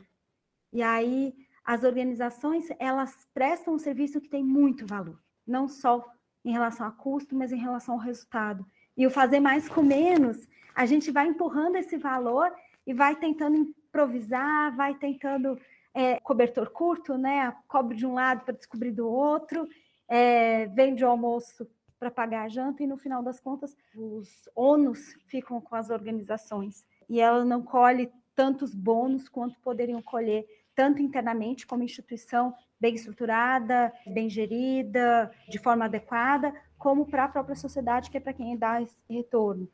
E 0.71 0.81
aí, 0.81 1.33
as 1.65 1.83
organizações, 1.83 2.67
elas 2.79 3.27
prestam 3.33 3.73
um 3.73 3.79
serviço 3.79 4.21
que 4.21 4.29
tem 4.29 4.43
muito 4.43 4.85
valor. 4.85 5.19
Não 5.45 5.67
só 5.67 6.05
em 6.45 6.51
relação 6.51 6.87
a 6.87 6.91
custo, 6.91 7.35
mas 7.35 7.51
em 7.51 7.57
relação 7.57 7.95
ao 7.95 7.99
resultado. 7.99 8.65
E 8.95 9.05
o 9.05 9.09
fazer 9.09 9.39
mais 9.39 9.67
com 9.67 9.81
menos, 9.81 10.47
a 10.73 10.85
gente 10.85 11.11
vai 11.11 11.27
empurrando 11.27 11.75
esse 11.75 11.97
valor 11.97 12.53
e 12.85 12.93
vai 12.93 13.15
tentando 13.15 13.57
improvisar, 13.57 14.75
vai 14.75 14.93
tentando 14.95 15.59
é, 15.95 16.19
cobertor 16.19 16.69
curto, 16.69 17.17
né? 17.17 17.55
Cobre 17.67 17.95
de 17.95 18.05
um 18.05 18.13
lado 18.13 18.43
para 18.43 18.53
descobrir 18.53 18.91
do 18.91 19.07
outro, 19.07 19.67
é, 20.09 20.67
vende 20.67 21.03
o 21.03 21.07
almoço 21.07 21.65
para 21.97 22.11
pagar 22.11 22.43
a 22.43 22.49
janta 22.49 22.83
e 22.83 22.87
no 22.87 22.97
final 22.97 23.23
das 23.23 23.39
contas 23.39 23.75
os 23.95 24.49
ônus 24.53 25.15
ficam 25.27 25.61
com 25.61 25.73
as 25.73 25.89
organizações 25.89 26.85
e 27.09 27.21
ela 27.21 27.45
não 27.45 27.63
colhe 27.63 28.11
tantos 28.35 28.75
bônus 28.75 29.29
quanto 29.29 29.57
poderiam 29.61 30.01
colher 30.01 30.45
tanto 30.75 31.01
internamente 31.01 31.65
como 31.65 31.83
instituição 31.83 32.53
bem 32.77 32.95
estruturada, 32.95 33.93
bem 34.05 34.29
gerida, 34.29 35.31
de 35.47 35.57
forma 35.57 35.85
adequada, 35.85 36.53
como 36.77 37.05
para 37.05 37.23
a 37.23 37.29
própria 37.29 37.55
sociedade, 37.55 38.11
que 38.11 38.17
é 38.17 38.19
para 38.19 38.33
quem 38.33 38.57
dá 38.57 38.81
esse 38.81 39.01
retorno. 39.09 39.69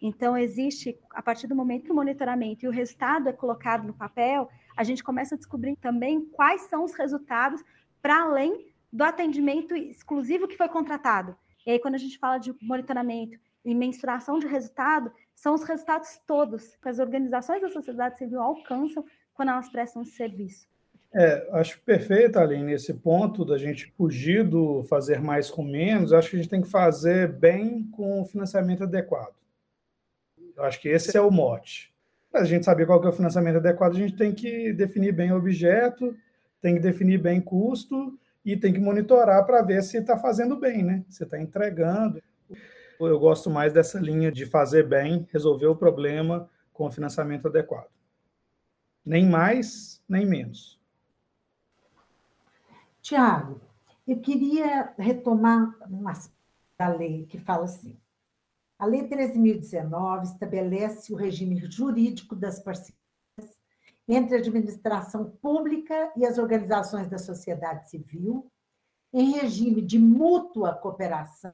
Então, 0.00 0.34
existe, 0.34 0.98
a 1.10 1.20
partir 1.20 1.46
do 1.46 1.54
momento 1.54 1.84
que 1.84 1.92
o 1.92 1.94
monitoramento 1.94 2.64
e 2.64 2.68
o 2.68 2.72
resultado 2.72 3.28
é 3.28 3.32
colocado 3.34 3.86
no 3.86 3.92
papel, 3.92 4.48
a 4.80 4.82
gente 4.82 5.04
começa 5.04 5.34
a 5.34 5.38
descobrir 5.38 5.76
também 5.76 6.24
quais 6.30 6.62
são 6.62 6.84
os 6.84 6.94
resultados 6.94 7.62
para 8.00 8.22
além 8.22 8.66
do 8.90 9.04
atendimento 9.04 9.76
exclusivo 9.76 10.48
que 10.48 10.56
foi 10.56 10.70
contratado. 10.70 11.36
E 11.66 11.70
aí, 11.70 11.78
quando 11.78 11.96
a 11.96 11.98
gente 11.98 12.18
fala 12.18 12.38
de 12.38 12.54
monitoramento 12.62 13.38
e 13.62 13.74
mensuração 13.74 14.38
de 14.38 14.46
resultado, 14.46 15.12
são 15.34 15.52
os 15.52 15.64
resultados 15.64 16.18
todos 16.26 16.76
que 16.76 16.88
as 16.88 16.98
organizações 16.98 17.60
da 17.60 17.68
sociedade 17.68 18.16
civil 18.16 18.40
alcançam 18.40 19.04
quando 19.34 19.50
elas 19.50 19.68
prestam 19.68 20.00
esse 20.00 20.12
serviço. 20.12 20.66
É, 21.12 21.46
acho 21.52 21.78
perfeito, 21.82 22.38
Aline, 22.38 22.64
nesse 22.64 22.94
ponto 22.94 23.44
da 23.44 23.58
gente 23.58 23.92
fugir 23.98 24.48
do 24.48 24.82
fazer 24.84 25.20
mais 25.20 25.50
com 25.50 25.62
menos, 25.62 26.10
acho 26.10 26.30
que 26.30 26.36
a 26.36 26.38
gente 26.38 26.48
tem 26.48 26.62
que 26.62 26.70
fazer 26.70 27.30
bem 27.30 27.84
com 27.90 28.22
o 28.22 28.24
financiamento 28.24 28.84
adequado. 28.84 29.34
Eu 30.56 30.64
acho 30.64 30.80
que 30.80 30.88
esse 30.88 31.14
é 31.14 31.20
o 31.20 31.30
mote. 31.30 31.92
Para 32.30 32.42
a 32.42 32.44
gente 32.44 32.64
saber 32.64 32.86
qual 32.86 33.02
é 33.02 33.08
o 33.08 33.12
financiamento 33.12 33.56
adequado, 33.56 33.92
a 33.92 33.98
gente 33.98 34.16
tem 34.16 34.32
que 34.32 34.72
definir 34.72 35.12
bem 35.12 35.32
o 35.32 35.36
objeto, 35.36 36.16
tem 36.60 36.74
que 36.74 36.80
definir 36.80 37.18
bem 37.18 37.40
custo 37.40 38.18
e 38.44 38.56
tem 38.56 38.72
que 38.72 38.78
monitorar 38.78 39.44
para 39.44 39.62
ver 39.62 39.82
se 39.82 39.98
está 39.98 40.16
fazendo 40.16 40.56
bem, 40.56 40.82
né? 40.82 41.04
Se 41.08 41.24
está 41.24 41.40
entregando. 41.40 42.22
Eu 43.00 43.18
gosto 43.18 43.50
mais 43.50 43.72
dessa 43.72 43.98
linha 43.98 44.30
de 44.30 44.46
fazer 44.46 44.86
bem, 44.86 45.26
resolver 45.32 45.66
o 45.66 45.76
problema 45.76 46.48
com 46.72 46.86
o 46.86 46.90
financiamento 46.90 47.48
adequado. 47.48 47.88
Nem 49.04 49.26
mais, 49.26 50.02
nem 50.08 50.26
menos. 50.26 50.78
Tiago, 53.00 53.60
eu 54.06 54.20
queria 54.20 54.92
retomar 54.98 55.74
um 55.90 56.06
aspecto 56.06 56.38
da 56.78 56.88
lei 56.88 57.26
que 57.26 57.38
fala 57.38 57.64
assim: 57.64 57.96
a 58.80 58.86
Lei 58.86 59.06
13.019 59.06 60.22
estabelece 60.22 61.12
o 61.12 61.16
regime 61.16 61.54
jurídico 61.70 62.34
das 62.34 62.58
parcerias 62.58 62.96
entre 64.08 64.36
a 64.36 64.38
administração 64.38 65.30
pública 65.42 66.10
e 66.16 66.24
as 66.24 66.38
organizações 66.38 67.06
da 67.06 67.18
sociedade 67.18 67.90
civil, 67.90 68.50
em 69.12 69.32
regime 69.32 69.82
de 69.82 69.98
mútua 69.98 70.74
cooperação 70.74 71.52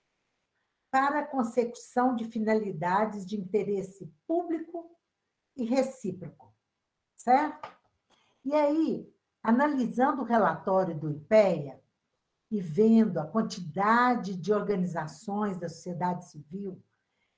para 0.89 1.19
a 1.19 1.27
consecução 1.27 2.15
de 2.15 2.27
finalidades 2.27 3.27
de 3.27 3.37
interesse 3.37 4.09
público 4.25 4.97
e 5.57 5.65
recíproco, 5.65 6.55
certo? 7.17 7.69
E 8.45 8.55
aí, 8.55 9.13
analisando 9.43 10.23
o 10.23 10.25
relatório 10.25 10.97
do 10.97 11.11
IPEA, 11.11 11.83
e 12.49 12.61
vendo 12.61 13.19
a 13.19 13.27
quantidade 13.27 14.37
de 14.37 14.53
organizações 14.53 15.59
da 15.59 15.69
sociedade 15.69 16.31
civil 16.31 16.81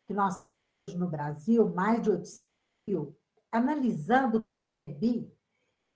que 0.09 0.15
nós 0.15 0.45
temos 0.87 1.01
no 1.01 1.09
Brasil, 1.09 1.69
mais 1.69 2.03
de 2.03 2.11
800 2.11 2.43
mil, 2.89 3.17
analisando 3.53 4.45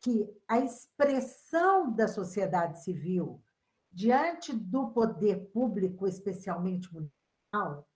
que 0.02 0.28
a 0.46 0.58
expressão 0.58 1.90
da 1.90 2.06
sociedade 2.06 2.84
civil 2.84 3.42
diante 3.90 4.52
do 4.54 4.90
poder 4.90 5.50
público, 5.50 6.06
especialmente 6.06 6.92
municipal, 6.92 7.88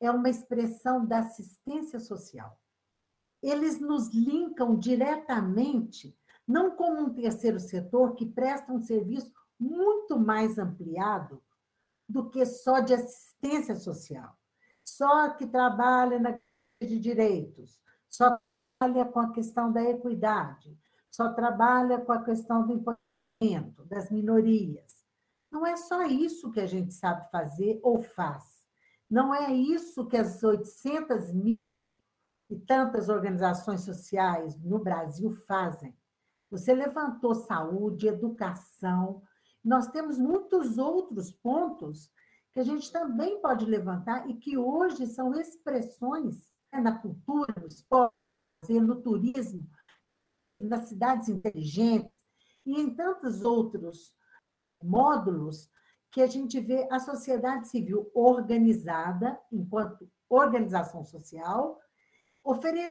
é 0.00 0.10
uma 0.10 0.30
expressão 0.30 1.04
da 1.04 1.20
assistência 1.20 2.00
social. 2.00 2.58
Eles 3.42 3.78
nos 3.78 4.08
linkam 4.08 4.78
diretamente, 4.78 6.18
não 6.46 6.74
como 6.74 7.00
um 7.00 7.12
terceiro 7.12 7.60
setor 7.60 8.14
que 8.14 8.24
presta 8.24 8.72
um 8.72 8.82
serviço 8.82 9.30
muito 9.58 10.18
mais 10.18 10.58
ampliado 10.58 11.42
do 12.08 12.30
que 12.30 12.44
só 12.46 12.80
de 12.80 12.94
assistência 12.94 13.76
social, 13.76 14.39
só 14.96 15.30
que 15.30 15.46
trabalha 15.46 16.18
na 16.18 16.38
de 16.82 16.98
direitos, 16.98 17.78
só 18.08 18.38
trabalha 18.78 19.04
com 19.04 19.20
a 19.20 19.32
questão 19.32 19.70
da 19.70 19.82
equidade, 19.82 20.78
só 21.10 21.32
trabalha 21.32 22.00
com 22.00 22.12
a 22.12 22.22
questão 22.22 22.66
do 22.66 22.72
empoderamento 22.72 23.84
das 23.84 24.10
minorias. 24.10 25.04
Não 25.50 25.66
é 25.66 25.76
só 25.76 26.02
isso 26.04 26.50
que 26.50 26.60
a 26.60 26.66
gente 26.66 26.94
sabe 26.94 27.30
fazer 27.30 27.78
ou 27.82 28.00
faz. 28.00 28.66
Não 29.10 29.34
é 29.34 29.52
isso 29.52 30.06
que 30.06 30.16
as 30.16 30.42
800 30.42 31.32
mil 31.32 31.58
e 32.48 32.58
tantas 32.58 33.08
organizações 33.08 33.82
sociais 33.82 34.58
no 34.60 34.78
Brasil 34.78 35.30
fazem. 35.46 35.94
Você 36.50 36.72
levantou 36.72 37.34
saúde, 37.34 38.08
educação. 38.08 39.22
Nós 39.62 39.88
temos 39.88 40.18
muitos 40.18 40.78
outros 40.78 41.30
pontos 41.30 42.10
que 42.52 42.60
a 42.60 42.64
gente 42.64 42.90
também 42.90 43.40
pode 43.40 43.64
levantar 43.64 44.28
e 44.28 44.34
que 44.34 44.56
hoje 44.56 45.06
são 45.06 45.34
expressões 45.34 46.50
né, 46.72 46.80
na 46.80 46.98
cultura, 46.98 47.54
no 47.60 47.66
esporte, 47.66 48.14
no 48.68 49.00
turismo, 49.00 49.68
nas 50.60 50.88
cidades 50.88 51.28
inteligentes 51.28 52.10
e 52.66 52.80
em 52.80 52.94
tantos 52.94 53.42
outros 53.42 54.14
módulos 54.82 55.70
que 56.10 56.20
a 56.20 56.26
gente 56.26 56.60
vê 56.60 56.88
a 56.90 56.98
sociedade 56.98 57.68
civil 57.68 58.10
organizada, 58.14 59.40
enquanto 59.52 60.10
organização 60.28 61.04
social, 61.04 61.80
oferecendo 62.42 62.90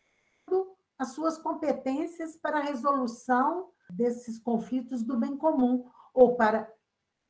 as 0.98 1.14
suas 1.14 1.38
competências 1.38 2.38
para 2.38 2.60
a 2.60 2.64
resolução 2.64 3.72
desses 3.90 4.40
conflitos 4.40 5.04
do 5.04 5.18
bem 5.18 5.38
comum, 5.38 5.90
ou 6.14 6.36
para 6.36 6.72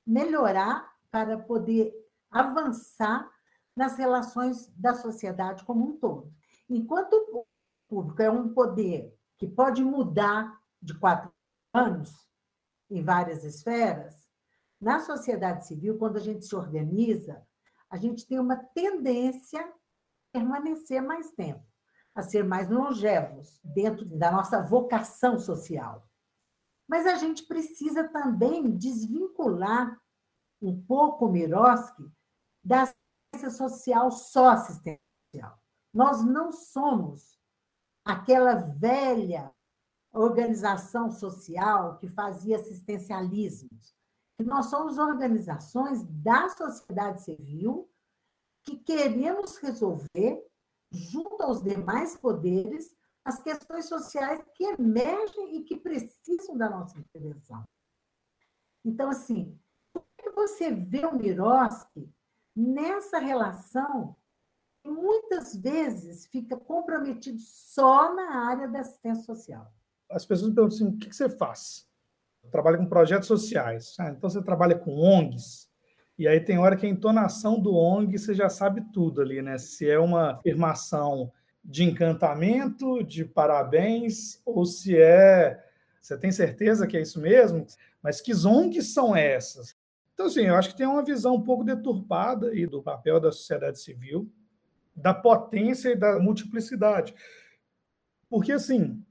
melhorar, 0.05 0.91
para 1.11 1.38
poder 1.38 1.93
avançar 2.32 3.30
nas 3.75 3.97
relações 3.97 4.67
da 4.75 4.93
sociedade 4.93 5.63
como 5.63 5.88
um 5.88 5.97
todo. 5.97 6.34
Enquanto 6.69 7.13
o 7.13 7.45
público 7.88 8.21
é 8.21 8.30
um 8.30 8.53
poder 8.53 9.13
que 9.38 9.47
pode 9.47 9.84
mudar 9.84 10.59
de 10.82 10.97
quatro 10.97 11.34
anos 11.73 12.27
em 12.89 13.03
várias 13.03 13.43
esferas, 13.43 14.27
na 14.80 14.99
sociedade 14.99 15.67
civil, 15.67 15.97
quando 15.97 16.17
a 16.17 16.21
gente 16.21 16.45
se 16.45 16.55
organiza, 16.55 17.45
a 17.89 17.97
gente 17.97 18.25
tem 18.27 18.39
uma 18.39 18.55
tendência 18.55 19.61
a 19.61 19.73
permanecer 20.32 21.01
mais 21.01 21.32
tempo, 21.32 21.63
a 22.13 22.21
ser 22.21 22.43
mais 22.43 22.69
longevos 22.69 23.59
dentro 23.63 24.05
da 24.05 24.32
nossa 24.32 24.61
vocação 24.61 25.38
social. 25.39 26.07
Mas 26.88 27.05
a 27.05 27.15
gente 27.15 27.43
precisa 27.43 28.07
também 28.07 28.75
desvincular 28.75 29.99
um 30.61 30.82
pouco 30.82 31.25
o 31.25 31.32
Miroski 31.32 32.11
da 32.70 32.84
assistência 32.84 33.49
social 33.49 34.11
só 34.11 34.49
assistencial. 34.49 35.59
Nós 35.91 36.24
não 36.24 36.51
somos 36.51 37.36
aquela 38.05 38.53
velha 38.53 39.51
organização 40.13 41.09
social 41.09 41.97
que 41.97 42.07
fazia 42.07 42.57
assistencialismos. 42.57 43.95
Nós 44.39 44.67
somos 44.67 44.99
organizações 44.99 46.03
da 46.03 46.47
sociedade 46.49 47.24
civil 47.24 47.89
que 48.63 48.78
queremos 48.78 49.57
resolver, 49.57 50.47
junto 50.91 51.41
aos 51.41 51.63
demais 51.63 52.15
poderes, 52.15 52.95
as 53.26 53.41
questões 53.41 53.86
sociais 53.86 54.43
que 54.53 54.63
emergem 54.63 55.57
e 55.57 55.63
que 55.63 55.76
precisam 55.76 56.55
da 56.55 56.70
nossa 56.70 56.99
intervenção. 56.99 57.63
Então, 58.86 59.09
assim, 59.09 59.59
como 59.91 60.05
é 60.20 60.22
que 60.22 60.30
você 60.32 60.72
vê 60.72 61.05
o 61.05 61.15
Miroski 61.15 62.13
nessa 62.55 63.19
relação 63.19 64.15
muitas 64.85 65.55
vezes 65.55 66.25
fica 66.27 66.57
comprometido 66.57 67.39
só 67.39 68.13
na 68.15 68.47
área 68.47 68.67
da 68.67 68.79
assistência 68.79 69.23
social. 69.23 69.71
As 70.09 70.25
pessoas 70.25 70.49
me 70.49 70.55
perguntam 70.55 70.75
assim: 70.75 70.95
o 70.95 70.97
que 70.97 71.13
você 71.13 71.29
faz? 71.29 71.87
Eu 72.43 72.49
trabalho 72.49 72.77
com 72.77 72.85
projetos 72.87 73.27
sociais. 73.27 73.95
Ah, 73.99 74.09
então 74.09 74.29
você 74.29 74.41
trabalha 74.41 74.77
com 74.77 74.95
ONGs. 74.95 75.69
E 76.17 76.27
aí 76.27 76.39
tem 76.39 76.57
hora 76.57 76.75
que 76.75 76.85
a 76.85 76.89
entonação 76.89 77.59
do 77.59 77.73
ONG 77.75 78.17
você 78.17 78.33
já 78.33 78.49
sabe 78.49 78.81
tudo 78.91 79.21
ali, 79.21 79.41
né? 79.41 79.57
Se 79.57 79.89
é 79.89 79.99
uma 79.99 80.31
afirmação 80.31 81.31
de 81.63 81.83
encantamento, 81.83 83.03
de 83.03 83.23
parabéns, 83.23 84.41
ou 84.45 84.65
se 84.65 84.97
é. 84.97 85.63
Você 86.01 86.17
tem 86.17 86.31
certeza 86.31 86.87
que 86.87 86.97
é 86.97 87.01
isso 87.01 87.21
mesmo? 87.21 87.65
Mas 88.01 88.19
que 88.21 88.33
ONGs 88.33 88.93
são 88.93 89.15
essas? 89.15 89.75
Então, 90.20 90.28
assim, 90.28 90.41
eu 90.41 90.55
acho 90.55 90.72
que 90.72 90.76
tem 90.76 90.86
uma 90.86 91.01
visão 91.01 91.36
um 91.36 91.41
pouco 91.41 91.63
deturpada 91.63 92.49
aí 92.49 92.67
do 92.67 92.84
papel 92.84 93.22
da 93.22 93.32
sociedade 93.32 93.80
civil 93.80 94.30
da 94.93 95.13
potência 95.13 95.91
e 95.91 95.95
da 95.95 96.20
multiplicidade. 96.20 97.15
Porque, 98.30 98.51
assim, 98.51 99.01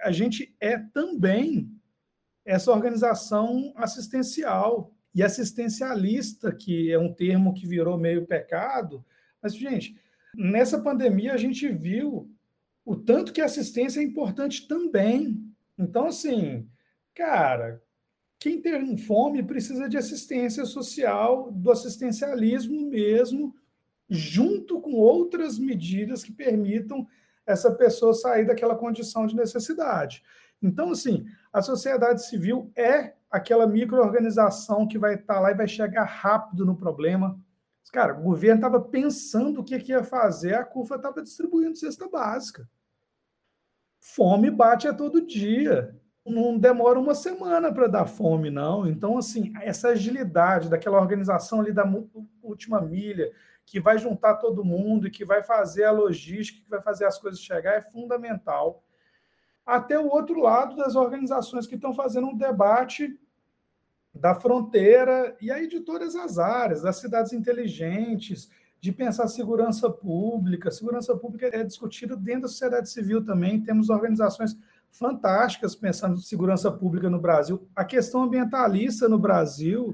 a 0.00 0.10
gente 0.10 0.56
é 0.58 0.78
também 0.78 1.70
essa 2.42 2.72
organização 2.72 3.70
assistencial 3.76 4.94
e 5.14 5.22
assistencialista, 5.22 6.50
que 6.50 6.90
é 6.90 6.98
um 6.98 7.12
termo 7.12 7.52
que 7.52 7.66
virou 7.66 7.98
meio 7.98 8.26
pecado. 8.26 9.04
Mas, 9.42 9.54
gente, 9.54 10.00
nessa 10.34 10.80
pandemia 10.80 11.34
a 11.34 11.36
gente 11.36 11.68
viu 11.68 12.34
o 12.82 12.96
tanto 12.96 13.30
que 13.30 13.42
a 13.42 13.44
assistência 13.44 14.00
é 14.00 14.04
importante 14.04 14.66
também. 14.66 15.54
Então, 15.78 16.06
assim, 16.06 16.66
cara, 17.14 17.82
quem 18.46 18.60
tem 18.60 18.96
fome 18.96 19.42
precisa 19.42 19.88
de 19.88 19.98
assistência 19.98 20.64
social, 20.64 21.50
do 21.50 21.68
assistencialismo 21.68 22.88
mesmo, 22.88 23.52
junto 24.08 24.80
com 24.80 24.92
outras 24.92 25.58
medidas 25.58 26.22
que 26.22 26.30
permitam 26.30 27.08
essa 27.44 27.72
pessoa 27.72 28.14
sair 28.14 28.46
daquela 28.46 28.76
condição 28.76 29.26
de 29.26 29.34
necessidade. 29.34 30.22
Então, 30.62 30.92
assim, 30.92 31.26
a 31.52 31.60
sociedade 31.60 32.24
civil 32.24 32.70
é 32.76 33.14
aquela 33.28 33.66
microorganização 33.66 34.86
que 34.86 34.96
vai 34.96 35.16
estar 35.16 35.40
lá 35.40 35.50
e 35.50 35.56
vai 35.56 35.66
chegar 35.66 36.04
rápido 36.04 36.64
no 36.64 36.76
problema. 36.76 37.36
Cara, 37.92 38.16
o 38.16 38.22
governo 38.22 38.58
estava 38.58 38.80
pensando 38.80 39.58
o 39.58 39.64
que, 39.64 39.76
que 39.80 39.90
ia 39.90 40.04
fazer, 40.04 40.54
a 40.54 40.64
CUFA 40.64 40.94
estava 40.94 41.20
distribuindo 41.20 41.74
cesta 41.74 42.08
básica. 42.08 42.68
Fome 43.98 44.52
bate 44.52 44.86
a 44.86 44.94
todo 44.94 45.26
dia. 45.26 46.00
Não 46.26 46.58
demora 46.58 46.98
uma 46.98 47.14
semana 47.14 47.72
para 47.72 47.86
dar 47.86 48.06
fome, 48.06 48.50
não. 48.50 48.86
Então, 48.86 49.16
assim, 49.16 49.52
essa 49.62 49.88
agilidade 49.88 50.68
daquela 50.68 51.00
organização 51.00 51.60
ali 51.60 51.72
da 51.72 51.84
última 52.42 52.80
milha, 52.80 53.30
que 53.64 53.80
vai 53.80 53.98
juntar 53.98 54.34
todo 54.36 54.64
mundo 54.64 55.06
e 55.06 55.10
que 55.10 55.24
vai 55.24 55.42
fazer 55.42 55.84
a 55.84 55.92
logística, 55.92 56.62
que 56.62 56.70
vai 56.70 56.82
fazer 56.82 57.04
as 57.04 57.18
coisas 57.18 57.40
chegar, 57.40 57.74
é 57.74 57.80
fundamental. 57.80 58.82
Até 59.64 59.98
o 59.98 60.08
outro 60.08 60.40
lado 60.40 60.76
das 60.76 60.94
organizações 60.94 61.66
que 61.66 61.74
estão 61.74 61.92
fazendo 61.92 62.28
um 62.28 62.36
debate 62.36 63.18
da 64.14 64.34
fronteira 64.34 65.36
e 65.40 65.50
aí 65.50 65.66
de 65.66 65.80
todas 65.80 66.14
as 66.14 66.38
áreas, 66.38 66.82
das 66.82 66.96
cidades 66.96 67.32
inteligentes, 67.32 68.50
de 68.80 68.92
pensar 68.92 69.26
segurança 69.28 69.90
pública. 69.90 70.70
Segurança 70.70 71.16
pública 71.16 71.50
é 71.52 71.64
discutida 71.64 72.16
dentro 72.16 72.42
da 72.42 72.48
sociedade 72.48 72.88
civil 72.88 73.24
também. 73.24 73.60
Temos 73.60 73.90
organizações 73.90 74.56
fantásticas 74.90 75.74
pensando 75.74 76.16
em 76.16 76.22
segurança 76.22 76.70
pública 76.70 77.10
no 77.10 77.20
Brasil. 77.20 77.68
A 77.74 77.84
questão 77.84 78.22
ambientalista 78.22 79.08
no 79.08 79.18
Brasil, 79.18 79.92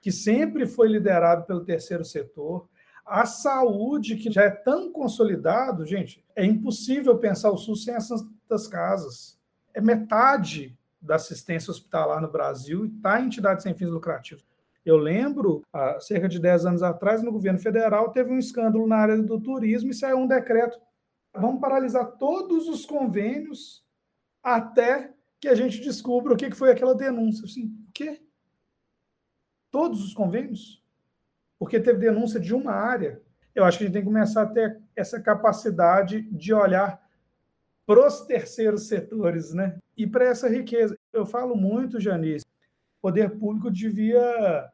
que 0.00 0.12
sempre 0.12 0.66
foi 0.66 0.88
liderado 0.88 1.44
pelo 1.44 1.64
terceiro 1.64 2.04
setor, 2.04 2.68
a 3.04 3.24
saúde, 3.24 4.16
que 4.16 4.32
já 4.32 4.42
é 4.42 4.50
tão 4.50 4.90
consolidado, 4.90 5.86
gente, 5.86 6.24
é 6.34 6.44
impossível 6.44 7.16
pensar 7.18 7.52
o 7.52 7.56
SUS 7.56 7.84
sem 7.84 7.94
essas 7.94 8.66
casas. 8.68 9.38
É 9.72 9.80
metade 9.80 10.76
da 11.00 11.14
assistência 11.14 11.70
hospitalar 11.70 12.20
no 12.20 12.30
Brasil 12.30 12.84
e 12.84 12.88
está 12.88 13.20
em 13.20 13.26
entidades 13.26 13.62
sem 13.62 13.74
fins 13.74 13.90
lucrativos. 13.90 14.44
Eu 14.84 14.96
lembro, 14.96 15.62
há 15.72 16.00
cerca 16.00 16.28
de 16.28 16.40
10 16.40 16.66
anos 16.66 16.82
atrás, 16.82 17.22
no 17.22 17.32
governo 17.32 17.58
federal, 17.58 18.10
teve 18.10 18.32
um 18.32 18.38
escândalo 18.38 18.86
na 18.86 18.96
área 18.96 19.20
do 19.20 19.40
turismo 19.40 19.90
e 19.90 19.94
saiu 19.94 20.18
um 20.18 20.26
decreto. 20.26 20.78
Vamos 21.34 21.60
paralisar 21.60 22.12
todos 22.18 22.68
os 22.68 22.84
convênios 22.84 23.84
até 24.54 25.12
que 25.40 25.48
a 25.48 25.54
gente 25.54 25.80
descubra 25.80 26.32
o 26.32 26.36
que 26.36 26.50
foi 26.52 26.70
aquela 26.70 26.94
denúncia. 26.94 27.44
Assim, 27.44 27.66
o 27.88 27.92
quê? 27.92 28.20
todos 29.76 30.02
os 30.02 30.14
convênios, 30.14 30.82
porque 31.58 31.78
teve 31.78 31.98
denúncia 31.98 32.40
de 32.40 32.54
uma 32.54 32.72
área. 32.72 33.20
Eu 33.54 33.62
acho 33.62 33.76
que 33.76 33.84
a 33.84 33.86
gente 33.86 33.92
tem 33.92 34.02
que 34.02 34.08
começar 34.08 34.40
a 34.40 34.46
ter 34.46 34.80
essa 34.96 35.20
capacidade 35.20 36.22
de 36.30 36.54
olhar 36.54 36.98
para 37.84 38.06
os 38.06 38.22
terceiros 38.22 38.88
setores, 38.88 39.52
né? 39.52 39.78
E 39.94 40.06
para 40.06 40.24
essa 40.24 40.48
riqueza. 40.48 40.96
Eu 41.12 41.26
falo 41.26 41.54
muito, 41.54 42.00
Janice, 42.00 42.46
o 42.46 43.02
poder 43.02 43.38
público 43.38 43.70
devia 43.70 44.70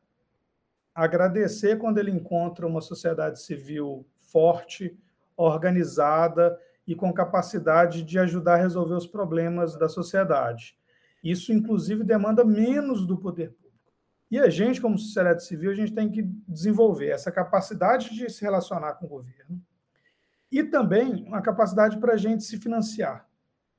agradecer 0.94 1.78
quando 1.78 1.98
ele 1.98 2.12
encontra 2.12 2.64
uma 2.64 2.80
sociedade 2.80 3.42
civil 3.42 4.06
forte, 4.16 4.96
organizada 5.36 6.56
e 6.86 6.94
com 6.94 7.12
capacidade 7.12 8.02
de 8.02 8.18
ajudar 8.18 8.54
a 8.54 8.62
resolver 8.62 8.94
os 8.94 9.06
problemas 9.06 9.76
da 9.76 9.88
sociedade. 9.88 10.76
Isso, 11.22 11.52
inclusive, 11.52 12.02
demanda 12.02 12.44
menos 12.44 13.06
do 13.06 13.16
poder 13.16 13.50
público. 13.52 13.92
E 14.30 14.38
a 14.38 14.48
gente, 14.48 14.80
como 14.80 14.98
sociedade 14.98 15.44
civil, 15.44 15.70
a 15.70 15.74
gente 15.74 15.92
tem 15.92 16.10
que 16.10 16.22
desenvolver 16.48 17.08
essa 17.08 17.30
capacidade 17.30 18.14
de 18.14 18.28
se 18.30 18.42
relacionar 18.42 18.94
com 18.94 19.06
o 19.06 19.08
governo 19.08 19.60
e 20.50 20.62
também 20.62 21.24
uma 21.26 21.40
capacidade 21.40 21.98
para 21.98 22.12
a 22.12 22.16
gente 22.16 22.44
se 22.44 22.58
financiar. 22.58 23.26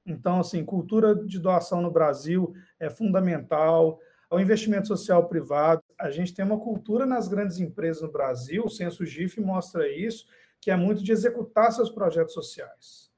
Então, 0.06 0.40
assim, 0.40 0.66
cultura 0.66 1.16
de 1.16 1.40
doação 1.40 1.82
no 1.82 1.92
Brasil 1.92 2.54
é 2.80 2.90
fundamental, 2.90 4.00
o 4.30 4.40
investimento 4.40 4.88
social 4.88 5.30
privado. 5.30 5.84
A 6.00 6.10
gente 6.10 6.34
tem 6.34 6.44
uma 6.44 6.60
cultura 6.60 7.06
nas 7.06 7.28
grandes 7.28 7.60
empresas 7.60 8.02
no 8.02 8.12
Brasil, 8.12 8.64
o 8.66 8.70
censo 8.70 9.06
GIF 9.06 9.40
mostra 9.40 9.88
isso, 9.88 10.26
que 10.64 10.72
é 10.72 10.78
muito 10.78 11.04
de 11.04 11.12
executar 11.12 11.74
seus 11.74 11.90
projetos 11.90 12.34
sociais. 12.34 13.12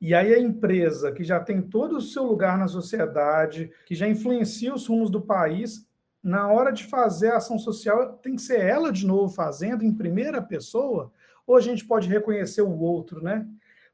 E 0.00 0.12
aí 0.12 0.34
a 0.34 0.40
empresa 0.40 1.12
que 1.12 1.22
já 1.22 1.38
tem 1.38 1.62
todo 1.62 1.96
o 1.96 2.02
seu 2.02 2.24
lugar 2.24 2.58
na 2.58 2.66
sociedade, 2.66 3.70
que 3.86 3.94
já 3.94 4.08
influencia 4.08 4.74
os 4.74 4.88
rumos 4.88 5.08
do 5.08 5.22
país, 5.22 5.86
na 6.20 6.48
hora 6.48 6.72
de 6.72 6.84
fazer 6.84 7.30
a 7.30 7.36
ação 7.36 7.60
social, 7.60 8.14
tem 8.14 8.34
que 8.34 8.42
ser 8.42 8.60
ela 8.60 8.90
de 8.90 9.06
novo 9.06 9.32
fazendo 9.32 9.84
em 9.84 9.94
primeira 9.94 10.42
pessoa, 10.42 11.12
ou 11.46 11.56
a 11.56 11.60
gente 11.60 11.84
pode 11.84 12.08
reconhecer 12.08 12.62
o 12.62 12.76
outro, 12.76 13.22
né? 13.22 13.46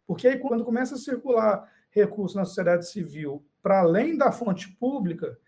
Porque 0.07 0.27
aí 0.27 0.39
quando 0.39 0.65
começa 0.65 0.95
a 0.95 0.99
circular 0.99 1.71
recursos 1.91 2.35
na 2.35 2.47
sociedade 2.47 2.89
civil 2.89 3.45
para 3.63 3.81
além 3.81 4.17
da 4.17 4.33
fonte 4.33 4.71
pública, 4.71 5.39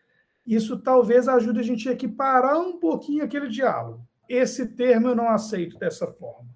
isso 0.46 0.78
talvez 0.78 1.28
ajude 1.28 1.60
a 1.60 1.62
gente 1.62 1.88
a 1.88 1.92
equiparar 1.92 2.60
um 2.60 2.78
pouquinho 2.78 3.24
aquele 3.24 3.48
diálogo. 3.48 4.06
Esse 4.28 4.66
termo 4.66 5.08
eu 5.08 5.16
não 5.16 5.30
aceito 5.30 5.78
dessa 5.78 6.06
forma. 6.06 6.54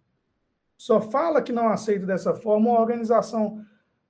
Só 0.78 1.00
fala 1.00 1.42
que 1.42 1.52
não 1.52 1.68
aceita 1.68 2.06
dessa 2.06 2.34
forma 2.34 2.70
uma 2.70 2.80
organização 2.80 3.62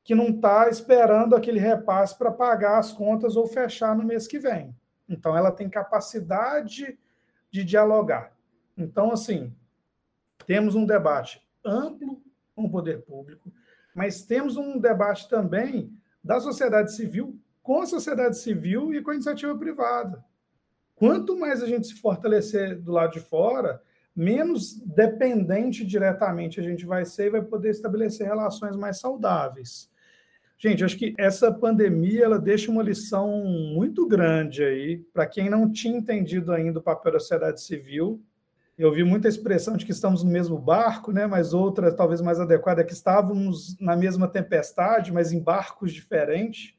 que 0.04 0.14
não 0.14 0.28
está 0.28 0.68
esperando 0.68 1.34
aquele 1.34 1.58
repasse 1.58 2.16
para 2.16 2.30
pagar 2.30 2.78
as 2.78 2.92
contas 2.92 3.36
ou 3.36 3.46
fechar 3.46 3.96
no 3.96 4.04
mês 4.04 4.26
que 4.26 4.38
vem. 4.38 4.76
Então, 5.08 5.36
ela 5.36 5.50
tem 5.50 5.68
capacidade 5.68 6.98
de 7.50 7.64
dialogar. 7.64 8.32
Então, 8.76 9.10
assim, 9.10 9.52
temos 10.46 10.74
um 10.74 10.84
debate 10.84 11.42
amplo 11.64 12.22
com 12.54 12.64
o 12.64 12.70
poder 12.70 13.02
público, 13.02 13.50
mas 13.94 14.22
temos 14.22 14.56
um 14.56 14.78
debate 14.78 15.28
também 15.28 15.92
da 16.22 16.38
sociedade 16.38 16.94
civil 16.94 17.40
com 17.62 17.80
a 17.80 17.86
sociedade 17.86 18.38
civil 18.38 18.94
e 18.94 19.02
com 19.02 19.10
a 19.10 19.14
iniciativa 19.14 19.56
privada. 19.56 20.24
Quanto 20.94 21.38
mais 21.38 21.62
a 21.62 21.66
gente 21.66 21.86
se 21.86 21.94
fortalecer 21.94 22.78
do 22.80 22.92
lado 22.92 23.12
de 23.12 23.20
fora, 23.20 23.82
menos 24.18 24.74
dependente 24.80 25.86
diretamente 25.86 26.58
a 26.58 26.62
gente 26.62 26.84
vai 26.84 27.04
ser 27.04 27.26
e 27.26 27.30
vai 27.30 27.42
poder 27.42 27.70
estabelecer 27.70 28.26
relações 28.26 28.76
mais 28.76 28.98
saudáveis. 28.98 29.88
Gente, 30.58 30.84
acho 30.84 30.98
que 30.98 31.14
essa 31.16 31.52
pandemia 31.52 32.24
ela 32.24 32.36
deixa 32.36 32.68
uma 32.68 32.82
lição 32.82 33.44
muito 33.44 34.08
grande 34.08 34.64
aí 34.64 34.98
para 35.14 35.24
quem 35.24 35.48
não 35.48 35.70
tinha 35.70 35.96
entendido 35.96 36.52
ainda 36.52 36.80
o 36.80 36.82
papel 36.82 37.12
da 37.12 37.20
sociedade 37.20 37.62
civil. 37.62 38.20
Eu 38.76 38.92
vi 38.92 39.04
muita 39.04 39.28
expressão 39.28 39.76
de 39.76 39.86
que 39.86 39.92
estamos 39.92 40.24
no 40.24 40.30
mesmo 40.32 40.58
barco, 40.58 41.12
né? 41.12 41.24
Mas 41.24 41.54
outra, 41.54 41.94
talvez 41.94 42.20
mais 42.20 42.40
adequada, 42.40 42.80
é 42.80 42.84
que 42.84 42.92
estávamos 42.92 43.78
na 43.80 43.94
mesma 43.94 44.26
tempestade, 44.26 45.12
mas 45.12 45.32
em 45.32 45.40
barcos 45.40 45.92
diferentes. 45.92 46.74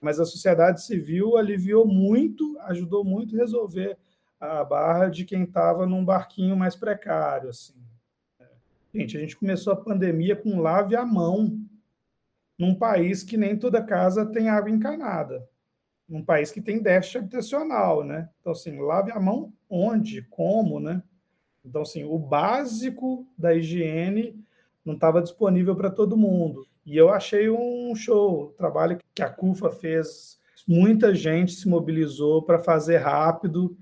Mas 0.00 0.18
a 0.18 0.24
sociedade 0.24 0.82
civil 0.82 1.36
aliviou 1.36 1.86
muito, 1.86 2.58
ajudou 2.60 3.04
muito 3.04 3.36
a 3.36 3.40
resolver 3.40 3.98
a 4.40 4.64
barra 4.64 5.08
de 5.08 5.24
quem 5.24 5.44
estava 5.44 5.86
num 5.86 6.04
barquinho 6.04 6.56
mais 6.56 6.76
precário. 6.76 7.50
Assim. 7.50 7.74
Gente, 8.94 9.16
a 9.16 9.20
gente 9.20 9.36
começou 9.36 9.72
a 9.72 9.76
pandemia 9.76 10.36
com 10.36 10.60
lave 10.60 10.96
à 10.96 11.04
mão, 11.04 11.58
num 12.58 12.74
país 12.74 13.22
que 13.22 13.36
nem 13.36 13.56
toda 13.56 13.82
casa 13.82 14.26
tem 14.26 14.48
água 14.48 14.70
encanada, 14.70 15.48
num 16.08 16.24
país 16.24 16.50
que 16.50 16.60
tem 16.60 16.82
déficit 16.82 17.18
habitacional, 17.18 18.02
né? 18.02 18.28
Então, 18.40 18.52
assim, 18.52 18.80
lave 18.80 19.12
a 19.12 19.20
mão 19.20 19.52
onde, 19.68 20.22
como, 20.22 20.80
né? 20.80 21.02
Então, 21.64 21.82
assim, 21.82 22.04
o 22.04 22.18
básico 22.18 23.26
da 23.36 23.54
higiene 23.54 24.42
não 24.84 24.94
estava 24.94 25.22
disponível 25.22 25.76
para 25.76 25.90
todo 25.90 26.16
mundo. 26.16 26.66
E 26.84 26.96
eu 26.96 27.10
achei 27.10 27.50
um 27.50 27.94
show, 27.94 28.44
o 28.44 28.52
trabalho 28.52 28.98
que 29.14 29.22
a 29.22 29.28
CUFA 29.28 29.70
fez, 29.70 30.40
muita 30.66 31.14
gente 31.14 31.52
se 31.52 31.68
mobilizou 31.68 32.42
para 32.42 32.58
fazer 32.58 32.96
rápido, 32.96 33.76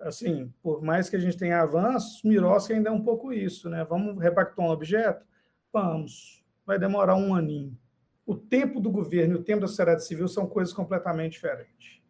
assim, 0.00 0.52
por 0.62 0.82
mais 0.82 1.08
que 1.08 1.16
a 1.16 1.18
gente 1.18 1.36
tenha 1.36 1.60
avanços, 1.60 2.22
Miroski 2.22 2.72
ainda 2.72 2.90
é 2.90 2.92
um 2.92 3.02
pouco 3.02 3.32
isso, 3.32 3.68
né? 3.68 3.84
Vamos 3.88 4.22
repactar 4.22 4.64
um 4.64 4.70
objeto? 4.70 5.24
Vamos. 5.72 6.44
Vai 6.64 6.78
demorar 6.78 7.16
um 7.16 7.34
aninho. 7.34 7.76
O 8.24 8.34
tempo 8.34 8.80
do 8.80 8.90
governo 8.90 9.34
e 9.34 9.38
o 9.38 9.42
tempo 9.42 9.60
da 9.60 9.68
sociedade 9.68 10.04
civil 10.04 10.26
são 10.26 10.46
coisas 10.46 10.74
completamente 10.74 11.32
diferentes. 11.32 12.00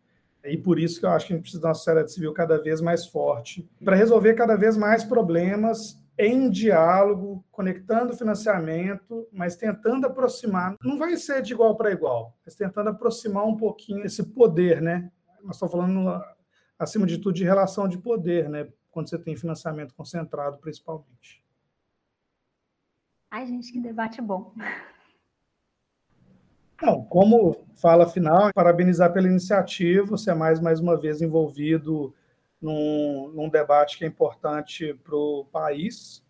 E 0.44 0.56
por 0.56 0.78
isso 0.78 1.00
que 1.00 1.06
eu 1.06 1.10
acho 1.10 1.26
que 1.26 1.32
a 1.32 1.36
gente 1.36 1.42
precisa 1.42 1.60
de 1.60 1.66
uma 1.66 1.74
sociedade 1.74 2.12
civil 2.12 2.32
cada 2.32 2.60
vez 2.62 2.80
mais 2.80 3.06
forte, 3.06 3.68
para 3.84 3.96
resolver 3.96 4.34
cada 4.34 4.56
vez 4.56 4.76
mais 4.76 5.04
problemas 5.04 6.00
em 6.18 6.48
diálogo, 6.48 7.44
conectando 7.50 8.16
financiamento, 8.16 9.28
mas 9.32 9.56
tentando 9.56 10.06
aproximar. 10.06 10.76
Não 10.82 10.98
vai 10.98 11.16
ser 11.16 11.42
de 11.42 11.52
igual 11.52 11.76
para 11.76 11.90
igual, 11.90 12.34
mas 12.44 12.54
tentando 12.54 12.90
aproximar 12.90 13.44
um 13.44 13.56
pouquinho 13.56 14.06
esse 14.06 14.22
poder, 14.22 14.80
né? 14.80 15.10
Nós 15.42 15.56
estamos 15.56 15.72
falando 15.72 16.22
acima 16.78 17.06
de 17.06 17.18
tudo, 17.18 17.34
de 17.34 17.44
relação 17.44 17.88
de 17.88 17.98
poder, 17.98 18.48
né? 18.48 18.68
Quando 18.90 19.08
você 19.08 19.18
tem 19.18 19.36
financiamento 19.36 19.94
concentrado, 19.94 20.58
principalmente. 20.58 21.44
Ai, 23.30 23.46
gente, 23.46 23.72
que 23.72 23.80
debate 23.80 24.20
bom. 24.20 24.54
Não, 26.82 27.04
como 27.04 27.66
fala 27.74 28.08
final, 28.08 28.52
parabenizar 28.54 29.12
pela 29.12 29.26
iniciativa, 29.26 30.06
você 30.06 30.30
é 30.30 30.34
mais, 30.34 30.60
mais 30.60 30.78
uma 30.78 30.96
vez 30.96 31.22
envolvido 31.22 32.14
num, 32.60 33.32
num 33.34 33.48
debate 33.48 33.98
que 33.98 34.04
é 34.04 34.08
importante 34.08 34.94
para 34.94 35.16
o 35.16 35.46
país, 35.46 36.22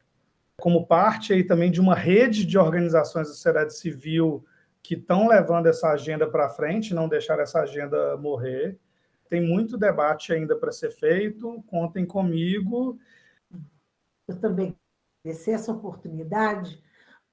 como 0.61 0.87
parte 0.87 1.33
aí 1.33 1.45
também 1.45 1.71
de 1.71 1.81
uma 1.81 1.95
rede 1.95 2.47
de 2.47 2.57
organizações 2.59 3.29
da 3.29 3.35
sociedade 3.35 3.77
civil 3.77 4.45
que 4.83 4.95
estão 4.95 5.29
levando 5.29 5.67
essa 5.67 5.91
agenda 5.91 6.29
para 6.29 6.49
frente, 6.49 6.95
não 6.95 7.09
deixar 7.09 7.41
essa 7.41 7.61
agenda 7.61 8.17
morrer. 8.17 8.79
Tem 9.29 9.41
muito 9.41 9.77
debate 9.77 10.33
ainda 10.33 10.57
para 10.57 10.73
ser 10.73 10.91
feito, 10.91 11.63
contem 11.67 12.07
comigo. 12.07 12.99
Eu 14.29 14.41
também 14.41 14.77
agradecer 15.25 15.53
essa 15.53 15.73
oportunidade, 15.73 16.83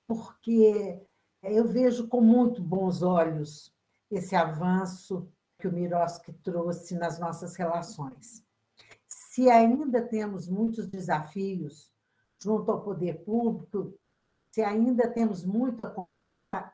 porque 0.08 1.00
eu 1.44 1.68
vejo 1.68 2.08
com 2.08 2.22
muito 2.22 2.62
bons 2.62 3.02
olhos 3.02 3.74
esse 4.10 4.36
avanço 4.36 5.28
que 5.60 5.68
o 5.68 5.72
Miroski 5.72 6.34
trouxe 6.34 6.96
nas 6.96 7.20
nossas 7.20 7.56
relações. 7.56 8.44
Se 9.08 9.50
ainda 9.50 10.02
temos 10.02 10.48
muitos 10.48 10.88
desafios 10.88 11.92
junto 12.42 12.72
ao 12.72 12.82
poder 12.82 13.24
público, 13.24 13.98
se 14.52 14.62
ainda 14.62 15.10
temos 15.10 15.44
muita 15.44 15.94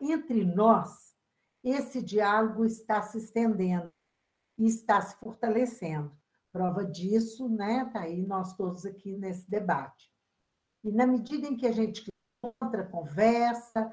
entre 0.01 0.43
nós, 0.43 1.15
esse 1.63 2.01
diálogo 2.01 2.65
está 2.65 3.01
se 3.01 3.17
estendendo 3.17 3.91
e 4.59 4.67
está 4.67 5.01
se 5.01 5.15
fortalecendo. 5.15 6.11
Prova 6.51 6.85
disso, 6.85 7.47
né? 7.47 7.85
Está 7.87 8.01
aí 8.01 8.21
nós 8.25 8.53
todos 8.55 8.85
aqui 8.85 9.17
nesse 9.17 9.49
debate. 9.49 10.11
E 10.83 10.91
na 10.91 11.07
medida 11.07 11.47
em 11.47 11.55
que 11.55 11.65
a 11.65 11.71
gente 11.71 12.05
encontra, 12.43 12.85
conversa, 12.85 13.91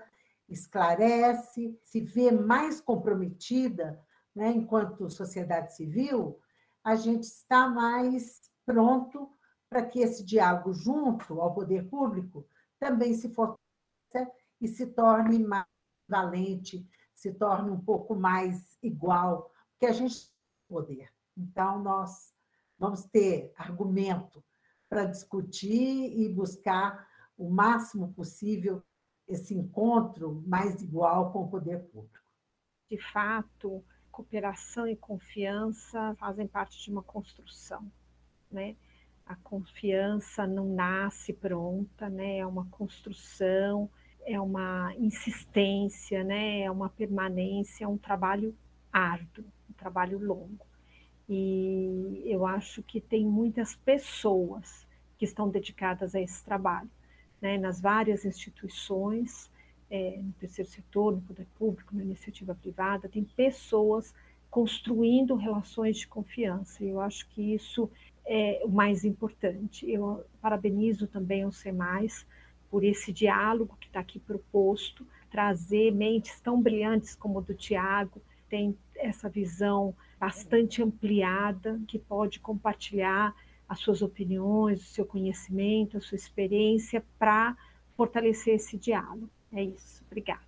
esclarece, 0.48 1.78
se 1.82 2.00
vê 2.00 2.32
mais 2.32 2.80
comprometida, 2.80 4.04
né, 4.34 4.50
enquanto 4.50 5.08
sociedade 5.08 5.74
civil, 5.74 6.38
a 6.84 6.94
gente 6.94 7.24
está 7.24 7.68
mais 7.68 8.42
pronto 8.64 9.30
para 9.68 9.84
que 9.84 10.00
esse 10.00 10.24
diálogo 10.24 10.72
junto 10.72 11.40
ao 11.40 11.54
poder 11.54 11.88
público 11.88 12.46
também 12.78 13.14
se 13.14 13.32
fortaleça 13.32 14.32
e 14.60 14.68
se 14.68 14.86
torne 14.86 15.38
mais 15.38 15.66
valente, 16.08 16.88
se 17.14 17.32
torne 17.32 17.70
um 17.70 17.80
pouco 17.80 18.14
mais 18.14 18.76
igual, 18.82 19.50
porque 19.72 19.86
a 19.86 19.92
gente 19.92 20.35
poder. 20.68 21.10
Então, 21.36 21.82
nós 21.82 22.32
vamos 22.78 23.04
ter 23.04 23.52
argumento 23.56 24.42
para 24.88 25.04
discutir 25.04 26.18
e 26.18 26.28
buscar 26.28 27.06
o 27.36 27.50
máximo 27.50 28.12
possível 28.12 28.82
esse 29.28 29.54
encontro 29.54 30.42
mais 30.46 30.80
igual 30.82 31.32
com 31.32 31.42
o 31.42 31.48
poder 31.48 31.80
público. 31.84 32.24
De 32.88 32.98
fato, 33.12 33.84
cooperação 34.10 34.86
e 34.86 34.96
confiança 34.96 36.14
fazem 36.18 36.46
parte 36.46 36.82
de 36.82 36.90
uma 36.90 37.02
construção. 37.02 37.90
né? 38.50 38.76
A 39.26 39.34
confiança 39.34 40.46
não 40.46 40.72
nasce 40.72 41.32
pronta, 41.32 42.08
né? 42.08 42.38
É 42.38 42.46
uma 42.46 42.64
construção, 42.66 43.90
é 44.24 44.40
uma 44.40 44.94
insistência, 44.96 46.22
né? 46.22 46.60
É 46.60 46.70
uma 46.70 46.88
permanência, 46.88 47.84
é 47.84 47.88
um 47.88 47.98
trabalho 47.98 48.56
árduo, 48.92 49.44
um 49.70 49.74
trabalho 49.74 50.18
longo. 50.18 50.66
E 51.28 52.22
eu 52.24 52.46
acho 52.46 52.82
que 52.82 53.00
tem 53.00 53.24
muitas 53.26 53.74
pessoas 53.74 54.86
que 55.18 55.24
estão 55.24 55.48
dedicadas 55.48 56.14
a 56.14 56.20
esse 56.20 56.44
trabalho, 56.44 56.90
né? 57.40 57.58
Nas 57.58 57.80
várias 57.80 58.24
instituições, 58.24 59.50
é, 59.90 60.18
no 60.22 60.32
terceiro 60.34 60.70
setor, 60.70 61.14
no 61.14 61.22
poder 61.22 61.46
público, 61.58 61.96
na 61.96 62.02
iniciativa 62.02 62.54
privada, 62.54 63.08
tem 63.08 63.24
pessoas 63.24 64.14
construindo 64.50 65.34
relações 65.34 65.98
de 65.98 66.06
confiança. 66.06 66.84
Eu 66.84 67.00
acho 67.00 67.28
que 67.28 67.54
isso 67.54 67.90
é 68.24 68.60
o 68.64 68.68
mais 68.68 69.04
importante. 69.04 69.90
Eu 69.90 70.24
parabenizo 70.40 71.06
também 71.06 71.44
o 71.44 71.52
SEMAIS 71.52 72.26
por 72.70 72.84
esse 72.84 73.12
diálogo 73.12 73.76
que 73.80 73.86
está 73.86 74.00
aqui 74.00 74.18
proposto, 74.18 75.06
trazer 75.30 75.92
mentes 75.92 76.40
tão 76.40 76.60
brilhantes 76.60 77.14
como 77.14 77.38
o 77.38 77.42
do 77.42 77.54
Tiago, 77.54 78.20
tem 78.48 78.76
essa 78.96 79.28
visão 79.28 79.94
bastante 80.18 80.82
ampliada, 80.82 81.80
que 81.86 81.98
pode 81.98 82.40
compartilhar 82.40 83.34
as 83.68 83.80
suas 83.80 84.02
opiniões, 84.02 84.80
o 84.80 84.92
seu 84.92 85.04
conhecimento, 85.04 85.96
a 85.96 86.00
sua 86.00 86.16
experiência 86.16 87.04
para 87.18 87.56
fortalecer 87.96 88.54
esse 88.54 88.76
diálogo. 88.76 89.28
É 89.52 89.62
isso. 89.62 90.02
Obrigada. 90.06 90.46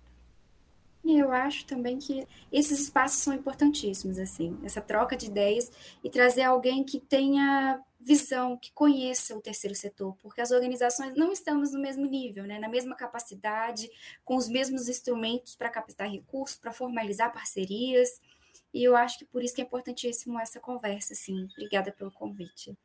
E 1.03 1.17
eu 1.17 1.31
acho 1.31 1.65
também 1.65 1.97
que 1.97 2.27
esses 2.51 2.79
espaços 2.81 3.21
são 3.21 3.33
importantíssimos, 3.33 4.19
assim, 4.19 4.57
essa 4.63 4.81
troca 4.81 5.15
de 5.15 5.27
ideias 5.27 5.71
e 6.03 6.09
trazer 6.09 6.43
alguém 6.43 6.83
que 6.83 6.99
tenha 6.99 7.81
visão, 7.99 8.57
que 8.57 8.71
conheça 8.71 9.35
o 9.35 9.41
terceiro 9.41 9.75
setor, 9.75 10.15
porque 10.21 10.39
as 10.39 10.51
organizações 10.51 11.15
não 11.15 11.31
estamos 11.31 11.73
no 11.73 11.81
mesmo 11.81 12.05
nível, 12.05 12.45
né, 12.45 12.57
na 12.57 12.69
mesma 12.69 12.95
capacidade, 12.95 13.89
com 14.23 14.37
os 14.37 14.47
mesmos 14.47 14.87
instrumentos 14.87 15.55
para 15.55 15.69
captar 15.69 16.09
recursos, 16.09 16.57
para 16.57 16.71
formalizar 16.71 17.33
parcerias, 17.33 18.21
e 18.73 18.83
eu 18.83 18.95
acho 18.95 19.19
que 19.19 19.25
por 19.25 19.43
isso 19.43 19.55
que 19.55 19.61
é 19.61 19.65
importantíssimo 19.65 20.39
essa 20.39 20.59
conversa, 20.59 21.13
assim. 21.13 21.47
Obrigada 21.53 21.91
pelo 21.91 22.11
convite. 22.11 22.77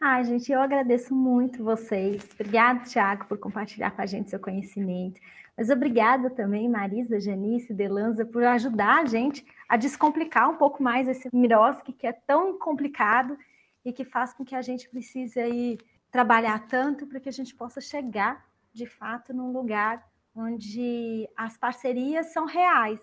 Ai, 0.00 0.24
gente, 0.24 0.52
eu 0.52 0.60
agradeço 0.60 1.12
muito 1.12 1.64
vocês. 1.64 2.24
Obrigada, 2.34 2.84
Tiago, 2.84 3.26
por 3.26 3.36
compartilhar 3.36 3.90
com 3.90 4.00
a 4.00 4.06
gente 4.06 4.30
seu 4.30 4.38
conhecimento. 4.38 5.20
Mas 5.58 5.70
obrigada 5.70 6.30
também, 6.30 6.68
Marisa, 6.68 7.18
Janice, 7.18 7.74
Delanza, 7.74 8.24
por 8.24 8.44
ajudar 8.44 9.00
a 9.00 9.04
gente 9.04 9.44
a 9.68 9.76
descomplicar 9.76 10.48
um 10.48 10.56
pouco 10.56 10.80
mais 10.80 11.08
esse 11.08 11.28
Miroski, 11.34 11.92
que 11.92 12.06
é 12.06 12.12
tão 12.12 12.56
complicado 12.56 13.36
e 13.84 13.92
que 13.92 14.04
faz 14.04 14.32
com 14.32 14.44
que 14.44 14.54
a 14.54 14.62
gente 14.62 14.88
precise 14.88 15.40
aí 15.40 15.76
trabalhar 16.12 16.68
tanto 16.68 17.08
para 17.08 17.18
que 17.18 17.28
a 17.28 17.32
gente 17.32 17.56
possa 17.56 17.80
chegar, 17.80 18.46
de 18.72 18.86
fato, 18.86 19.34
num 19.34 19.50
lugar 19.50 20.08
onde 20.32 21.28
as 21.36 21.56
parcerias 21.56 22.26
são 22.26 22.46
reais, 22.46 23.00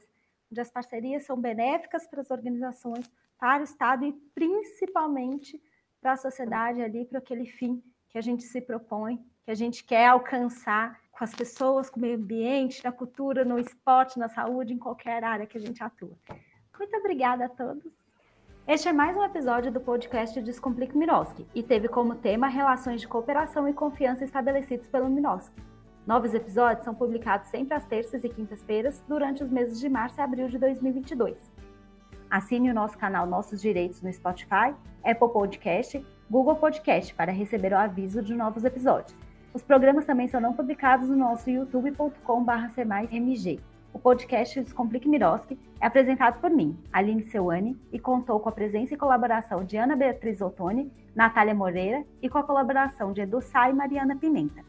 onde 0.50 0.62
as 0.62 0.70
parcerias 0.70 1.26
são 1.26 1.36
benéficas 1.36 2.08
para 2.08 2.22
as 2.22 2.32
organizações, 2.32 3.12
para 3.38 3.60
o 3.60 3.66
Estado 3.66 4.06
e 4.06 4.14
principalmente 4.34 5.62
para 6.00 6.14
a 6.14 6.18
sociedade 6.18 6.82
ali, 6.82 7.04
para 7.04 7.20
aquele 7.20 7.48
fim 7.48 7.84
que 8.08 8.18
a 8.18 8.22
gente 8.22 8.44
se 8.44 8.62
propõe, 8.62 9.18
que 9.44 9.52
a 9.52 9.56
gente 9.56 9.84
quer 9.84 10.08
alcançar 10.08 10.98
com 11.18 11.24
as 11.24 11.34
pessoas, 11.34 11.90
com 11.90 11.98
o 11.98 12.02
meio 12.02 12.18
ambiente, 12.18 12.84
na 12.84 12.92
cultura, 12.92 13.46
no 13.46 13.58
esporte, 13.58 14.20
na 14.20 14.28
saúde, 14.28 14.74
em 14.74 14.78
qualquer 14.78 15.24
área 15.24 15.46
que 15.46 15.58
a 15.58 15.62
gente 15.62 15.82
atua. 15.82 16.12
Muito 16.78 16.98
obrigada 16.98 17.46
a 17.46 17.50
todos. 17.50 17.90
Este 18.68 18.90
é 18.90 18.94
mais 18.94 19.16
um 19.16 19.24
episódio 19.24 19.72
do 19.72 19.80
podcast 19.80 20.42
Descomplique 20.42 20.98
Miroski 20.98 21.48
e 21.56 21.64
teve 21.64 21.88
como 21.88 22.16
tema 22.16 22.48
relações 22.48 23.00
de 23.00 23.08
cooperação 23.08 23.68
e 23.70 23.74
confiança 23.74 24.26
estabelecidos 24.26 24.88
pelo 24.88 25.10
Miroski. 25.10 25.56
Novos 26.06 26.34
episódios 26.34 26.84
são 26.84 26.94
publicados 26.94 27.48
sempre 27.48 27.76
às 27.76 27.86
terças 27.88 28.24
e 28.24 28.30
quintas-feiras 28.30 29.02
durante 29.08 29.44
os 29.44 29.50
meses 29.50 29.80
de 29.80 29.88
março 29.88 30.20
e 30.20 30.22
abril 30.22 30.50
de 30.50 30.58
2022. 30.58 31.52
Assine 32.30 32.72
o 32.72 32.74
nosso 32.74 32.98
canal 32.98 33.26
Nossos 33.26 33.62
Direitos 33.62 34.02
no 34.02 34.12
Spotify, 34.12 34.76
Apple 35.04 35.30
Podcast, 35.32 36.06
Google 36.30 36.56
Podcast 36.56 37.14
para 37.14 37.32
receber 37.32 37.72
o 37.72 37.78
aviso 37.78 38.22
de 38.22 38.34
novos 38.34 38.66
episódios. 38.66 39.25
Os 39.56 39.64
programas 39.64 40.06
também 40.06 40.28
serão 40.28 40.52
publicados 40.52 41.08
no 41.08 41.16
nosso 41.16 41.50
youtube.com.br 41.50 43.62
O 43.94 44.00
podcast 44.00 44.60
Descomplique 44.60 45.08
Miroski 45.08 45.58
é 45.80 45.86
apresentado 45.86 46.42
por 46.42 46.50
mim, 46.50 46.78
Aline 46.92 47.24
Seuane, 47.24 47.80
e 47.90 47.98
contou 47.98 48.38
com 48.42 48.50
a 48.50 48.52
presença 48.52 48.94
e 48.94 48.98
colaboração 48.98 49.64
de 49.64 49.78
Ana 49.78 49.96
Beatriz 49.96 50.42
Ottoni, 50.42 50.92
Natália 51.16 51.56
Moreira 51.56 52.04
e 52.22 52.28
com 52.28 52.38
a 52.38 52.44
colaboração 52.44 53.14
de 53.14 53.22
Edu 53.22 53.42
Sá 53.42 53.70
e 53.70 53.74
Mariana 53.74 54.18
Pimenta. 54.18 54.62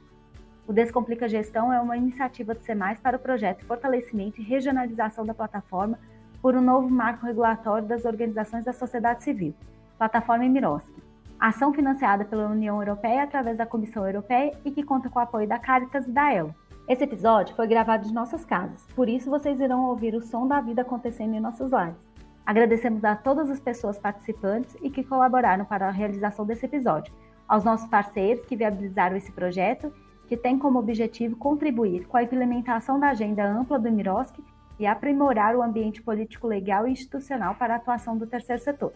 O 0.68 0.72
Descomplica 0.72 1.28
Gestão 1.28 1.72
é 1.72 1.80
uma 1.80 1.96
iniciativa 1.96 2.54
do 2.54 2.60
SEMAIS 2.60 3.00
para 3.00 3.16
o 3.16 3.20
projeto 3.20 3.64
Fortalecimento 3.64 4.40
e 4.40 4.44
Regionalização 4.44 5.26
da 5.26 5.34
Plataforma 5.34 5.98
por 6.40 6.54
um 6.54 6.60
novo 6.60 6.88
marco 6.88 7.26
regulatório 7.26 7.88
das 7.88 8.04
organizações 8.04 8.64
da 8.64 8.72
sociedade 8.72 9.24
civil, 9.24 9.52
plataforma 9.98 10.44
Miroski. 10.44 11.05
Ação 11.38 11.72
financiada 11.72 12.24
pela 12.24 12.48
União 12.48 12.80
Europeia 12.80 13.22
através 13.22 13.58
da 13.58 13.66
Comissão 13.66 14.06
Europeia 14.06 14.56
e 14.64 14.70
que 14.70 14.82
conta 14.82 15.10
com 15.10 15.18
o 15.18 15.22
apoio 15.22 15.46
da 15.46 15.58
Caritas 15.58 16.08
e 16.08 16.10
da 16.10 16.32
ELO. 16.32 16.54
Esse 16.88 17.04
episódio 17.04 17.54
foi 17.54 17.66
gravado 17.66 18.06
de 18.06 18.14
nossas 18.14 18.42
casas, 18.42 18.86
por 18.94 19.06
isso 19.06 19.28
vocês 19.28 19.60
irão 19.60 19.84
ouvir 19.84 20.14
o 20.14 20.22
som 20.22 20.46
da 20.46 20.60
vida 20.60 20.80
acontecendo 20.80 21.34
em 21.34 21.40
nossos 21.40 21.72
lares. 21.72 21.98
Agradecemos 22.46 23.04
a 23.04 23.14
todas 23.16 23.50
as 23.50 23.60
pessoas 23.60 23.98
participantes 23.98 24.76
e 24.80 24.88
que 24.88 25.04
colaboraram 25.04 25.64
para 25.66 25.88
a 25.88 25.90
realização 25.90 26.46
desse 26.46 26.64
episódio, 26.64 27.12
aos 27.46 27.64
nossos 27.64 27.88
parceiros 27.88 28.44
que 28.46 28.56
viabilizaram 28.56 29.16
esse 29.16 29.30
projeto, 29.30 29.92
que 30.26 30.38
tem 30.38 30.58
como 30.58 30.78
objetivo 30.78 31.36
contribuir 31.36 32.06
com 32.06 32.16
a 32.16 32.22
implementação 32.22 32.98
da 32.98 33.10
agenda 33.10 33.44
ampla 33.44 33.78
do 33.78 33.92
Miroski 33.92 34.42
e 34.78 34.86
aprimorar 34.86 35.54
o 35.54 35.62
ambiente 35.62 36.02
político 36.02 36.46
legal 36.46 36.88
e 36.88 36.92
institucional 36.92 37.54
para 37.56 37.74
a 37.74 37.76
atuação 37.76 38.16
do 38.16 38.26
terceiro 38.26 38.62
setor. 38.62 38.92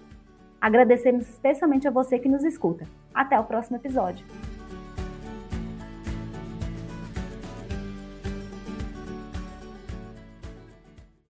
Agradecemos 0.60 1.28
especialmente 1.28 1.88
a 1.88 1.90
você 1.90 2.18
que 2.18 2.28
nos 2.28 2.44
escuta. 2.44 2.84
Até 3.14 3.38
o 3.38 3.44
próximo 3.44 3.76
episódio. 3.76 4.24